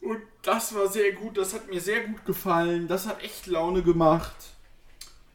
Und 0.00 0.20
das 0.42 0.74
war 0.74 0.88
sehr 0.88 1.12
gut, 1.12 1.36
das 1.36 1.54
hat 1.54 1.68
mir 1.68 1.80
sehr 1.80 2.04
gut 2.04 2.24
gefallen. 2.24 2.88
Das 2.88 3.06
hat 3.06 3.22
echt 3.22 3.46
Laune 3.46 3.82
gemacht. 3.82 4.36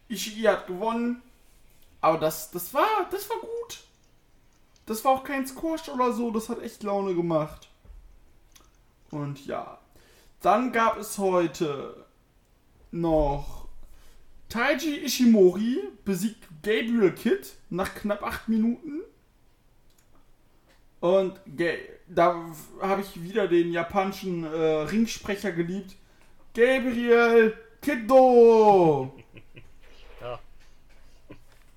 Ishii 0.08 0.42
hat 0.42 0.66
gewonnen. 0.66 1.22
Aber 2.00 2.18
das, 2.18 2.50
das 2.50 2.74
war, 2.74 3.08
das 3.10 3.30
war 3.30 3.38
gut. 3.38 3.84
Das 4.86 5.04
war 5.04 5.12
auch 5.12 5.24
kein 5.24 5.46
Squash 5.46 5.88
oder 5.88 6.12
so, 6.12 6.30
das 6.30 6.48
hat 6.48 6.60
echt 6.60 6.82
Laune 6.82 7.14
gemacht. 7.14 7.68
Und 9.10 9.46
ja. 9.46 9.78
Dann 10.40 10.72
gab 10.72 10.98
es 10.98 11.18
heute 11.18 12.01
noch 12.92 13.66
Taiji 14.48 14.98
Ishimori 15.04 15.78
besiegt 16.04 16.46
Gabriel 16.62 17.12
Kidd 17.12 17.48
nach 17.70 17.94
knapp 17.94 18.22
8 18.22 18.48
Minuten. 18.48 19.00
Und 21.00 21.40
da 22.06 22.46
habe 22.80 23.00
ich 23.00 23.22
wieder 23.22 23.48
den 23.48 23.72
japanischen 23.72 24.44
äh, 24.44 24.48
Ringsprecher 24.82 25.50
geliebt. 25.52 25.96
Gabriel 26.54 27.56
Kiddo! 27.80 29.12
Ja. 30.20 30.38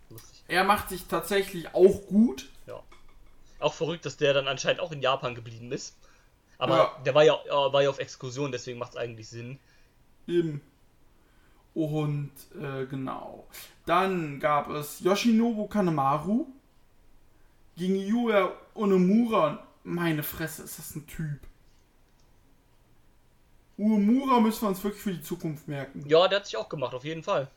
Lustig. 0.10 0.44
Er 0.48 0.64
macht 0.66 0.90
sich 0.90 1.06
tatsächlich 1.06 1.74
auch 1.74 2.06
gut. 2.08 2.50
Ja. 2.68 2.84
Auch 3.60 3.74
verrückt, 3.74 4.06
dass 4.06 4.18
der 4.18 4.34
dann 4.34 4.48
anscheinend 4.48 4.82
auch 4.82 4.92
in 4.92 5.02
Japan 5.02 5.34
geblieben 5.34 5.72
ist. 5.72 5.98
Aber 6.58 6.78
Ja. 6.78 7.02
der 7.06 7.16
war 7.16 7.24
ja, 7.24 7.34
äh, 7.46 7.50
war 7.74 7.82
ja 7.82 7.90
auf 7.90 8.00
Exkursion, 8.00 8.52
deswegen 8.52 8.78
macht 8.78 8.92
es 8.92 8.98
eigentlich 8.98 9.30
Sinn. 9.30 9.60
Eben. 10.28 10.62
Und 11.76 12.32
äh, 12.60 12.86
genau. 12.86 13.48
Dann 13.86 14.40
gab 14.40 14.70
es 14.70 15.02
Yoshinobu 15.02 15.68
Kanemaru 15.68 16.48
gegen 17.76 17.98
Yuya 17.98 18.52
Onomura. 18.74 19.68
Meine 19.84 20.24
Fresse, 20.24 20.64
ist 20.64 20.80
das 20.80 20.96
ein 20.96 21.06
Typ. 21.06 21.40
Uemura 23.78 24.40
müssen 24.40 24.62
wir 24.62 24.70
uns 24.70 24.84
wirklich 24.84 25.04
für 25.04 25.14
die 25.14 25.22
Zukunft 25.22 25.68
merken. 25.68 26.06
Ja, 26.08 26.28
der 26.28 26.40
hat 26.40 26.46
sich 26.46 26.58
auch 26.58 26.70
gemacht, 26.70 26.94
auf 26.94 27.04
jeden 27.04 27.24
Fall. 27.24 27.50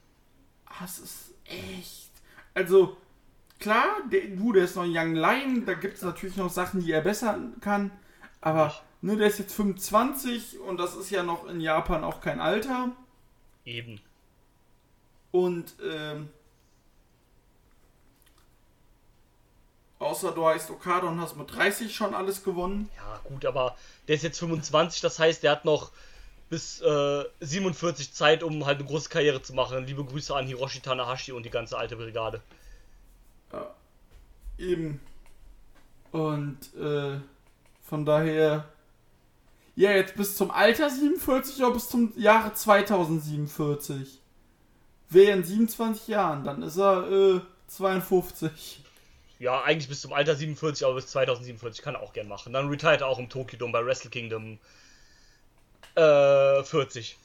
Das 0.81 0.99
ist 0.99 1.33
echt. 1.45 2.11
Also, 2.55 2.97
klar, 3.61 3.87
der, 4.11 4.27
du, 4.27 4.53
der 4.53 4.64
ist 4.64 4.75
noch 4.75 4.83
ein 4.83 4.93
Young 4.93 5.14
Lion, 5.14 5.64
da 5.64 5.75
gibt 5.75 5.97
es 5.97 6.03
natürlich 6.03 6.37
noch 6.37 6.51
Sachen, 6.51 6.83
die 6.83 6.91
er 6.91 7.03
besser 7.03 7.39
kann. 7.61 7.93
Aber, 8.41 8.75
ne, 9.01 9.16
der 9.16 9.29
ist 9.29 9.39
jetzt 9.39 9.55
25 9.55 10.59
und 10.59 10.79
das 10.79 10.97
ist 10.97 11.11
ja 11.11 11.23
noch 11.23 11.49
in 11.49 11.61
Japan 11.61 12.03
auch 12.03 12.21
kein 12.21 12.41
Alter. 12.41 12.91
Eben. 13.64 14.01
Und, 15.39 15.76
ähm. 15.82 16.28
Außer 20.01 20.32
du 20.32 20.47
heißt 20.47 20.70
Okada 20.70 21.07
und 21.07 21.20
hast 21.20 21.36
mit 21.36 21.55
30 21.55 21.95
schon 21.95 22.14
alles 22.14 22.43
gewonnen. 22.43 22.89
Ja, 22.97 23.20
gut, 23.24 23.45
aber 23.45 23.76
der 24.09 24.16
ist 24.16 24.22
jetzt 24.22 24.39
25, 24.39 25.01
das 25.01 25.18
heißt, 25.18 25.43
der 25.45 25.53
hat 25.53 25.64
noch 25.64 25.93
bis 26.51 26.80
äh, 26.80 27.24
47 27.41 28.12
Zeit, 28.14 28.43
um 28.43 28.64
halt 28.66 28.78
eine 28.78 28.89
große 28.89 29.09
Karriere 29.09 29.41
zu 29.41 29.55
machen. 29.55 29.86
Liebe 29.86 30.05
Grüße 30.05 30.34
an 30.34 30.47
Hiroshi 30.47 30.80
Tanahashi 30.80 31.32
und 31.32 31.45
die 31.45 31.51
ganze 31.51 31.78
alte 31.78 31.97
Brigade. 31.97 32.43
Eben. 34.57 35.01
Und 36.11 36.59
äh, 36.74 37.20
von 37.82 38.05
daher. 38.05 38.68
Ja, 39.76 39.93
jetzt 39.93 40.16
bis 40.16 40.36
zum 40.36 40.51
Alter 40.51 40.91
47 40.91 41.62
oder 41.62 41.74
bis 41.74 41.89
zum 41.89 42.12
Jahre 42.16 42.53
2047? 42.53 44.18
Wäre 45.11 45.32
in 45.32 45.44
27 45.44 46.09
Jahren, 46.09 46.44
dann 46.44 46.62
ist 46.62 46.76
er 46.76 47.11
äh, 47.11 47.40
52. 47.68 48.82
Ja, 49.38 49.62
eigentlich 49.62 49.88
bis 49.88 50.00
zum 50.00 50.12
Alter 50.12 50.34
47, 50.34 50.84
aber 50.84 50.96
bis 50.96 51.06
2047 51.09 51.82
kann 51.82 51.94
er 51.94 52.02
auch 52.02 52.12
gern 52.12 52.28
machen. 52.28 52.52
Dann 52.52 52.68
retired 52.68 53.00
er 53.00 53.06
auch 53.06 53.18
im 53.18 53.28
Tokyo 53.28 53.59
Dome 53.59 53.72
bei 53.72 53.84
Wrestle 53.84 54.11
Kingdom 54.11 54.59
äh, 55.94 56.62
40. 56.62 57.16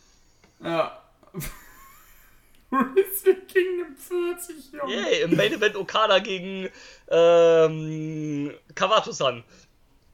Ja. 0.63 1.01
Wrestle 2.69 3.36
Kingdom 3.47 3.95
40, 3.97 4.71
Junge. 4.73 4.93
Yay, 4.93 5.21
im 5.23 5.36
Main 5.36 5.53
Event 5.53 5.75
Okada 5.75 6.19
gegen 6.19 6.69
ähm, 7.09 8.53
Kawato-san. 8.75 9.43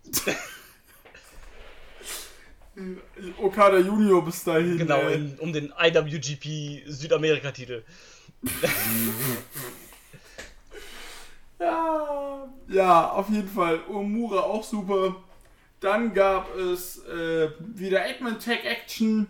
Okada 3.38 3.78
Junior 3.78 4.24
bis 4.24 4.44
dahin. 4.44 4.78
Genau, 4.78 5.08
in, 5.08 5.38
um 5.40 5.54
den 5.54 5.74
IWGP 5.78 6.84
Südamerika-Titel. 6.88 7.84
Ja, 11.60 12.48
ja, 12.70 13.10
auf 13.10 13.30
jeden 13.30 13.50
Fall. 13.50 13.82
Omura 13.90 14.40
auch 14.42 14.64
super. 14.64 15.16
Dann 15.82 16.14
gab 16.14 16.56
es 16.56 17.04
äh, 17.06 17.50
wieder 17.60 18.06
Eggman 18.08 18.40
Tag 18.40 18.64
Action. 18.64 19.28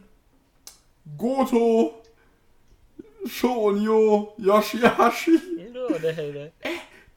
Goto. 1.18 2.04
Shonyo. 3.26 4.34
Yoshihashi. 4.38 5.40
Der 6.04 6.14
Helde. 6.14 6.52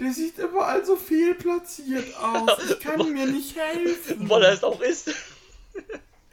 Der 0.01 0.13
sieht 0.13 0.39
überall 0.39 0.85
so 0.85 0.97
fehlplatziert 0.97 2.17
aus. 2.17 2.51
Ich 2.71 2.81
kann 2.81 3.13
mir 3.13 3.27
nicht 3.27 3.55
helfen. 3.57 4.29
Weil 4.29 4.45
er 4.45 4.53
es 4.53 4.65
auch 4.65 4.81
ist. 4.81 5.11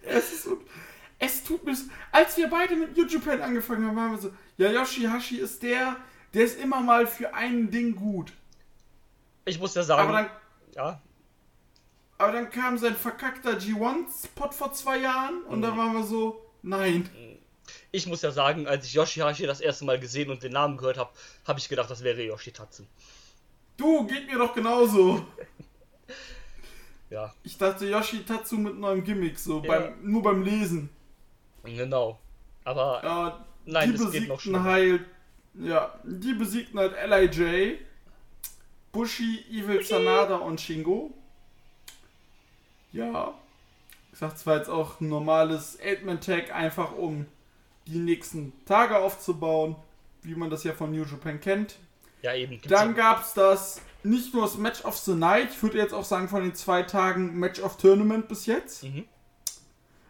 Es 0.03 0.33
ist 0.33 0.47
es 1.21 1.43
tut 1.43 1.65
mir 1.65 1.75
Als 2.11 2.37
wir 2.37 2.49
beide 2.49 2.75
mit 2.75 2.95
New 2.95 3.05
Japan 3.05 3.41
angefangen 3.41 3.85
haben, 3.87 3.97
waren 3.97 4.11
wir 4.11 4.17
so, 4.19 4.31
ja, 4.57 4.71
Yoshihashi 4.71 5.37
ist 5.37 5.61
der, 5.61 5.97
der 6.33 6.45
ist 6.45 6.59
immer 6.59 6.79
mal 6.79 7.05
für 7.05 7.33
ein 7.33 7.69
Ding 7.69 7.95
gut. 7.95 8.31
Ich 9.43 9.59
muss 9.59 9.75
ja 9.75 9.83
sagen, 9.83 10.07
Aber 10.07 10.21
dann, 10.21 10.29
ja, 10.75 11.01
aber 12.19 12.33
dann 12.33 12.49
kam 12.49 12.77
sein 12.77 12.95
verkackter 12.95 13.51
G1-Spot 13.51 14.51
vor 14.51 14.73
zwei 14.73 14.97
Jahren 14.97 15.41
und 15.43 15.61
dann 15.61 15.77
waren 15.77 15.93
wir 15.93 16.03
so, 16.03 16.45
nein. 16.61 17.09
ich 17.91 18.07
muss 18.07 18.21
ja 18.21 18.31
sagen, 18.31 18.67
als 18.67 18.85
ich 18.85 18.93
Yoshihashi 18.93 19.45
das 19.45 19.61
erste 19.61 19.85
Mal 19.85 19.99
gesehen 20.01 20.29
und 20.29 20.43
den 20.43 20.51
Namen 20.51 20.75
gehört 20.75 20.97
habe, 20.97 21.11
habe 21.47 21.59
ich 21.59 21.69
gedacht, 21.69 21.89
das 21.89 22.03
wäre 22.03 22.21
Yoshitatsu. 22.21 22.83
Du, 23.77 24.05
geht 24.05 24.27
mir 24.27 24.37
doch 24.37 24.53
genauso. 24.53 25.25
Ja, 27.09 27.33
Ich 27.43 27.57
dachte 27.57 27.87
Yoshi 27.87 28.23
Tatsu 28.23 28.57
mit 28.57 28.77
neuem 28.77 29.03
Gimmick, 29.03 29.39
so 29.39 29.61
Ja. 29.63 29.67
beim, 29.67 29.93
nur 30.03 30.21
beim 30.21 30.43
Lesen. 30.43 30.89
genau. 31.63 32.19
Aber 32.63 33.01
Ja, 33.03 33.45
Nein, 33.65 33.91
die 33.91 33.97
das 33.97 34.11
geht 34.11 34.27
noch 34.27 34.39
schlimmer. 34.39 34.63
halt, 34.63 35.05
ja, 35.55 35.93
die 36.03 36.33
besiegten 36.33 36.79
halt 36.79 36.93
L.I.J., 36.95 37.79
Bushi, 38.91 39.43
Evil 39.51 39.83
Sanada 39.83 40.35
und 40.37 40.59
Shingo. 40.61 41.11
Ja, 42.91 43.33
ich 44.11 44.17
sag 44.19 44.37
zwar 44.37 44.57
jetzt 44.57 44.69
auch 44.69 44.99
ein 44.99 45.09
normales 45.09 45.79
Eight-Man-Tag, 45.81 46.53
einfach 46.53 46.93
um 46.95 47.25
die 47.85 47.99
nächsten 47.99 48.53
Tage 48.65 48.97
aufzubauen, 48.97 49.75
wie 50.23 50.35
man 50.35 50.49
das 50.49 50.63
ja 50.63 50.73
von 50.73 50.91
New 50.91 51.03
Japan 51.03 51.39
kennt. 51.39 51.75
ja, 52.21 52.33
eben. 52.33 52.53
Gibt's 52.53 52.67
Dann 52.69 52.95
gab's 52.95 53.33
das, 53.33 53.81
nicht 54.03 54.33
nur 54.33 54.43
das 54.43 54.57
Match 54.57 54.83
of 54.85 54.97
the 54.97 55.13
Night, 55.13 55.49
ich 55.51 55.61
würde 55.61 55.77
jetzt 55.77 55.93
auch 55.93 56.05
sagen 56.05 56.29
von 56.29 56.43
den 56.43 56.55
zwei 56.55 56.83
Tagen 56.83 57.37
Match 57.37 57.59
of 57.59 57.77
Tournament 57.77 58.27
bis 58.27 58.45
jetzt. 58.45 58.83
Mhm. 58.83 59.05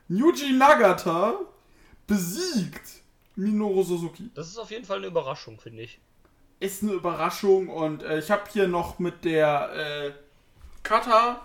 Yuji 0.08 0.54
Nagata 0.54 1.36
besiegt 2.08 2.82
Minoru 3.36 3.84
Suzuki. 3.84 4.30
das 4.34 4.48
ist 4.48 4.58
auf 4.58 4.72
jeden 4.72 4.86
Fall 4.86 4.98
eine 4.98 5.08
Überraschung, 5.08 5.60
finde 5.60 5.84
ich. 5.84 6.00
Ist 6.60 6.84
eine 6.84 6.94
Überraschung 6.94 7.70
und 7.70 8.04
äh, 8.04 8.20
ich 8.20 8.30
habe 8.32 8.44
hier 8.52 8.68
noch 8.68 9.00
mit 9.00 9.24
der 9.24 9.72
äh, 9.76 10.12
Kata 10.84 11.42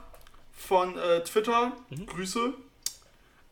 von 0.53 0.97
äh, 0.99 1.23
Twitter, 1.23 1.73
Grüße, 2.07 2.55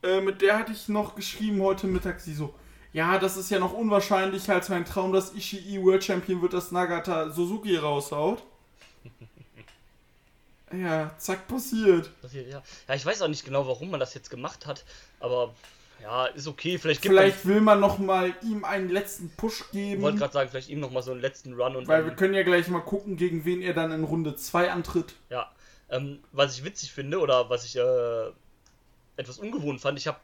äh, 0.03 0.21
mit 0.21 0.41
der 0.41 0.59
hatte 0.59 0.73
ich 0.73 0.89
noch 0.89 1.15
geschrieben 1.15 1.63
heute 1.63 1.87
Mittag, 1.87 2.21
sie 2.21 2.35
so, 2.35 2.55
ja, 2.93 3.19
das 3.19 3.37
ist 3.37 3.51
ja 3.51 3.59
noch 3.59 3.73
unwahrscheinlicher 3.73 4.55
als 4.55 4.69
mein 4.69 4.85
Traum, 4.85 5.13
dass 5.13 5.35
Ishii 5.35 5.83
World 5.83 6.05
Champion 6.05 6.43
wird, 6.43 6.53
dass 6.53 6.73
Nagata 6.73 7.31
Suzuki 7.31 7.77
raushaut. 7.77 8.43
ja, 10.73 11.15
zack, 11.19 11.49
passiert. 11.49 12.11
Das 12.23 12.33
hier, 12.33 12.47
ja. 12.49 12.63
ja, 12.89 12.95
ich 12.95 13.05
weiß 13.05 13.23
auch 13.23 13.29
nicht 13.29 13.45
genau, 13.45 13.67
warum 13.67 13.91
man 13.91 14.01
das 14.01 14.15
jetzt 14.15 14.31
gemacht 14.31 14.67
hat, 14.67 14.85
aber 15.21 15.55
ja, 16.03 16.27
ist 16.27 16.49
okay. 16.49 16.79
Vielleicht 16.79 17.03
gibt 17.03 17.15
Vielleicht 17.15 17.47
will 17.47 17.61
man 17.61 17.79
noch 17.79 17.99
mal 17.99 18.35
ihm 18.43 18.65
einen 18.65 18.89
letzten 18.89 19.31
Push 19.31 19.61
man, 19.61 19.67
ich 19.67 19.73
geben, 19.73 20.03
wollte 20.03 20.19
gerade 20.19 20.33
sagen, 20.33 20.51
vielleicht 20.51 20.69
ihm 20.69 20.81
nochmal 20.81 21.03
so 21.03 21.13
einen 21.13 21.21
letzten 21.21 21.55
Run 21.55 21.77
und 21.77 21.87
weil 21.87 22.05
wir 22.05 22.13
können 22.13 22.35
ja 22.35 22.43
gleich 22.43 22.69
mal 22.69 22.81
gucken, 22.81 23.17
gegen 23.17 23.45
wen 23.45 23.63
er 23.63 23.73
dann 23.73 23.93
in 23.93 24.05
Runde 24.05 24.35
2 24.35 24.73
antritt. 24.73 25.15
Ja, 25.31 25.51
ähm, 25.91 26.19
was 26.33 26.57
ich 26.57 26.65
witzig 26.65 26.93
finde 26.93 27.21
oder 27.21 27.51
was 27.51 27.65
ich 27.65 27.77
äh, 27.77 28.31
etwas 29.17 29.39
ungewohnt 29.39 29.81
fand, 29.81 29.99
ich 29.99 30.09
habe 30.09 30.19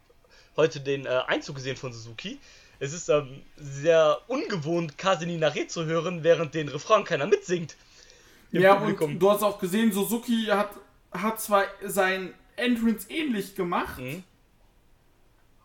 heute 0.56 0.80
den 0.80 1.06
äh, 1.06 1.20
Einzug 1.26 1.56
gesehen 1.56 1.76
von 1.76 1.92
Suzuki. 1.92 2.40
Es 2.80 2.92
ist 2.92 3.08
ähm, 3.08 3.42
sehr 3.56 4.18
ungewohnt, 4.28 4.98
Kaseni 4.98 5.36
Nare 5.36 5.66
zu 5.66 5.84
hören, 5.84 6.22
während 6.22 6.54
den 6.54 6.68
Refrain 6.68 7.04
keiner 7.04 7.26
mitsingt. 7.26 7.76
Ja, 8.50 8.76
Publikum. 8.76 9.12
und 9.12 9.18
du 9.18 9.30
hast 9.30 9.42
auch 9.42 9.58
gesehen, 9.58 9.92
Suzuki 9.92 10.46
hat, 10.50 10.70
hat 11.12 11.40
zwar 11.40 11.64
sein 11.84 12.32
Entrance 12.56 13.10
ähnlich 13.10 13.54
gemacht, 13.54 13.98
Mhm. 13.98 14.22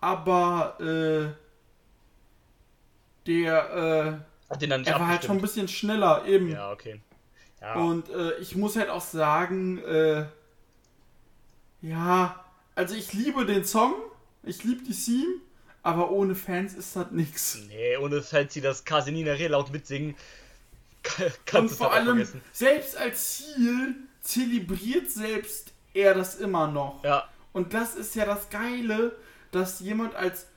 aber 0.01 0.77
äh, 0.79 1.34
der, 3.25 4.21
äh, 4.51 4.63
er 4.86 4.99
war 4.99 5.07
halt 5.07 5.23
schon 5.23 5.38
ein 5.38 5.41
bisschen 5.41 5.67
schneller 5.67 6.25
eben. 6.25 6.49
Ja, 6.49 6.71
okay. 6.71 6.99
Ja, 7.61 7.75
Und 7.75 8.09
äh, 8.09 8.34
ich 8.39 8.55
muss 8.57 8.75
halt 8.75 8.89
auch 8.89 9.01
sagen, 9.01 9.77
äh, 9.79 10.25
ja, 11.81 12.43
also 12.75 12.95
ich 12.95 13.13
liebe 13.13 13.45
den 13.45 13.63
Song, 13.65 13.93
ich 14.43 14.63
liebe 14.63 14.84
die 14.84 14.93
Theme, 14.93 15.39
aber 15.81 16.11
ohne 16.11 16.36
Fans 16.36 16.73
ist 16.73 16.95
das 16.95 17.11
nix. 17.11 17.57
nee, 17.69 17.95
ohne 17.97 18.21
Fans, 18.21 18.53
die 18.53 18.61
das 18.61 18.84
Kaseni 18.84 19.23
Nare 19.23 19.47
laut 19.47 19.71
mitsingen, 19.71 20.15
kann, 21.04 21.64
Und 21.64 21.70
vor 21.70 21.93
allem, 21.93 22.18
vergessen. 22.18 22.41
selbst 22.51 22.97
als 22.97 23.38
Ziel 23.38 23.95
zelebriert 24.22 25.12
selbst 25.12 25.74
er 25.93 26.14
das 26.14 26.36
immer 26.36 26.68
noch. 26.68 27.04
Ja, 27.04 27.28
Und 27.51 27.74
das 27.74 27.95
ist 27.95 28.16
ja 28.16 28.26
das 28.26 28.49
Geile, 28.49 29.16
dass 29.51 29.80
jemand 29.80 30.16
als 30.16 30.47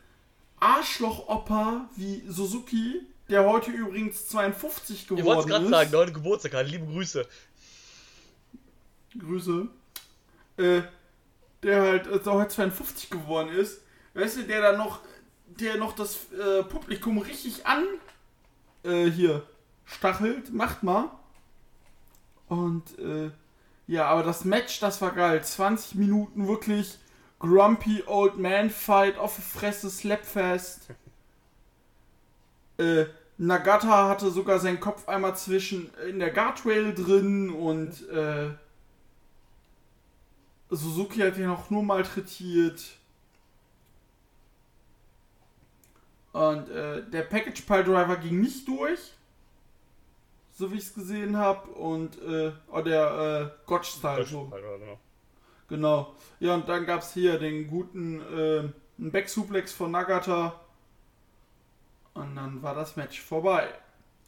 Arschloch-Opa 0.60 1.90
wie 1.96 2.22
Suzuki, 2.28 3.02
der 3.28 3.44
heute 3.44 3.70
übrigens 3.70 4.28
52 4.28 5.02
ich 5.02 5.10
wollte 5.10 5.20
es 5.20 5.24
geworden 5.26 5.48
gerade 5.48 5.64
ist, 5.64 5.70
sagen, 5.70 5.92
heute 5.94 6.12
Geburtstag 6.12 6.54
hat. 6.54 6.68
Liebe 6.68 6.86
Grüße. 6.86 7.26
Grüße, 9.18 9.66
äh, 10.58 10.82
der 11.62 11.82
halt 11.82 12.06
der 12.06 12.32
heute 12.32 12.48
52 12.50 13.10
geworden 13.10 13.48
ist, 13.50 13.80
weißt 14.14 14.38
du, 14.38 14.42
der 14.44 14.60
da 14.60 14.76
noch, 14.76 15.00
der 15.46 15.76
noch 15.76 15.94
das 15.94 16.32
äh, 16.32 16.62
Publikum 16.62 17.18
richtig 17.18 17.66
an, 17.66 17.84
äh, 18.84 19.10
hier, 19.10 19.42
stachelt, 19.86 20.52
macht 20.52 20.82
mal. 20.82 21.10
Und, 22.48 22.98
äh, 22.98 23.30
ja, 23.86 24.06
aber 24.06 24.22
das 24.22 24.44
Match, 24.44 24.80
das 24.80 25.00
war 25.00 25.12
geil. 25.12 25.42
20 25.42 25.94
Minuten 25.94 26.48
wirklich 26.48 26.98
Grumpy 27.38 28.02
Old 28.06 28.38
Man 28.38 28.70
Fight, 28.70 29.14
die 29.16 29.40
Fresse, 29.40 29.88
Slapfest. 29.88 30.88
Äh, 32.78 33.06
Nagata 33.38 34.08
hatte 34.08 34.30
sogar 34.30 34.58
seinen 34.58 34.80
Kopf 34.80 35.08
einmal 35.08 35.36
zwischen 35.36 35.90
in 36.08 36.18
der 36.18 36.30
Guardrail 36.30 36.94
drin 36.94 37.50
und 37.50 38.08
äh, 38.08 38.50
Suzuki 40.70 41.20
hat 41.20 41.36
ihn 41.36 41.48
auch 41.48 41.70
nur 41.70 41.82
malträtiert. 41.82 42.82
Und 46.32 46.68
äh, 46.68 47.02
der 47.08 47.22
Package 47.22 47.62
Pile 47.62 47.84
Driver 47.84 48.16
ging 48.16 48.40
nicht 48.40 48.66
durch. 48.68 49.12
So 50.58 50.72
wie 50.72 50.78
ich 50.78 50.84
es 50.84 50.94
gesehen 50.94 51.36
habe. 51.36 51.68
Und 51.70 52.20
äh, 52.22 52.50
oh, 52.72 52.80
der 52.80 53.52
äh, 53.52 53.66
Gotch 53.66 53.90
Style. 53.90 54.24
So. 54.24 54.44
Genau. 54.46 54.98
Genau. 55.68 56.14
Ja, 56.40 56.54
und 56.54 56.68
dann 56.68 56.86
gab 56.86 57.02
es 57.02 57.12
hier 57.12 57.38
den 57.38 57.66
guten 57.66 58.20
äh, 58.20 58.68
Back-Suplex 58.96 59.72
von 59.72 59.90
Nagata. 59.90 60.58
Und 62.14 62.34
dann 62.34 62.62
war 62.62 62.74
das 62.74 62.96
Match 62.96 63.20
vorbei. 63.20 63.68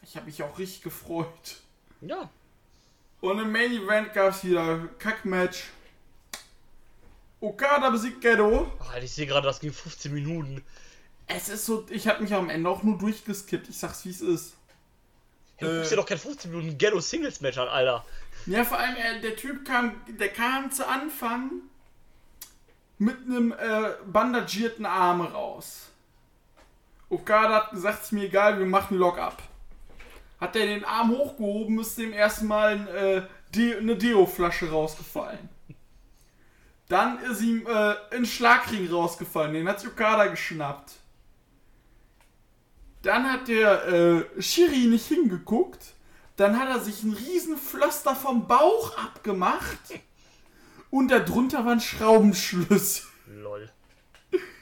Ich 0.02 0.16
habe 0.16 0.26
mich 0.26 0.42
auch 0.42 0.58
richtig 0.58 0.82
gefreut. 0.82 1.62
Ja, 2.02 2.28
Und 3.20 3.38
im 3.38 3.50
Main 3.50 3.72
Event 3.72 4.12
gab 4.12 4.30
es 4.32 4.44
wieder 4.44 4.86
Kack-Match. 4.98 5.64
Okada 7.40 7.88
besiegt 7.90 8.20
Ghetto. 8.20 8.70
Alter, 8.80 9.02
ich 9.02 9.12
sehe 9.12 9.26
gerade, 9.26 9.46
das 9.46 9.60
ging 9.60 9.72
15 9.72 10.12
Minuten. 10.12 10.62
Es 11.26 11.48
ist 11.48 11.64
so, 11.66 11.86
ich 11.88 12.06
habe 12.06 12.22
mich 12.22 12.34
am 12.34 12.50
Ende 12.50 12.68
auch 12.68 12.82
nur 12.82 12.98
durchgeskippt. 12.98 13.68
Ich 13.68 13.78
sag's 13.78 14.04
wie 14.04 14.10
es 14.10 14.20
ist. 14.20 14.57
Du 15.60 15.66
guckst 15.66 15.86
Äh. 15.86 15.94
dir 15.94 15.96
doch 15.96 16.06
kein 16.06 16.18
15 16.18 16.50
Minuten 16.50 16.78
Ghetto 16.78 17.00
Singles 17.00 17.40
Match 17.40 17.58
an, 17.58 17.68
Alter. 17.68 18.04
Ja, 18.46 18.64
vor 18.64 18.78
allem, 18.78 18.96
äh, 18.96 19.20
der 19.20 19.36
Typ 19.36 19.64
kam, 19.64 20.00
der 20.08 20.28
kam 20.28 20.70
zu 20.70 20.86
Anfang 20.86 21.50
mit 22.98 23.16
einem 23.26 23.52
äh, 23.52 23.90
bandagierten 24.06 24.86
Arm 24.86 25.20
raus. 25.20 25.90
Okada 27.10 27.54
hat 27.54 27.70
gesagt, 27.72 28.02
ist 28.04 28.12
mir 28.12 28.24
egal, 28.24 28.58
wir 28.58 28.66
machen 28.66 28.98
Lock-up. 28.98 29.42
Hat 30.40 30.54
er 30.56 30.66
den 30.66 30.84
Arm 30.84 31.10
hochgehoben, 31.10 31.80
ist 31.80 31.98
dem 31.98 32.12
erstmal 32.12 32.88
äh, 32.88 33.22
De 33.54 33.76
eine 33.78 33.96
Deo-Flasche 33.96 34.70
rausgefallen. 34.70 35.48
Dann 36.88 37.18
ist 37.20 37.40
ihm 37.42 37.66
äh, 37.66 37.94
ein 38.14 38.24
Schlagring 38.24 38.90
rausgefallen, 38.90 39.52
den 39.54 39.68
hat 39.68 39.80
sich 39.80 39.90
Okada 39.90 40.26
geschnappt. 40.26 40.92
Dann 43.02 43.30
hat 43.30 43.48
der 43.48 43.86
äh, 43.86 44.42
Shiri 44.42 44.86
nicht 44.86 45.06
hingeguckt. 45.06 45.94
Dann 46.36 46.58
hat 46.58 46.68
er 46.68 46.80
sich 46.80 47.02
ein 47.02 47.12
riesen 47.12 47.56
Pflaster 47.56 48.14
vom 48.14 48.46
Bauch 48.46 48.96
abgemacht. 48.96 49.78
Und 50.90 51.10
darunter 51.10 51.64
war 51.64 51.72
ein 51.72 51.80
Schraubenschlüssel. 51.80 53.06
Lol. 53.26 53.70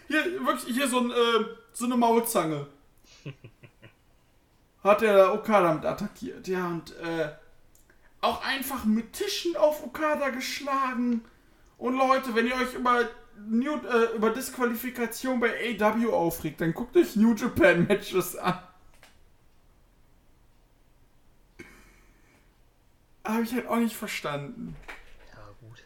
Hier, 0.09 0.24
wirklich, 0.45 0.74
hier 0.74 0.89
so, 0.89 1.01
ein, 1.01 1.11
äh, 1.11 1.45
so 1.72 1.87
eine 1.87 1.97
Maulzange. 1.97 2.66
Hat 4.82 5.01
der 5.01 5.34
Okada 5.34 5.74
mit 5.74 5.84
attackiert. 5.84 6.47
Ja, 6.47 6.66
und 6.66 6.97
äh, 6.97 7.28
auch 8.20 8.45
einfach 8.45 8.84
mit 8.84 9.12
Tischen 9.12 9.57
auf 9.57 9.84
Okada 9.84 10.30
geschlagen. 10.30 11.24
Und 11.78 11.97
Leute, 11.97 12.34
wenn 12.34 12.47
ihr 12.47 12.55
euch 12.55 12.74
über, 12.74 13.09
New, 13.49 13.76
äh, 13.76 14.16
über 14.16 14.30
Disqualifikation 14.30 15.39
bei 15.41 15.76
AW 15.80 16.12
aufregt, 16.12 16.61
dann 16.61 16.72
guckt 16.74 16.97
euch 16.97 17.16
New 17.16 17.34
Japan 17.34 17.87
Matches 17.87 18.37
an. 18.37 18.59
Habe 23.24 23.43
ich 23.43 23.53
halt 23.53 23.66
auch 23.66 23.76
nicht 23.76 23.97
verstanden. 23.97 24.76
Ja, 25.34 25.49
gut. 25.61 25.84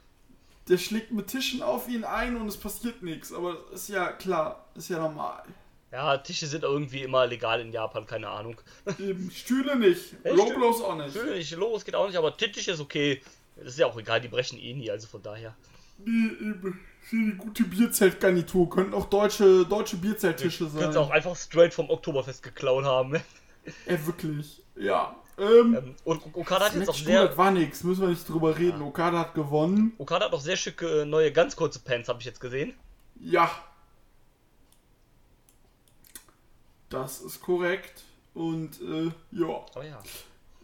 Der 0.68 0.78
schlägt 0.78 1.11
mit 1.11 1.28
Tischen 1.28 1.62
auf 1.62 1.88
ihn 1.88 2.05
ein 2.05 2.36
und 2.36 2.46
es 2.48 2.57
passiert 2.57 3.03
nichts. 3.03 3.32
Aber 3.32 3.57
das 3.70 3.82
ist 3.82 3.88
ja 3.88 4.12
klar, 4.12 4.66
ist 4.74 4.90
ja 4.90 4.98
normal. 4.98 5.42
Ja, 5.90 6.18
Tische 6.18 6.46
sind 6.46 6.62
irgendwie 6.62 7.03
immer 7.03 7.26
legal 7.26 7.61
in 7.61 7.72
Japan, 7.72 8.07
keine 8.07 8.28
Ahnung. 8.28 8.57
Eben, 8.98 9.30
Stühle 9.30 9.76
nicht. 9.76 10.14
Ja, 10.22 10.32
Low 10.32 10.44
Stühle- 10.46 10.55
Blows 10.57 10.80
auch 10.82 10.96
nicht. 10.96 11.16
Natürlich, 11.16 11.51
los 11.57 11.84
geht 11.84 11.94
auch 11.96 12.07
nicht, 12.07 12.16
aber 12.16 12.36
Tisch 12.36 12.68
ist 12.68 12.80
okay. 12.80 13.20
Das 13.57 13.68
ist 13.68 13.78
ja 13.78 13.86
auch 13.86 13.98
egal, 13.98 14.20
die 14.20 14.28
brechen 14.28 14.59
eh 14.59 14.72
nie, 14.74 14.90
also 14.90 15.09
von 15.09 15.22
daher. 15.22 15.57
Nee, 15.98 16.28
eben. 16.40 16.80
Die 17.12 17.32
gute 17.36 17.64
Bierzeltgarnitur. 17.64 18.70
Könnten 18.70 18.94
auch 18.94 19.07
deutsche, 19.07 19.64
deutsche 19.66 19.96
Bierzelttische 19.96 20.66
sein. 20.66 20.80
Könntest 20.80 20.98
auch 20.98 21.11
einfach 21.11 21.36
straight 21.36 21.74
vom 21.74 21.90
Oktoberfest 21.90 22.42
geklaut 22.42 22.84
haben. 22.84 23.20
Ja, 23.86 24.07
wirklich. 24.07 24.62
Ja. 24.74 25.14
Ähm, 25.36 25.74
Ähm, 25.74 25.94
und 26.05 26.22
Okada 26.34 26.64
hat 26.64 26.74
jetzt 26.74 26.88
auch 26.88 26.94
sehr. 26.94 27.26
das 27.28 27.36
war 27.36 27.51
nix. 27.51 27.84
Müssen 27.84 28.01
wir 28.01 28.09
nicht 28.09 28.26
drüber 28.26 28.57
reden. 28.57 28.80
Okada 28.80 29.18
hat 29.18 29.34
gewonnen. 29.34 29.92
Okada 29.98 30.24
hat 30.26 30.32
auch 30.32 30.40
sehr 30.40 30.57
schicke 30.57 31.03
äh, 31.03 31.05
neue, 31.05 31.30
ganz 31.30 31.55
kurze 31.57 31.78
Pants, 31.80 32.09
habe 32.09 32.18
ich 32.20 32.24
jetzt 32.24 32.40
gesehen. 32.40 32.72
Ja. 33.20 33.51
Das 36.88 37.20
ist 37.20 37.40
korrekt. 37.40 38.03
Und, 38.34 38.80
äh, 38.80 39.11
ja. 39.32 39.64
Aber 39.74 39.84
ja. 39.86 40.03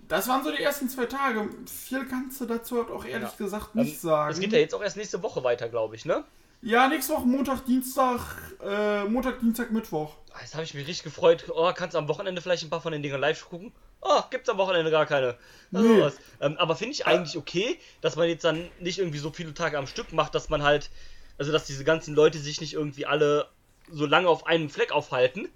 Das 0.08 0.28
waren 0.28 0.44
so 0.44 0.50
die 0.50 0.62
ersten 0.62 0.88
zwei 0.88 1.06
Tage. 1.06 1.48
Viel 1.66 2.06
kannst 2.06 2.40
du 2.40 2.46
dazu 2.46 2.76
halt 2.78 2.90
auch 2.90 3.04
ehrlich 3.04 3.28
Ja. 3.30 3.34
gesagt 3.36 3.70
Ähm, 3.74 3.82
nicht 3.82 4.00
sagen. 4.00 4.32
Es 4.32 4.38
geht 4.40 4.52
ja 4.52 4.58
jetzt 4.58 4.74
auch 4.74 4.82
erst 4.82 4.96
nächste 4.96 5.22
Woche 5.22 5.42
weiter, 5.42 5.68
glaube 5.68 5.96
ich, 5.96 6.04
ne? 6.04 6.24
Ja, 6.62 6.88
nächste 6.88 7.12
Woche 7.14 7.26
Montag, 7.26 7.64
Dienstag, 7.66 8.20
äh, 8.64 9.04
Montag, 9.04 9.40
Dienstag, 9.40 9.70
Mittwoch. 9.72 10.16
Ah, 10.32 10.38
Jetzt 10.40 10.54
habe 10.54 10.64
ich 10.64 10.74
mich 10.74 10.86
richtig 10.86 11.04
gefreut. 11.04 11.44
Oh, 11.54 11.70
kannst 11.74 11.94
du 11.94 11.98
am 11.98 12.08
Wochenende 12.08 12.40
vielleicht 12.40 12.62
ein 12.64 12.70
paar 12.70 12.80
von 12.80 12.92
den 12.92 13.02
Dingen 13.02 13.20
live 13.20 13.48
gucken? 13.48 13.72
Oh, 14.00 14.20
gibt's 14.30 14.48
am 14.48 14.58
Wochenende 14.58 14.90
gar 14.90 15.06
keine. 15.06 15.36
Also 15.72 15.88
Nee. 15.88 16.10
Ähm, 16.40 16.56
aber 16.58 16.76
finde 16.76 16.92
ich 16.92 17.06
eigentlich 17.06 17.36
okay, 17.36 17.78
dass 18.00 18.16
man 18.16 18.28
jetzt 18.28 18.44
dann 18.44 18.68
nicht 18.80 18.98
irgendwie 18.98 19.18
so 19.18 19.32
viele 19.32 19.54
Tage 19.54 19.76
am 19.78 19.86
Stück 19.86 20.12
macht, 20.12 20.34
dass 20.34 20.48
man 20.48 20.62
halt, 20.62 20.90
also 21.38 21.52
dass 21.52 21.64
diese 21.66 21.84
ganzen 21.84 22.14
Leute 22.14 22.38
sich 22.38 22.60
nicht 22.60 22.74
irgendwie 22.74 23.06
alle 23.06 23.48
so 23.90 24.06
lange 24.06 24.28
auf 24.28 24.46
einem 24.46 24.68
Fleck 24.70 24.92
aufhalten, 24.92 25.48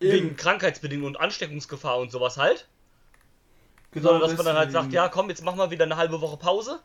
wegen 0.00 0.28
Eben. 0.28 0.36
Krankheitsbedingungen 0.36 1.14
und 1.16 1.20
Ansteckungsgefahr 1.20 1.98
und 1.98 2.10
sowas 2.10 2.36
halt. 2.36 2.66
Genau 3.94 4.08
sondern 4.10 4.28
dass 4.28 4.36
man 4.36 4.46
dann 4.46 4.56
halt 4.56 4.72
sagt, 4.72 4.92
ja 4.92 5.08
komm, 5.08 5.28
jetzt 5.28 5.44
machen 5.44 5.58
wir 5.58 5.70
wieder 5.70 5.84
eine 5.84 5.96
halbe 5.96 6.20
Woche 6.20 6.36
Pause. 6.36 6.80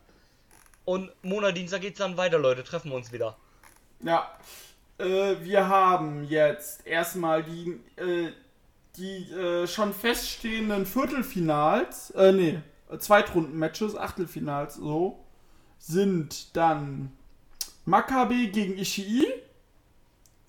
Und 0.84 1.10
Monat, 1.22 1.56
Dienstag 1.56 1.82
geht's 1.82 1.98
dann 1.98 2.16
weiter, 2.16 2.38
Leute. 2.38 2.64
Treffen 2.64 2.90
wir 2.90 2.96
uns 2.96 3.12
wieder. 3.12 3.36
Ja. 4.00 4.30
Äh, 4.98 5.36
wir 5.42 5.68
haben 5.68 6.24
jetzt 6.24 6.86
erstmal 6.86 7.42
die, 7.42 7.80
äh, 7.96 8.32
die 8.96 9.30
äh, 9.32 9.66
schon 9.66 9.92
feststehenden 9.92 10.86
Viertelfinals, 10.86 12.10
äh, 12.12 12.32
nee, 12.32 12.60
Zweitrunden-Matches, 12.96 13.96
Achtelfinals, 13.96 14.76
so, 14.76 15.18
sind 15.78 16.56
dann 16.56 17.12
Maccabi 17.84 18.48
gegen 18.48 18.76
Ishii, 18.78 19.26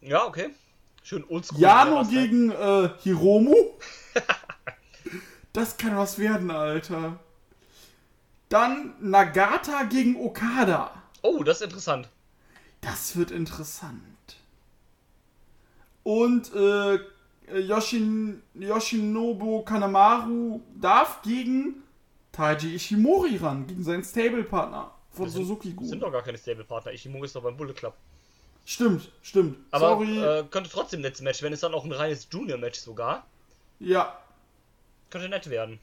Ja, 0.01 0.25
okay. 0.25 0.49
Schön 1.03 1.23
oldschool. 1.27 1.59
Jano 1.59 2.03
gegen 2.05 2.51
äh, 2.51 2.89
Hiromu. 3.01 3.55
das 5.53 5.77
kann 5.77 5.97
was 5.97 6.17
werden, 6.17 6.51
Alter. 6.51 7.19
Dann 8.49 8.93
Nagata 8.99 9.83
gegen 9.83 10.15
Okada. 10.17 10.91
Oh, 11.21 11.43
das 11.43 11.57
ist 11.61 11.63
interessant. 11.65 12.09
Das 12.81 13.15
wird 13.15 13.31
interessant. 13.31 14.01
Und 16.03 16.53
äh, 16.55 16.99
Yoshin, 17.59 18.41
Yoshinobu 18.55 19.61
Kanemaru 19.63 20.61
darf 20.79 21.21
gegen 21.21 21.83
Taiji 22.31 22.75
Ishimori 22.75 23.37
ran, 23.37 23.67
gegen 23.67 23.83
seinen 23.83 24.03
Stable-Partner 24.03 24.91
von 25.11 25.29
sind- 25.29 25.45
Suzuki 25.45 25.75
Das 25.77 25.89
sind 25.89 26.01
doch 26.01 26.11
gar 26.11 26.23
keine 26.23 26.37
Stable-Partner. 26.37 26.91
Ishimori 26.93 27.25
ist 27.25 27.35
doch 27.35 27.43
beim 27.43 27.57
Bullet 27.57 27.73
Club. 27.73 27.93
Stimmt, 28.65 29.09
stimmt. 29.21 29.57
Aber 29.71 30.01
äh, 30.03 30.43
könnte 30.49 30.69
trotzdem 30.69 31.01
nettes 31.01 31.21
Match 31.21 31.41
werden. 31.41 31.53
Ist 31.53 31.63
dann 31.63 31.73
auch 31.73 31.83
ein 31.83 31.91
reines 31.91 32.27
Junior-Match 32.31 32.79
sogar. 32.79 33.25
ja, 33.79 34.17
Könnte 35.11 35.29
nett 35.29 35.49
werden. 35.49 35.79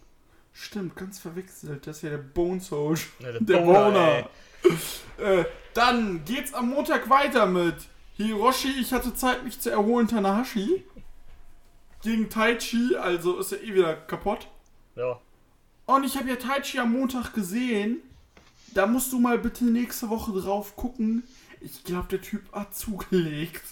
stimmt, 0.52 0.96
ganz 0.96 1.20
verwechselt. 1.20 1.86
Das 1.86 1.98
ist 1.98 2.02
ja 2.02 2.10
der 2.10 2.18
Bone 2.18 2.60
Soldier. 2.60 3.04
Ja, 3.20 3.32
der 3.32 3.40
der 3.40 3.58
Boner, 3.58 3.82
Boner. 3.82 4.30
Äh, 5.18 5.44
dann 5.74 6.24
geht's 6.24 6.52
am 6.54 6.70
Montag 6.70 7.08
weiter 7.08 7.46
mit 7.46 7.76
Hiroshi, 8.16 8.80
ich 8.80 8.92
hatte 8.92 9.14
Zeit, 9.14 9.44
mich 9.44 9.60
zu 9.60 9.70
erholen, 9.70 10.08
Tanahashi. 10.08 10.84
Gegen 12.02 12.28
Taichi, 12.30 12.96
also 12.96 13.38
ist 13.38 13.52
er 13.52 13.62
eh 13.62 13.74
wieder 13.74 13.94
kaputt. 13.94 14.48
Ja. 14.96 15.20
Und 15.86 16.04
ich 16.04 16.16
habe 16.16 16.28
ja 16.28 16.36
Taichi 16.36 16.78
am 16.78 16.92
Montag 16.92 17.32
gesehen. 17.32 17.98
Da 18.74 18.86
musst 18.86 19.12
du 19.12 19.18
mal 19.20 19.38
bitte 19.38 19.64
nächste 19.64 20.08
Woche 20.10 20.32
drauf 20.32 20.76
gucken. 20.76 21.22
Ich 21.60 21.84
glaube, 21.84 22.08
der 22.08 22.20
Typ 22.22 22.52
hat 22.52 22.76
zugelegt. 22.76 23.62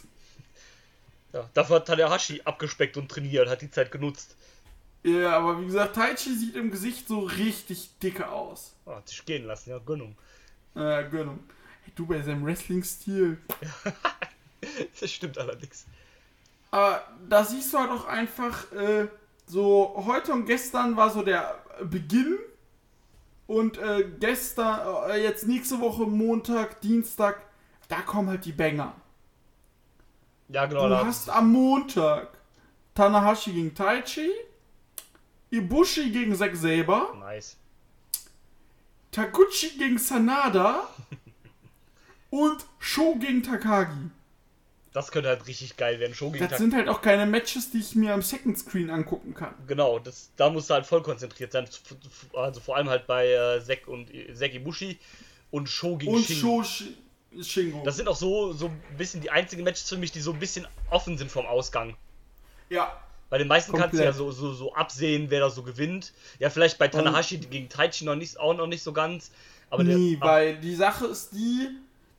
ja. 1.32 1.48
Dafür 1.54 1.76
hat 1.76 1.86
Tanahashi 1.86 2.42
abgespeckt 2.44 2.96
und 2.96 3.08
trainiert, 3.10 3.48
hat 3.48 3.62
die 3.62 3.70
Zeit 3.70 3.90
genutzt. 3.92 4.36
Ja, 5.06 5.36
aber 5.36 5.60
wie 5.60 5.66
gesagt, 5.66 5.94
Taichi 5.94 6.34
sieht 6.34 6.56
im 6.56 6.72
Gesicht 6.72 7.06
so 7.06 7.20
richtig 7.20 7.96
dicke 8.00 8.28
aus. 8.28 8.74
Ah, 8.86 8.96
hat 8.96 9.08
sich 9.08 9.24
gehen 9.24 9.44
lassen, 9.44 9.70
ja, 9.70 9.78
Gönnung. 9.78 10.16
Äh, 10.74 11.08
Gönnung. 11.08 11.38
Hey, 11.84 11.92
du 11.94 12.06
bei 12.06 12.20
seinem 12.22 12.44
Wrestling-Stil. 12.44 13.38
Das 15.00 15.12
stimmt 15.12 15.38
allerdings. 15.38 15.86
Aber 16.72 17.04
da 17.28 17.44
siehst 17.44 17.72
du 17.72 17.78
halt 17.78 17.90
auch 17.90 18.06
einfach, 18.06 18.72
äh, 18.72 19.06
so 19.46 20.02
heute 20.06 20.32
und 20.32 20.46
gestern 20.46 20.96
war 20.96 21.10
so 21.10 21.22
der 21.22 21.62
Beginn. 21.84 22.38
Und 23.46 23.78
äh, 23.78 24.10
gestern, 24.18 25.10
äh, 25.10 25.22
jetzt 25.22 25.46
nächste 25.46 25.78
Woche 25.78 26.02
Montag, 26.02 26.80
Dienstag, 26.80 27.42
da 27.86 28.00
kommen 28.00 28.28
halt 28.28 28.44
die 28.44 28.52
Banger. 28.52 28.94
Ja, 30.48 30.66
genau. 30.66 30.88
Du 30.88 30.96
hast 30.96 31.30
am 31.30 31.52
Montag 31.52 32.28
Tanahashi 32.94 33.52
gegen 33.52 33.74
Taichi, 33.74 34.30
Ibushi 35.50 36.10
gegen 36.10 36.34
Zack 36.34 36.56
Saber, 36.56 37.14
Nice. 37.20 37.56
Taguchi 39.12 39.70
gegen 39.78 39.98
Sanada 39.98 40.88
und 42.30 42.64
Sho 42.78 43.14
gegen 43.16 43.42
Takagi. 43.42 44.10
Das 44.92 45.10
könnte 45.10 45.28
halt 45.28 45.46
richtig 45.46 45.76
geil 45.76 46.00
werden. 46.00 46.14
Show 46.14 46.30
gegen 46.30 46.40
Das 46.44 46.50
Tag. 46.52 46.58
sind 46.58 46.74
halt 46.74 46.88
auch 46.88 47.02
keine 47.02 47.26
Matches, 47.26 47.70
die 47.70 47.78
ich 47.78 47.94
mir 47.94 48.14
am 48.14 48.22
Second 48.22 48.58
Screen 48.58 48.88
angucken 48.90 49.34
kann. 49.34 49.54
Genau, 49.66 49.98
das, 49.98 50.30
da 50.36 50.48
musst 50.48 50.70
du 50.70 50.74
halt 50.74 50.86
voll 50.86 51.02
konzentriert 51.02 51.52
sein. 51.52 51.68
Also 52.34 52.60
vor 52.60 52.76
allem 52.76 52.88
halt 52.88 53.06
bei 53.06 53.26
äh, 53.28 53.62
Zack 53.62 53.88
und 53.88 54.08
Zack 54.34 54.54
Ibushi 54.54 54.98
und 55.50 55.68
Show 55.68 55.96
gegen 55.98 56.14
Und 56.14 56.24
Shingo. 56.24 56.62
Sho 56.62 56.84
Shi- 56.84 57.42
Shingo. 57.42 57.82
Das 57.84 57.96
sind 57.96 58.08
auch 58.08 58.16
so, 58.16 58.54
so 58.54 58.66
ein 58.68 58.96
bisschen 58.96 59.20
die 59.20 59.30
einzigen 59.30 59.64
Matches 59.64 59.86
für 59.86 59.98
mich, 59.98 60.12
die 60.12 60.20
so 60.20 60.32
ein 60.32 60.38
bisschen 60.38 60.66
offen 60.90 61.18
sind 61.18 61.30
vom 61.30 61.44
Ausgang. 61.46 61.94
ja, 62.70 62.98
Bei 63.28 63.38
den 63.38 63.48
meisten 63.48 63.72
kannst 63.72 63.94
du 63.94 63.98
ja 63.98 64.12
Komplett. 64.12 64.16
so, 64.16 64.30
so, 64.30 64.52
so 64.54 64.74
absehen, 64.74 65.30
wer 65.30 65.40
da 65.40 65.50
so 65.50 65.62
gewinnt. 65.62 66.12
Ja, 66.38 66.48
vielleicht 66.50 66.78
bei 66.78 66.88
Tanahashi 66.88 67.38
gegen 67.38 67.68
Taichi 67.68 68.04
noch 68.04 68.14
nicht, 68.14 68.38
auch 68.38 68.54
noch 68.54 68.68
nicht 68.68 68.82
so 68.82 68.92
ganz. 68.92 69.30
Aber 69.68 69.82
nee, 69.82 70.16
der, 70.16 70.20
weil 70.20 70.56
die 70.60 70.74
Sache 70.76 71.06
ist 71.06 71.32
die, 71.32 71.70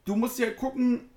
du 0.03 0.15
musst 0.17 0.37
ja 0.37 0.51
gucken, 0.51 1.09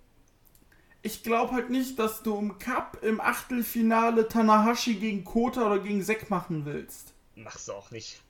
ich 1.03 1.23
glaube 1.23 1.53
halt 1.55 1.71
nicht, 1.71 1.99
dass 1.99 2.23
du 2.23 2.39
im 2.39 2.59
Cup 2.59 2.99
im 3.03 3.21
Achtelfinale 3.21 4.29
Tanahashi 4.29 4.95
gegen 4.95 5.25
Kota 5.25 5.67
oder 5.67 5.79
gegen 5.81 6.03
Zack 6.05 6.31
machen 6.31 6.65
willst. 6.67 7.13
machst 7.35 7.69
du 7.69 7.73
auch 7.73 7.91
nicht. 7.91 8.21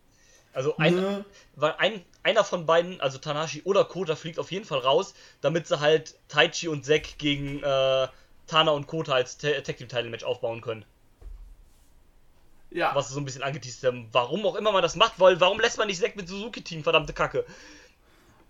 Also 0.53 0.77
ein, 0.79 0.95
Ne? 0.97 1.25
weil 1.57 1.75
ein, 1.79 2.03
einer 2.23 2.43
von 2.43 2.67
beiden, 2.67 3.01
also 3.01 3.19
Tanahashi 3.19 3.63
oder 3.65 3.85
Kota, 3.85 4.17
fliegt 4.17 4.39
auf 4.39 4.51
jeden 4.51 4.65
Fall 4.65 4.79
raus, 4.81 5.15
damit 5.43 5.67
sie 5.67 5.79
halt 5.79 6.15
Taichi 6.29 6.69
und 6.69 6.85
Zack 6.87 7.19
gegen 7.19 7.63
äh, 7.63 8.09
Tana 8.47 8.71
und 8.73 8.87
Kota 8.87 9.13
als 9.13 9.37
Ta- 9.39 9.61
Tag 9.61 9.77
Team 9.77 9.89
Title 9.89 10.09
Match 10.11 10.25
aufbauen 10.25 10.61
können. 10.61 10.85
Ja, 12.71 12.95
Was 12.95 13.09
so 13.09 13.19
ein 13.21 13.25
bisschen 13.25 13.43
angeteased 13.43 13.83
haben. 13.85 14.09
Warum 14.13 14.45
auch 14.47 14.55
immer 14.55 14.71
man 14.73 14.83
das 14.83 14.95
macht, 14.97 15.19
weil 15.19 15.41
warum 15.41 15.59
lässt 15.61 15.79
man 15.79 15.89
nicht 15.89 16.01
Zack 16.01 16.15
mit 16.17 16.29
Suzuki 16.29 16.63
Team, 16.63 16.83
verdammte 16.85 17.13
Kacke. 17.13 17.45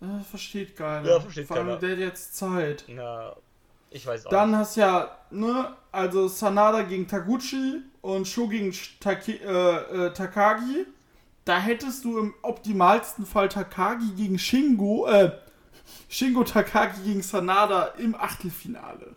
äh, 0.02 0.22
versteht 0.28 0.76
keiner. 0.76 1.08
Ja, 1.08 1.20
versteht 1.20 1.46
Vor 1.46 1.56
keiner. 1.56 1.76
der 1.76 1.90
hat 1.92 1.98
jetzt 1.98 2.36
Zeit. 2.36 2.84
Na, 2.88 3.34
ich 3.90 4.06
weiß 4.06 4.26
auch 4.26 4.30
Dann 4.30 4.50
nicht. 4.50 4.58
hast 4.58 4.76
ja, 4.76 5.18
ne, 5.30 5.74
also 5.92 6.28
Sanada 6.28 6.82
gegen 6.82 7.08
Taguchi 7.08 7.80
und 8.02 8.26
Sho 8.28 8.46
gegen 8.48 8.74
Taki, 9.00 9.36
äh, 9.36 10.06
äh, 10.06 10.12
Takagi. 10.12 10.86
Da 11.44 11.58
hättest 11.58 12.04
du 12.04 12.18
im 12.18 12.34
optimalsten 12.42 13.24
Fall 13.26 13.48
Takagi 13.48 14.12
gegen 14.16 14.38
Shingo, 14.38 15.06
äh, 15.06 15.32
Shingo 16.08 16.44
Takagi 16.44 17.02
gegen 17.04 17.22
Sanada 17.22 17.86
im 17.98 18.14
Achtelfinale. 18.14 19.14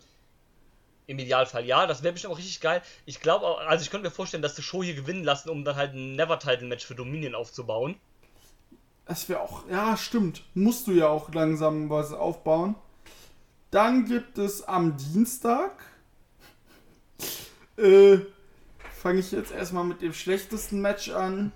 Im 1.06 1.18
Idealfall 1.18 1.66
ja, 1.66 1.86
das 1.86 2.02
wäre 2.02 2.12
bestimmt 2.12 2.32
auch 2.32 2.38
richtig 2.38 2.60
geil. 2.60 2.80
Ich 3.04 3.20
glaube 3.20 3.46
auch, 3.46 3.58
also 3.58 3.82
ich 3.82 3.90
könnte 3.90 4.08
mir 4.08 4.14
vorstellen, 4.14 4.42
dass 4.42 4.54
die 4.54 4.62
Show 4.62 4.82
hier 4.82 4.94
gewinnen 4.94 5.24
lassen, 5.24 5.50
um 5.50 5.64
dann 5.64 5.76
halt 5.76 5.94
ein 5.94 6.16
Never-Title-Match 6.16 6.86
für 6.86 6.94
Dominion 6.94 7.34
aufzubauen. 7.34 7.96
Das 9.06 9.28
wäre 9.28 9.40
auch, 9.40 9.68
ja, 9.68 9.96
stimmt. 9.96 10.42
Musst 10.54 10.86
du 10.86 10.92
ja 10.92 11.08
auch 11.08 11.32
langsam 11.34 11.90
was 11.90 12.12
aufbauen. 12.12 12.74
Dann 13.70 14.06
gibt 14.06 14.38
es 14.38 14.62
am 14.62 14.96
Dienstag, 14.96 15.72
äh, 17.76 18.18
fange 19.02 19.20
ich 19.20 19.32
jetzt 19.32 19.52
erstmal 19.52 19.84
mit 19.84 20.00
dem 20.00 20.14
schlechtesten 20.14 20.80
Match 20.80 21.10
an. 21.10 21.52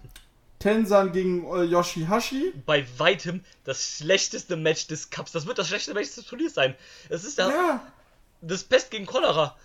Tensan 0.58 1.12
gegen 1.12 1.46
äh, 1.46 1.62
Yoshihashi. 1.62 2.52
Bei 2.66 2.84
weitem 2.98 3.44
das 3.64 3.98
schlechteste 3.98 4.56
Match 4.56 4.88
des 4.88 5.10
Cups. 5.10 5.30
Das 5.32 5.46
wird 5.46 5.58
das 5.58 5.68
schlechteste 5.68 5.94
Match 5.94 6.12
des 6.14 6.26
Turniers 6.26 6.54
sein. 6.54 6.74
Es 7.08 7.24
ist 7.24 7.38
ja, 7.38 7.48
Ja, 7.48 7.92
das 8.40 8.64
Pest 8.64 8.90
gegen 8.90 9.06
Cholera. 9.06 9.56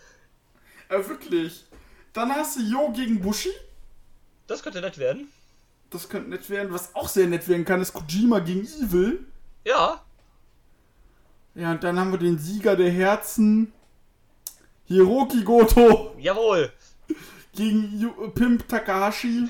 äh, 0.90 1.08
wirklich. 1.08 1.66
Dann 2.14 2.32
hast 2.34 2.58
du 2.58 2.62
Yo 2.62 2.92
gegen 2.92 3.22
Bushi. 3.22 3.52
Das 4.48 4.62
könnte 4.62 4.82
nett 4.82 4.98
werden. 4.98 5.28
Das 5.90 6.10
könnte 6.10 6.30
nett 6.30 6.50
werden. 6.50 6.72
Was 6.74 6.94
auch 6.96 7.08
sehr 7.08 7.28
nett 7.28 7.48
werden 7.48 7.66
kann, 7.66 7.82
ist 7.82 7.94
Kojima 7.94 8.40
gegen 8.40 8.66
Evil. 8.66 9.26
Ja, 9.66 10.04
Ja, 11.56 11.72
und 11.72 11.84
dann 11.84 12.00
haben 12.00 12.12
wir 12.12 12.20
den 12.20 12.38
Sieger 12.38 12.76
der 12.76 12.92
Herzen. 12.92 13.72
Hiroki 14.86 15.44
Goto 15.44 16.14
jawohl. 16.20 16.72
gegen 17.54 17.98
Yu 18.00 18.30
Pimp 18.32 18.68
Takahashi. 18.68 19.48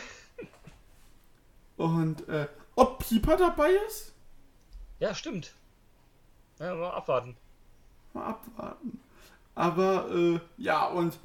Und 1.78 2.28
äh, 2.30 2.48
ob 2.76 3.00
Pieper 3.00 3.36
dabei 3.38 3.72
ist? 3.88 4.14
Ja, 5.00 5.14
stimmt. 5.16 5.54
Ja, 6.60 6.76
mal 6.76 6.92
abwarten. 6.92 7.36
Mal 8.14 8.28
abwarten. 8.28 9.00
Aber 9.56 10.10
äh, 10.14 10.40
ja, 10.58 10.86
und 10.88 11.18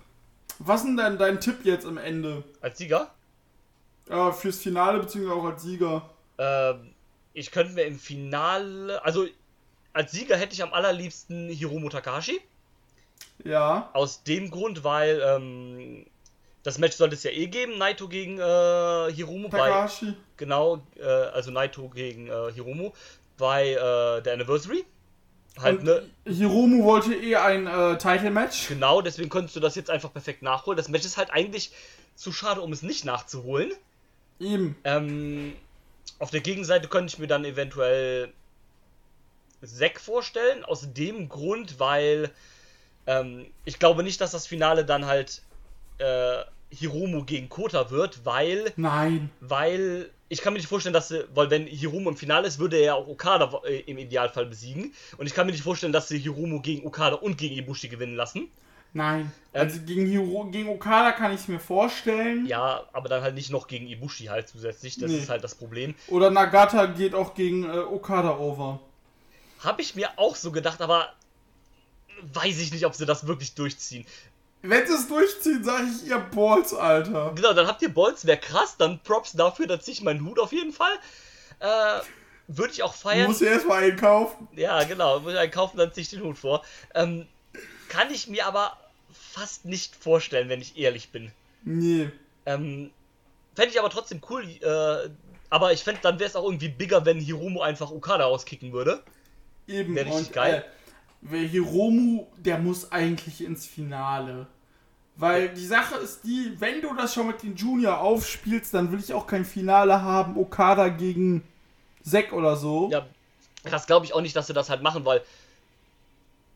was 0.59 0.81
ist 0.81 0.87
denn 0.87 0.97
dein, 0.97 1.19
dein 1.19 1.41
Tipp 1.41 1.65
jetzt 1.65 1.87
am 1.87 1.99
Ende? 1.99 2.45
Als 2.61 2.79
Sieger? 2.79 3.11
Äh, 4.09 4.33
fürs 4.33 4.59
Finale, 4.59 4.99
beziehungsweise 4.99 5.39
auch 5.39 5.45
als 5.45 5.63
Sieger. 5.63 6.11
Ähm, 6.39 6.95
ich 7.33 7.51
könnte 7.51 7.75
mir 7.75 7.85
im 7.85 7.99
Finale, 7.99 9.03
also 9.05 9.27
als 9.93 10.13
Sieger 10.13 10.37
hätte 10.37 10.55
ich 10.55 10.63
am 10.63 10.73
allerliebsten 10.73 11.49
Hiromu 11.49 11.89
Takahashi. 11.89 12.41
Ja. 13.45 13.91
Aus 13.93 14.25
dem 14.25 14.51
Grund, 14.51 14.85
weil 14.85 15.23
ähm, 15.25 16.07
das 16.63 16.79
Match 16.79 16.97
sollte 16.97 17.15
es 17.15 17.23
ja 17.23 17.31
eh 17.31 17.47
geben, 17.47 17.79
Naito 17.79 18.09
gegen 18.09 18.39
äh, 18.39 19.13
Hiromu 19.13 19.49
bei 19.49 19.59
Takahashi. 19.59 20.15
genau, 20.37 20.83
äh, 20.97 21.05
also 21.05 21.51
Naito 21.51 21.89
gegen 21.89 22.29
äh, 22.29 22.53
Hiromu 22.53 22.93
bei 23.37 23.71
äh, 23.71 24.23
der 24.23 24.33
Anniversary. 24.35 24.85
Halt, 25.61 25.83
ne? 25.83 26.03
Hiromu 26.25 26.85
wollte 26.85 27.15
eh 27.15 27.37
ein 27.37 27.67
äh, 27.67 27.99
Title-Match. 27.99 28.69
Genau, 28.69 29.01
deswegen 29.01 29.29
konntest 29.29 29.57
du 29.57 29.61
das 29.61 29.75
jetzt 29.75 29.91
einfach 29.91 30.13
perfekt 30.13 30.43
nachholen. 30.43 30.77
Das 30.77 30.89
Match 30.89 31.05
ist 31.05 31.17
halt 31.17 31.31
eigentlich 31.31 31.73
zu 32.15 32.33
schade, 32.33 32.61
um 32.61 32.73
es 32.73 32.83
nicht 32.83 33.05
nachzuholen. 33.05 33.73
Eben. 34.41 34.77
Ähm, 34.85 35.53
auf 36.19 36.31
der 36.31 36.41
Gegenseite 36.41 36.89
könnte 36.89 37.13
ich 37.13 37.19
mir 37.19 37.27
dann 37.27 37.45
eventuell 37.45 38.33
Zack 39.65 40.01
vorstellen, 40.01 40.65
aus 40.65 40.93
dem 40.93 41.29
Grund, 41.29 41.81
weil 41.81 42.31
ähm, 43.07 43.47
ich 43.65 43.79
glaube 43.79 44.03
nicht, 44.03 44.21
dass 44.21 44.31
das 44.31 44.47
Finale 44.47 44.85
dann 44.85 45.07
halt 45.07 45.43
äh, 45.99 46.45
Hiromu 46.71 47.25
gegen 47.25 47.49
Kota 47.49 47.91
wird, 47.91 48.25
weil, 48.25 48.73
Nein. 48.77 49.31
weil 49.41 50.11
ich 50.29 50.41
kann 50.43 50.53
mir 50.53 50.59
nicht 50.59 50.69
vorstellen, 50.69 50.93
dass 50.93 51.09
sie, 51.09 51.25
weil 51.35 51.51
wenn 51.51 51.67
Hiromu 51.67 52.11
im 52.11 52.17
Finale 52.17 52.47
ist, 52.47 52.59
würde 52.59 52.77
er 52.77 52.85
ja 52.85 52.95
auch 52.95 53.09
Okada 53.09 53.63
äh, 53.67 53.81
im 53.81 53.99
Idealfall 53.99 54.47
besiegen 54.47 54.93
und 55.17 55.27
ich 55.27 55.35
kann 55.35 55.47
mir 55.47 55.53
nicht 55.53 55.63
vorstellen, 55.65 55.93
dass 55.93 56.09
sie 56.09 56.19
Hiromu 56.19 56.61
gegen 56.61 56.87
Okada 56.87 57.17
und 57.17 57.39
gegen 57.39 57.57
Ibushi 57.57 57.89
gewinnen 57.89 58.15
lassen. 58.15 58.49
Nein. 58.95 59.33
Ähm, 59.53 59.61
Also 59.67 59.81
gegen, 59.83 60.07
Hiro 60.07 60.47
gegen 60.51 60.69
Okada 60.71 61.13
kann 61.13 61.35
ich 61.35 61.47
mir 61.49 61.61
vorstellen. 61.61 62.47
Ja, 62.47 62.85
aber 62.93 63.09
dann 63.09 63.23
halt 63.23 63.35
nicht 63.35 63.51
noch 63.51 63.67
gegen 63.69 63.87
Ibushi 63.87 64.27
halt 64.27 64.49
zusätzlich, 64.49 64.97
das 64.99 65.11
Nee. 65.11 65.19
ist 65.19 65.29
halt 65.29 65.45
das 65.45 65.55
Problem. 65.55 65.95
Oder 66.09 66.31
Nagata 66.31 66.87
geht 66.87 67.15
auch 67.15 67.35
gegen 67.35 67.65
äh, 67.65 67.79
Okada 67.79 68.39
over. 68.39 68.81
Habe 69.61 69.83
ich 69.83 69.95
mir 69.95 70.11
auch 70.17 70.37
so 70.37 70.53
gedacht, 70.53 70.81
aber 70.81 71.13
weiß 72.33 72.59
ich 72.59 72.73
nicht, 72.73 72.87
ob 72.87 72.95
sie 72.95 73.07
das 73.07 73.27
wirklich 73.27 73.55
durchziehen. 73.55 74.07
Wenn 74.63 74.87
sie 74.87 74.95
es 74.95 75.07
durchziehen, 75.09 75.63
sage 75.63 75.85
ich 75.87 76.09
ihr 76.09 76.19
Balls, 76.19 76.75
Alter. 76.75 77.33
Genau, 77.35 77.53
dann 77.53 77.67
habt 77.67 77.81
ihr 77.83 77.93
Bolz, 77.93 78.25
wäre 78.27 78.39
krass, 78.39 78.77
dann 78.77 78.99
Props 79.05 79.33
dafür, 79.33 79.67
da 79.67 79.79
ziehe 79.81 79.95
ich 79.95 80.03
meinen 80.03 80.25
Hut 80.25 80.39
auf 80.41 80.53
jeden 80.53 80.73
Fall. 80.73 80.93
Äh, 81.61 82.01
würde 82.49 82.73
ich 82.73 82.83
auch 82.83 82.93
Du 82.95 82.99
feiern. 83.01 83.29
musst 83.29 83.41
ja 83.41 83.53
erstmal 83.53 83.85
einkaufen. 83.85 84.49
Ja, 84.57 84.83
genau, 84.85 85.21
muss 85.21 85.33
ich 85.33 85.39
einen 85.39 85.51
kaufen, 85.53 85.77
dann 85.77 85.93
ziehe 85.93 86.03
ich 86.03 86.11
den 86.11 86.23
Hut 86.23 86.39
vor. 86.39 86.65
Ähm, 86.95 87.27
kann 87.89 88.11
ich 88.13 88.27
mir 88.27 88.47
aber 88.47 88.77
fast 89.13 89.65
nicht 89.65 89.95
vorstellen, 89.95 90.49
wenn 90.49 90.61
ich 90.61 90.77
ehrlich 90.77 91.11
bin. 91.11 91.31
Nee. 91.63 92.11
Ähm, 92.47 92.91
Fände 93.55 93.71
ich 93.73 93.79
aber 93.79 93.91
trotzdem 93.91 94.21
cool, 94.31 94.45
äh, 94.45 95.11
aber 95.51 95.73
ich 95.73 95.83
fände, 95.83 96.01
dann 96.03 96.19
wäre 96.19 96.29
es 96.31 96.37
auch 96.37 96.45
irgendwie 96.45 96.69
bigger, 96.69 97.05
wenn 97.05 97.19
Hiromu 97.19 97.61
einfach 97.61 97.91
Okada 97.91 98.25
auskicken 98.27 98.73
würde. 98.73 99.03
Eben. 99.67 99.95
Wär 99.95 100.07
richtig 100.07 100.29
und, 100.29 100.33
geil. 100.33 100.65
Äh, 100.67 100.78
wer 101.21 101.43
Hiromu, 101.43 102.27
der 102.37 102.59
muss 102.59 102.93
eigentlich 102.93 103.45
ins 103.45 103.67
Finale. 103.67 104.47
Weil 105.17 105.49
die 105.49 105.67
Sache 105.67 105.97
ist 105.97 106.23
die, 106.23 106.55
wenn 106.59 106.81
du 106.81 106.95
das 106.95 107.13
schon 107.13 107.27
mit 107.27 107.43
den 107.43 107.57
Junior 107.57 107.99
aufspielst, 108.01 108.73
dann 108.73 108.93
will 108.93 109.01
ich 109.01 109.13
auch 109.13 109.27
kein 109.27 109.45
Finale 109.45 110.03
haben, 110.03 110.37
Okada 110.37 110.89
gegen 110.89 111.43
Zack 112.05 112.33
oder 112.33 112.57
so. 112.57 112.89
Ja, 112.91 113.05
das 113.65 113.87
glaube 113.87 114.07
ich 114.07 114.15
auch 114.15 114.21
nicht, 114.21 114.37
dass 114.37 114.47
sie 114.47 114.53
das 114.53 114.71
halt 114.71 114.83
machen, 114.83 115.05
weil 115.05 115.23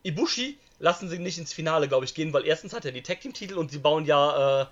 Ibushi 0.03 0.57
lassen 0.79 1.09
sie 1.09 1.19
nicht 1.19 1.37
ins 1.37 1.51
Finale, 1.51 1.89
glaube 1.89 2.05
ich, 2.05 2.13
gehen, 2.13 2.31
weil 2.31 2.45
erstens 2.45 2.73
hat 2.73 2.85
er 2.85 2.93
die 2.93 3.03
Tag 3.03 3.19
Team 3.19 3.33
Titel 3.33 3.55
und 3.55 3.71
sie 3.71 3.79
bauen 3.79 4.05
ja 4.05 4.61
äh, 4.61 4.65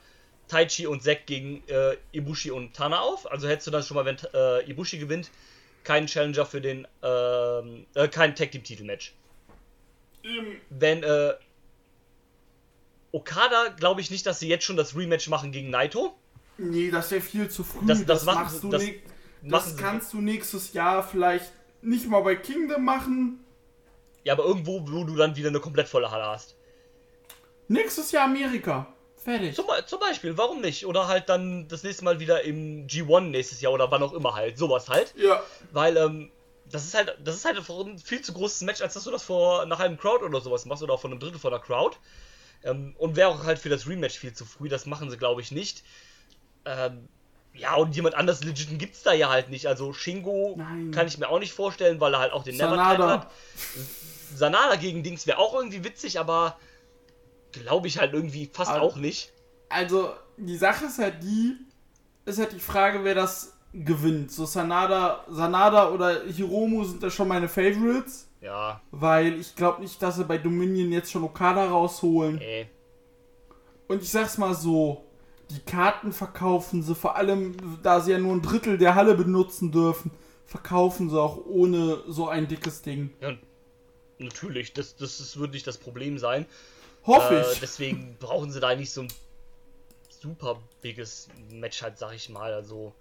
Taichi 0.47 0.87
und 0.87 1.03
Zack 1.03 1.25
gegen 1.25 1.63
äh, 1.67 1.97
Ibushi 2.13 2.51
und 2.51 2.73
Tana 2.73 3.01
auf. 3.01 3.29
Also 3.29 3.47
hättest 3.47 3.67
du 3.67 3.71
dann 3.71 3.83
schon 3.83 3.95
mal, 3.95 4.05
wenn 4.05 4.17
äh, 4.33 4.69
Ibushi 4.69 4.99
gewinnt, 4.99 5.31
keinen 5.83 6.07
Challenger 6.07 6.45
für 6.45 6.61
den, 6.61 6.87
ähm, 7.03 7.85
äh, 7.93 8.07
kein 8.07 8.35
Tag 8.35 8.51
Team 8.51 8.63
Titel 8.63 8.83
Match. 8.83 9.13
Eben. 10.23 10.61
Wenn 10.69 11.03
äh, 11.03 11.33
Okada, 13.11 13.69
glaube 13.77 14.01
ich 14.01 14.09
nicht, 14.11 14.25
dass 14.25 14.39
sie 14.39 14.47
jetzt 14.47 14.63
schon 14.63 14.77
das 14.77 14.95
Rematch 14.95 15.27
machen 15.27 15.51
gegen 15.51 15.69
Naito. 15.69 16.15
Nee, 16.57 16.91
das 16.91 17.11
wäre 17.11 17.21
viel 17.21 17.49
zu 17.49 17.63
früh. 17.63 17.85
Das- 17.85 18.05
das 18.05 18.23
machen 18.25 18.43
machst 18.43 18.63
du 18.63 18.69
das 18.69 18.83
nicht. 18.83 19.01
Das 19.43 19.75
kannst 19.75 20.13
du 20.13 20.21
nächstes 20.21 20.73
Jahr 20.73 21.01
vielleicht 21.03 21.51
nicht 21.81 22.07
mal 22.07 22.21
bei 22.21 22.35
Kingdom 22.35 22.85
machen. 22.85 23.43
Ja, 24.23 24.33
aber 24.33 24.45
irgendwo, 24.45 24.81
wo 24.87 25.03
du 25.03 25.15
dann 25.15 25.35
wieder 25.35 25.49
eine 25.49 25.59
komplett 25.59 25.87
volle 25.87 26.11
Halle 26.11 26.25
hast. 26.27 26.55
Nächstes 27.67 28.11
Jahr 28.11 28.25
Amerika. 28.25 28.93
Fertig. 29.17 29.55
Zum, 29.55 29.65
zum 29.87 29.99
Beispiel, 29.99 30.37
warum 30.37 30.61
nicht? 30.61 30.85
Oder 30.85 31.07
halt 31.07 31.27
dann 31.29 31.67
das 31.67 31.81
nächste 31.83 32.03
Mal 32.03 32.19
wieder 32.19 32.43
im 32.43 32.85
G1 32.87 33.21
nächstes 33.31 33.61
Jahr 33.61 33.73
oder 33.73 33.89
wann 33.89 34.03
auch 34.03 34.13
immer 34.13 34.35
halt. 34.35 34.57
Sowas 34.59 34.89
halt. 34.89 35.13
Ja. 35.17 35.41
Weil, 35.71 35.97
ähm, 35.97 36.31
das 36.71 36.85
ist 36.85 36.93
halt, 36.93 37.15
das 37.23 37.35
ist 37.35 37.45
halt 37.45 37.57
ein 37.57 37.99
viel 37.99 38.21
zu 38.21 38.33
großes 38.33 38.61
Match, 38.61 38.81
als 38.81 38.93
dass 38.93 39.03
du 39.03 39.11
das 39.11 39.23
vor 39.23 39.61
einer 39.61 39.77
halben 39.77 39.97
Crowd 39.97 40.23
oder 40.23 40.41
sowas 40.41 40.65
machst 40.65 40.83
oder 40.83 40.93
auch 40.93 41.01
von 41.01 41.11
einem 41.11 41.19
Drittel 41.19 41.39
von 41.39 41.51
der 41.51 41.59
Crowd. 41.59 41.97
Ähm, 42.63 42.95
und 42.97 43.15
wäre 43.15 43.29
auch 43.29 43.43
halt 43.45 43.59
für 43.59 43.69
das 43.69 43.87
Rematch 43.87 44.17
viel 44.19 44.33
zu 44.33 44.45
früh, 44.45 44.69
das 44.69 44.85
machen 44.85 45.09
sie, 45.09 45.17
glaube 45.17 45.41
ich, 45.41 45.51
nicht. 45.51 45.83
Ähm, 46.65 47.07
ja, 47.53 47.75
und 47.75 47.95
jemand 47.95 48.15
anders 48.15 48.43
legiten 48.43 48.77
gibt's 48.77 49.03
da 49.03 49.13
ja 49.13 49.29
halt 49.29 49.49
nicht. 49.49 49.67
Also 49.67 49.93
Shingo 49.93 50.55
Nein. 50.57 50.91
kann 50.91 51.07
ich 51.07 51.17
mir 51.17 51.27
auch 51.29 51.39
nicht 51.39 51.53
vorstellen, 51.53 51.99
weil 51.99 52.13
er 52.13 52.19
halt 52.19 52.33
auch 52.33 52.43
den 52.43 52.55
Never 52.57 52.77
hat. 52.85 53.31
Sanada 54.33 54.75
gegen 54.75 55.03
Dings 55.03 55.27
wäre 55.27 55.37
auch 55.39 55.53
irgendwie 55.53 55.83
witzig, 55.83 56.19
aber 56.19 56.57
glaube 57.51 57.87
ich 57.87 57.99
halt 57.99 58.13
irgendwie 58.13 58.49
fast 58.51 58.71
Aber- 58.71 58.81
auch 58.81 58.95
nicht. 58.95 59.33
Also, 59.69 60.13
die 60.37 60.57
Sache 60.57 60.85
ist 60.85 60.99
halt 60.99 61.23
die, 61.23 61.55
ist 62.25 62.39
halt 62.39 62.51
die 62.51 62.59
Frage, 62.59 63.03
wer 63.03 63.15
das 63.15 63.53
gewinnt. 63.73 64.31
So 64.31 64.45
Sanada, 64.45 65.23
Sanada 65.29 65.89
oder 65.89 66.23
Hiromu 66.25 66.83
sind 66.83 67.01
da 67.03 67.09
schon 67.09 67.27
meine 67.27 67.47
Favorites, 67.47 68.27
Ja, 68.41 68.81
weil 68.91 69.39
ich 69.39 69.55
glaube 69.55 69.81
nicht, 69.81 70.01
dass 70.01 70.17
sie 70.17 70.25
bei 70.25 70.37
Dominion 70.37 70.91
jetzt 70.91 71.11
schon 71.11 71.23
Okada 71.23 71.69
rausholen. 71.69 72.39
ey. 72.41 72.67
Und 73.87 74.01
ich 74.03 74.09
sag's 74.09 74.37
mal 74.37 74.53
so, 74.55 75.03
die 75.49 75.59
Karten 75.59 76.13
verkaufen 76.13 76.81
sie, 76.81 76.95
vor 76.95 77.15
allem 77.17 77.55
da 77.83 77.99
sie 77.99 78.11
ja 78.11 78.19
nur 78.19 78.33
ein 78.33 78.41
Drittel 78.41 78.77
der 78.77 78.95
Halle 78.95 79.15
benutzen 79.15 79.71
dürfen, 79.71 80.11
verkaufen 80.45 81.09
sie 81.09 81.19
auch 81.21 81.45
ohne 81.45 82.01
so 82.07 82.27
ein 82.29 82.47
dickes 82.47 82.81
Ding. 82.81 83.13
Ja, 83.21 83.33
natürlich, 84.17 84.73
das, 84.73 84.95
das, 84.95 85.17
das 85.17 85.37
wird 85.37 85.51
nicht 85.53 85.67
das 85.67 85.77
Problem 85.77 86.17
sein. 86.19 86.45
Hoffe 87.05 87.35
Äh, 87.35 87.51
ich. 87.53 87.59
deswegen 87.59 88.15
brauchen 88.19 88.51
sie 88.51 88.59
da 88.61 88.75
nicht 88.75 88.91
so 88.91 89.01
ein 89.01 89.07
super 90.09 90.59
biges 90.81 91.27
Match 91.51 91.81
halt, 91.81 91.97
sag 91.97 92.13
ich 92.13 92.29
mal. 92.29 92.53
Also. 92.53 92.93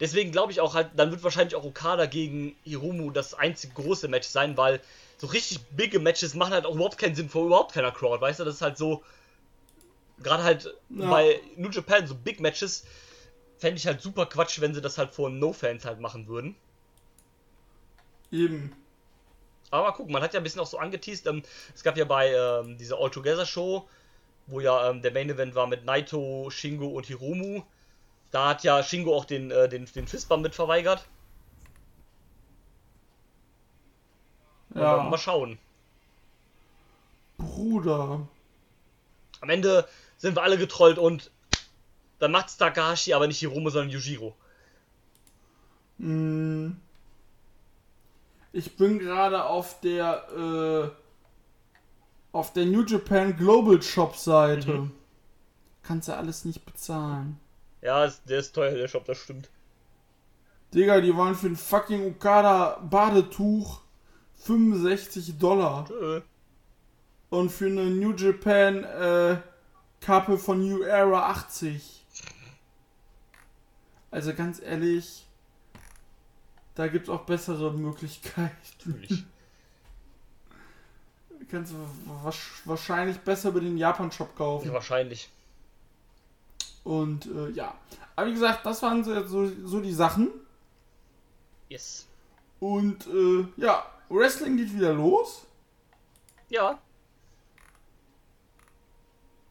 Deswegen 0.00 0.32
glaube 0.32 0.52
ich 0.52 0.60
auch 0.60 0.74
halt, 0.74 0.90
dann 0.96 1.10
wird 1.10 1.22
wahrscheinlich 1.22 1.54
auch 1.54 1.64
Okada 1.64 2.06
gegen 2.06 2.56
Hiromu 2.64 3.10
das 3.10 3.34
einzige 3.34 3.74
große 3.74 4.08
Match 4.08 4.28
sein, 4.28 4.56
weil 4.56 4.80
so 5.18 5.26
richtig 5.28 5.60
bigge 5.70 5.98
Matches 5.98 6.34
machen 6.34 6.52
halt 6.52 6.66
auch 6.66 6.74
überhaupt 6.74 6.98
keinen 6.98 7.14
Sinn 7.14 7.28
vor 7.28 7.46
überhaupt 7.46 7.72
keiner 7.74 7.92
Crowd, 7.92 8.20
weißt 8.20 8.40
du? 8.40 8.44
Das 8.44 8.56
ist 8.56 8.62
halt 8.62 8.76
so. 8.78 9.02
Gerade 10.18 10.44
halt 10.44 10.74
Ja. 10.90 11.10
bei 11.10 11.40
New 11.56 11.70
Japan, 11.70 12.06
so 12.06 12.14
Big 12.14 12.40
Matches, 12.40 12.84
fände 13.58 13.78
ich 13.78 13.86
halt 13.86 14.00
super 14.00 14.26
Quatsch, 14.26 14.60
wenn 14.60 14.74
sie 14.74 14.80
das 14.80 14.98
halt 14.98 15.10
vor 15.10 15.30
No-Fans 15.30 15.84
halt 15.84 16.00
machen 16.00 16.28
würden. 16.28 16.54
Eben. 18.30 18.72
Aber 19.70 19.92
guck, 19.92 20.08
man 20.08 20.22
hat 20.22 20.34
ja 20.34 20.40
ein 20.40 20.44
bisschen 20.44 20.60
auch 20.60 20.66
so 20.66 20.78
angeteased. 20.78 21.26
Ähm, 21.26 21.42
es 21.74 21.82
gab 21.82 21.96
ja 21.96 22.04
bei 22.04 22.32
ähm, 22.32 22.78
dieser 22.78 22.98
All 22.98 23.10
Together 23.10 23.46
Show, 23.46 23.88
wo 24.46 24.60
ja 24.60 24.90
ähm, 24.90 25.02
der 25.02 25.12
Main 25.12 25.30
Event 25.30 25.54
war 25.54 25.66
mit 25.66 25.84
Naito, 25.84 26.48
Shingo 26.50 26.86
und 26.88 27.06
Hiromu. 27.06 27.62
Da 28.34 28.48
hat 28.48 28.64
ja 28.64 28.82
Shingo 28.82 29.14
auch 29.16 29.26
den, 29.26 29.52
äh, 29.52 29.68
den, 29.68 29.86
den 29.86 30.08
Fistbump 30.08 30.42
mit 30.42 30.56
verweigert. 30.56 31.06
Aber 34.74 35.04
Mal 35.04 35.12
Ja. 35.12 35.18
schauen. 35.18 35.56
Bruder. 37.38 38.26
Am 39.40 39.50
Ende 39.50 39.86
sind 40.18 40.34
wir 40.34 40.42
alle 40.42 40.58
getrollt 40.58 40.98
und 40.98 41.30
dann 42.18 42.32
macht's 42.32 42.56
Takahashi, 42.56 43.14
aber 43.14 43.28
nicht 43.28 43.38
Hiromu, 43.38 43.70
sondern 43.70 43.90
Yujiro. 43.90 44.34
Mm. 45.98 46.72
Ich 48.52 48.76
bin 48.76 48.98
gerade 48.98 49.44
auf 49.44 49.78
der 49.80 50.90
äh, 50.90 50.90
auf 52.32 52.52
der 52.52 52.66
New 52.66 52.82
Japan 52.84 53.36
Global 53.36 53.80
Shop 53.80 54.16
Seite. 54.16 54.72
Mhm. 54.72 54.92
Kannst 55.84 56.08
du 56.08 56.16
alles 56.16 56.44
nicht 56.44 56.66
bezahlen. 56.66 57.38
Ja, 57.84 58.10
der 58.26 58.38
ist 58.38 58.54
teuer, 58.54 58.72
der 58.72 58.88
Shop, 58.88 59.04
das 59.04 59.18
stimmt. 59.18 59.50
Digga, 60.72 61.02
die 61.02 61.14
wollen 61.14 61.34
für 61.34 61.48
ein 61.48 61.56
fucking 61.56 62.06
Okada 62.06 62.78
Badetuch 62.80 63.82
65 64.36 65.38
Dollar. 65.38 65.84
Tschö. 65.86 66.22
Und 67.28 67.50
für 67.50 67.66
eine 67.66 67.84
New 67.84 68.12
Japan 68.12 68.84
äh, 68.84 69.36
Kappe 70.00 70.38
von 70.38 70.66
New 70.66 70.82
Era 70.82 71.28
80. 71.30 72.06
Also 74.10 74.32
ganz 74.32 74.62
ehrlich, 74.62 75.26
da 76.76 76.88
gibt's 76.88 77.10
auch 77.10 77.26
bessere 77.26 77.70
Möglichkeiten. 77.74 78.56
Natürlich. 78.78 79.24
Kannst 81.50 81.72
du 81.72 81.76
wahrscheinlich 82.64 83.18
besser 83.18 83.50
über 83.50 83.60
den 83.60 83.76
Japan-Shop 83.76 84.34
kaufen. 84.34 84.68
Ja, 84.68 84.72
wahrscheinlich. 84.72 85.28
Und 86.84 87.26
äh, 87.26 87.50
ja. 87.50 87.74
Aber 88.14 88.28
wie 88.28 88.34
gesagt, 88.34 88.64
das 88.64 88.82
waren 88.82 89.02
so, 89.02 89.50
so, 89.64 89.80
die 89.80 89.92
Sachen. 89.92 90.30
Yes. 91.68 92.06
Und 92.60 93.06
äh, 93.06 93.46
ja, 93.56 93.84
Wrestling 94.08 94.56
geht 94.56 94.72
wieder 94.72 94.92
los. 94.92 95.46
Ja. 96.48 96.78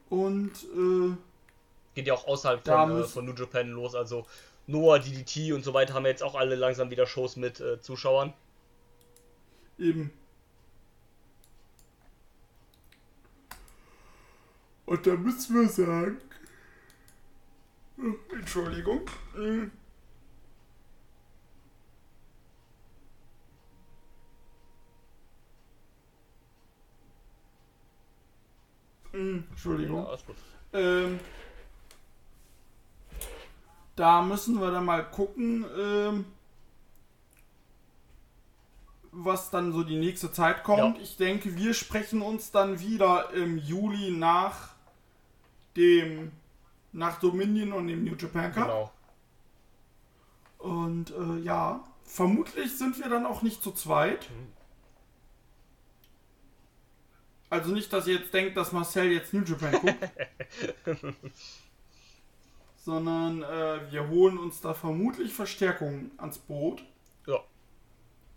Und 0.09 0.51
äh, 0.75 1.17
Geht 1.95 2.07
ja 2.07 2.15
auch 2.15 2.27
außerhalb 2.27 2.65
von, 2.65 3.01
äh, 3.01 3.03
von 3.03 3.25
New 3.25 3.33
Japan 3.33 3.69
los. 3.69 3.93
Also 3.93 4.25
Noah, 4.65 4.99
DDT 4.99 5.53
und 5.53 5.63
so 5.63 5.73
weiter 5.73 5.93
haben 5.93 6.05
ja 6.05 6.11
jetzt 6.11 6.23
auch 6.23 6.35
alle 6.35 6.55
langsam 6.55 6.89
wieder 6.89 7.05
Shows 7.05 7.35
mit 7.35 7.59
äh, 7.59 7.79
Zuschauern. 7.81 8.33
eben. 9.77 10.11
Und 14.85 15.07
da 15.07 15.13
müssen 15.15 15.55
wir 15.55 15.69
sagen. 15.69 16.17
Entschuldigung. 18.31 19.01
Mm. 19.35 19.71
Mm, 29.13 29.43
Entschuldigung. 29.51 30.07
Ähm, 30.73 31.19
da 33.95 34.21
müssen 34.21 34.59
wir 34.59 34.71
dann 34.71 34.85
mal 34.85 35.03
gucken, 35.03 35.65
ähm, 35.77 36.25
was 39.11 39.51
dann 39.51 39.71
so 39.71 39.83
die 39.83 39.99
nächste 39.99 40.31
Zeit 40.31 40.63
kommt. 40.63 40.97
Ja. 40.97 41.03
Ich 41.03 41.17
denke, 41.17 41.55
wir 41.55 41.75
sprechen 41.75 42.21
uns 42.23 42.51
dann 42.51 42.79
wieder 42.79 43.31
im 43.33 43.59
Juli 43.59 44.11
nach 44.11 44.73
dem 45.77 46.31
nach 46.93 47.19
Dominion 47.19 47.73
und 47.73 47.87
dem 47.87 48.03
New 48.03 48.15
Japan 48.15 48.53
Cup. 48.53 48.63
Genau. 48.63 48.91
Und 50.59 51.11
äh, 51.11 51.39
ja, 51.43 51.83
vermutlich 52.05 52.77
sind 52.77 52.97
wir 52.99 53.09
dann 53.09 53.25
auch 53.25 53.41
nicht 53.41 53.61
zu 53.61 53.71
zweit. 53.71 54.29
Also 57.49 57.71
nicht, 57.71 57.91
dass 57.91 58.07
ihr 58.07 58.15
jetzt 58.15 58.33
denkt, 58.33 58.57
dass 58.57 58.71
Marcel 58.71 59.11
jetzt 59.11 59.33
New 59.33 59.43
Japan 59.43 59.73
guckt. 59.73 60.09
sondern 62.83 63.43
äh, 63.43 63.91
wir 63.91 64.09
holen 64.09 64.37
uns 64.37 64.59
da 64.61 64.73
vermutlich 64.73 65.33
Verstärkung 65.33 66.11
ans 66.17 66.37
Boot. 66.37 66.83
Ja, 67.25 67.39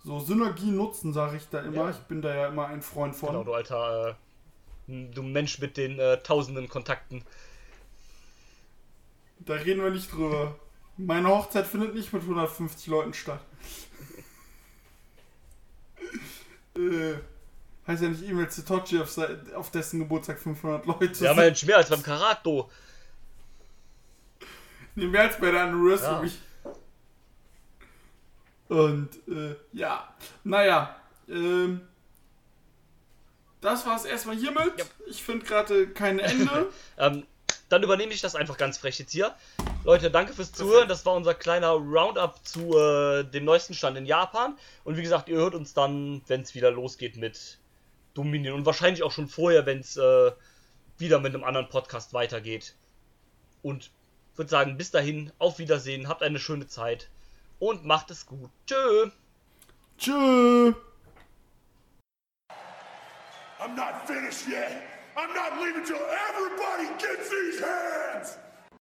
So 0.05 0.21
Synergie 0.21 0.71
nutzen, 0.71 1.13
sage 1.13 1.37
ich 1.37 1.49
da 1.49 1.61
immer. 1.61 1.85
Ja. 1.85 1.91
Ich 1.91 1.99
bin 1.99 2.23
da 2.23 2.35
ja 2.35 2.49
immer 2.49 2.67
ein 2.67 2.83
Freund 2.83 3.17
von. 3.17 3.31
genau, 3.31 3.45
du 3.45 3.55
alter, 3.55 4.17
äh, 4.89 5.07
du 5.13 5.23
Mensch 5.23 5.59
mit 5.59 5.77
den 5.77 5.99
äh, 5.99 6.19
tausenden 6.23 6.69
Kontakten. 6.69 7.25
Da 9.41 9.55
reden 9.55 9.83
wir 9.83 9.91
nicht 9.91 10.13
drüber. 10.13 10.59
Meine 10.97 11.29
Hochzeit 11.29 11.67
findet 11.67 11.95
nicht 11.95 12.13
mit 12.13 12.23
150 12.23 12.87
Leuten 12.87 13.15
statt. 13.15 13.41
äh, 16.77 17.15
heißt 17.87 18.03
ja 18.03 18.09
nicht 18.09 18.23
Emil 18.23 18.49
Zitochi 18.49 18.99
auf, 19.01 19.17
auf 19.55 19.71
dessen 19.71 20.01
Geburtstag 20.01 20.39
500 20.39 20.87
Leute 20.87 21.25
ja 21.25 21.35
nicht 21.35 21.67
mehr 21.67 21.77
als 21.77 21.91
beim 21.91 22.03
Karato. 22.03 22.71
Nee, 24.95 25.07
mehr 25.07 25.23
als 25.23 25.39
bei 25.39 25.51
der 25.51 25.65
Anniversary. 25.65 26.31
Und, 28.69 29.11
äh, 29.29 29.55
ja. 29.73 30.09
Naja, 30.43 30.97
ähm, 31.29 31.83
das 33.61 33.87
war's 33.87 34.05
erstmal 34.05 34.37
hiermit. 34.37 34.73
Ja. 34.79 34.85
Ich 35.07 35.23
finde 35.23 35.45
gerade 35.45 35.89
kein 35.89 36.19
Ende. 36.19 36.73
Ähm, 36.99 37.27
dann 37.69 37.83
übernehme 37.83 38.13
ich 38.13 38.21
das 38.21 38.35
einfach 38.35 38.57
ganz 38.57 38.79
frech 38.79 38.99
jetzt 38.99 39.13
hier. 39.13 39.35
Leute, 39.85 40.11
danke 40.11 40.33
fürs 40.33 40.53
Zuhören. 40.53 40.89
Das 40.89 41.05
war 41.07 41.15
unser 41.15 41.35
kleiner 41.35 41.71
Roundup 41.71 42.47
zu 42.47 42.77
äh, 42.79 43.25
dem 43.25 43.45
neuesten 43.45 43.75
Stand 43.75 43.97
in 43.97 44.07
Japan. 44.07 44.57
Und 44.85 44.97
wie 44.97 45.03
gesagt, 45.03 45.29
ihr 45.29 45.37
hört 45.37 45.55
uns 45.55 45.75
dann, 45.75 46.23
wenn 46.27 46.43
es 46.43 46.55
wieder 46.55 46.71
losgeht 46.71 47.17
mit 47.17 47.59
Dominion. 48.15 48.55
Und 48.55 48.67
wahrscheinlich 48.67 49.03
auch 49.03 49.13
schon 49.13 49.29
vorher, 49.29 49.67
wenn 49.67 49.81
es 49.81 49.97
äh, 49.97 50.33
wieder 50.99 51.21
mit 51.21 51.35
einem 51.35 51.45
anderen 51.45 51.69
Podcast 51.69 52.13
weitergeht. 52.13 52.75
Und 53.63 53.91
würde 54.37 54.51
sagen, 54.51 54.77
bis 54.77 54.91
dahin, 54.91 55.33
auf 55.39 55.59
Wiedersehen, 55.59 56.09
habt 56.09 56.23
eine 56.23 56.39
schöne 56.39 56.67
Zeit 56.67 57.09
und 57.59 57.85
macht 57.85 58.11
es 58.11 58.27
gut. 58.27 58.51
Tschö! 58.67 59.11
Tschö. 59.99 60.75
I'm 63.59 63.75
not 63.75 64.07
finished 64.07 64.47
yet. 64.47 64.96
I'm 65.19 65.33
not 65.35 65.59
leaving 65.63 65.85
till 65.85 65.97
everybody 65.97 66.89
gets 66.99 67.31
these 67.31 67.61
hands! 67.61 68.37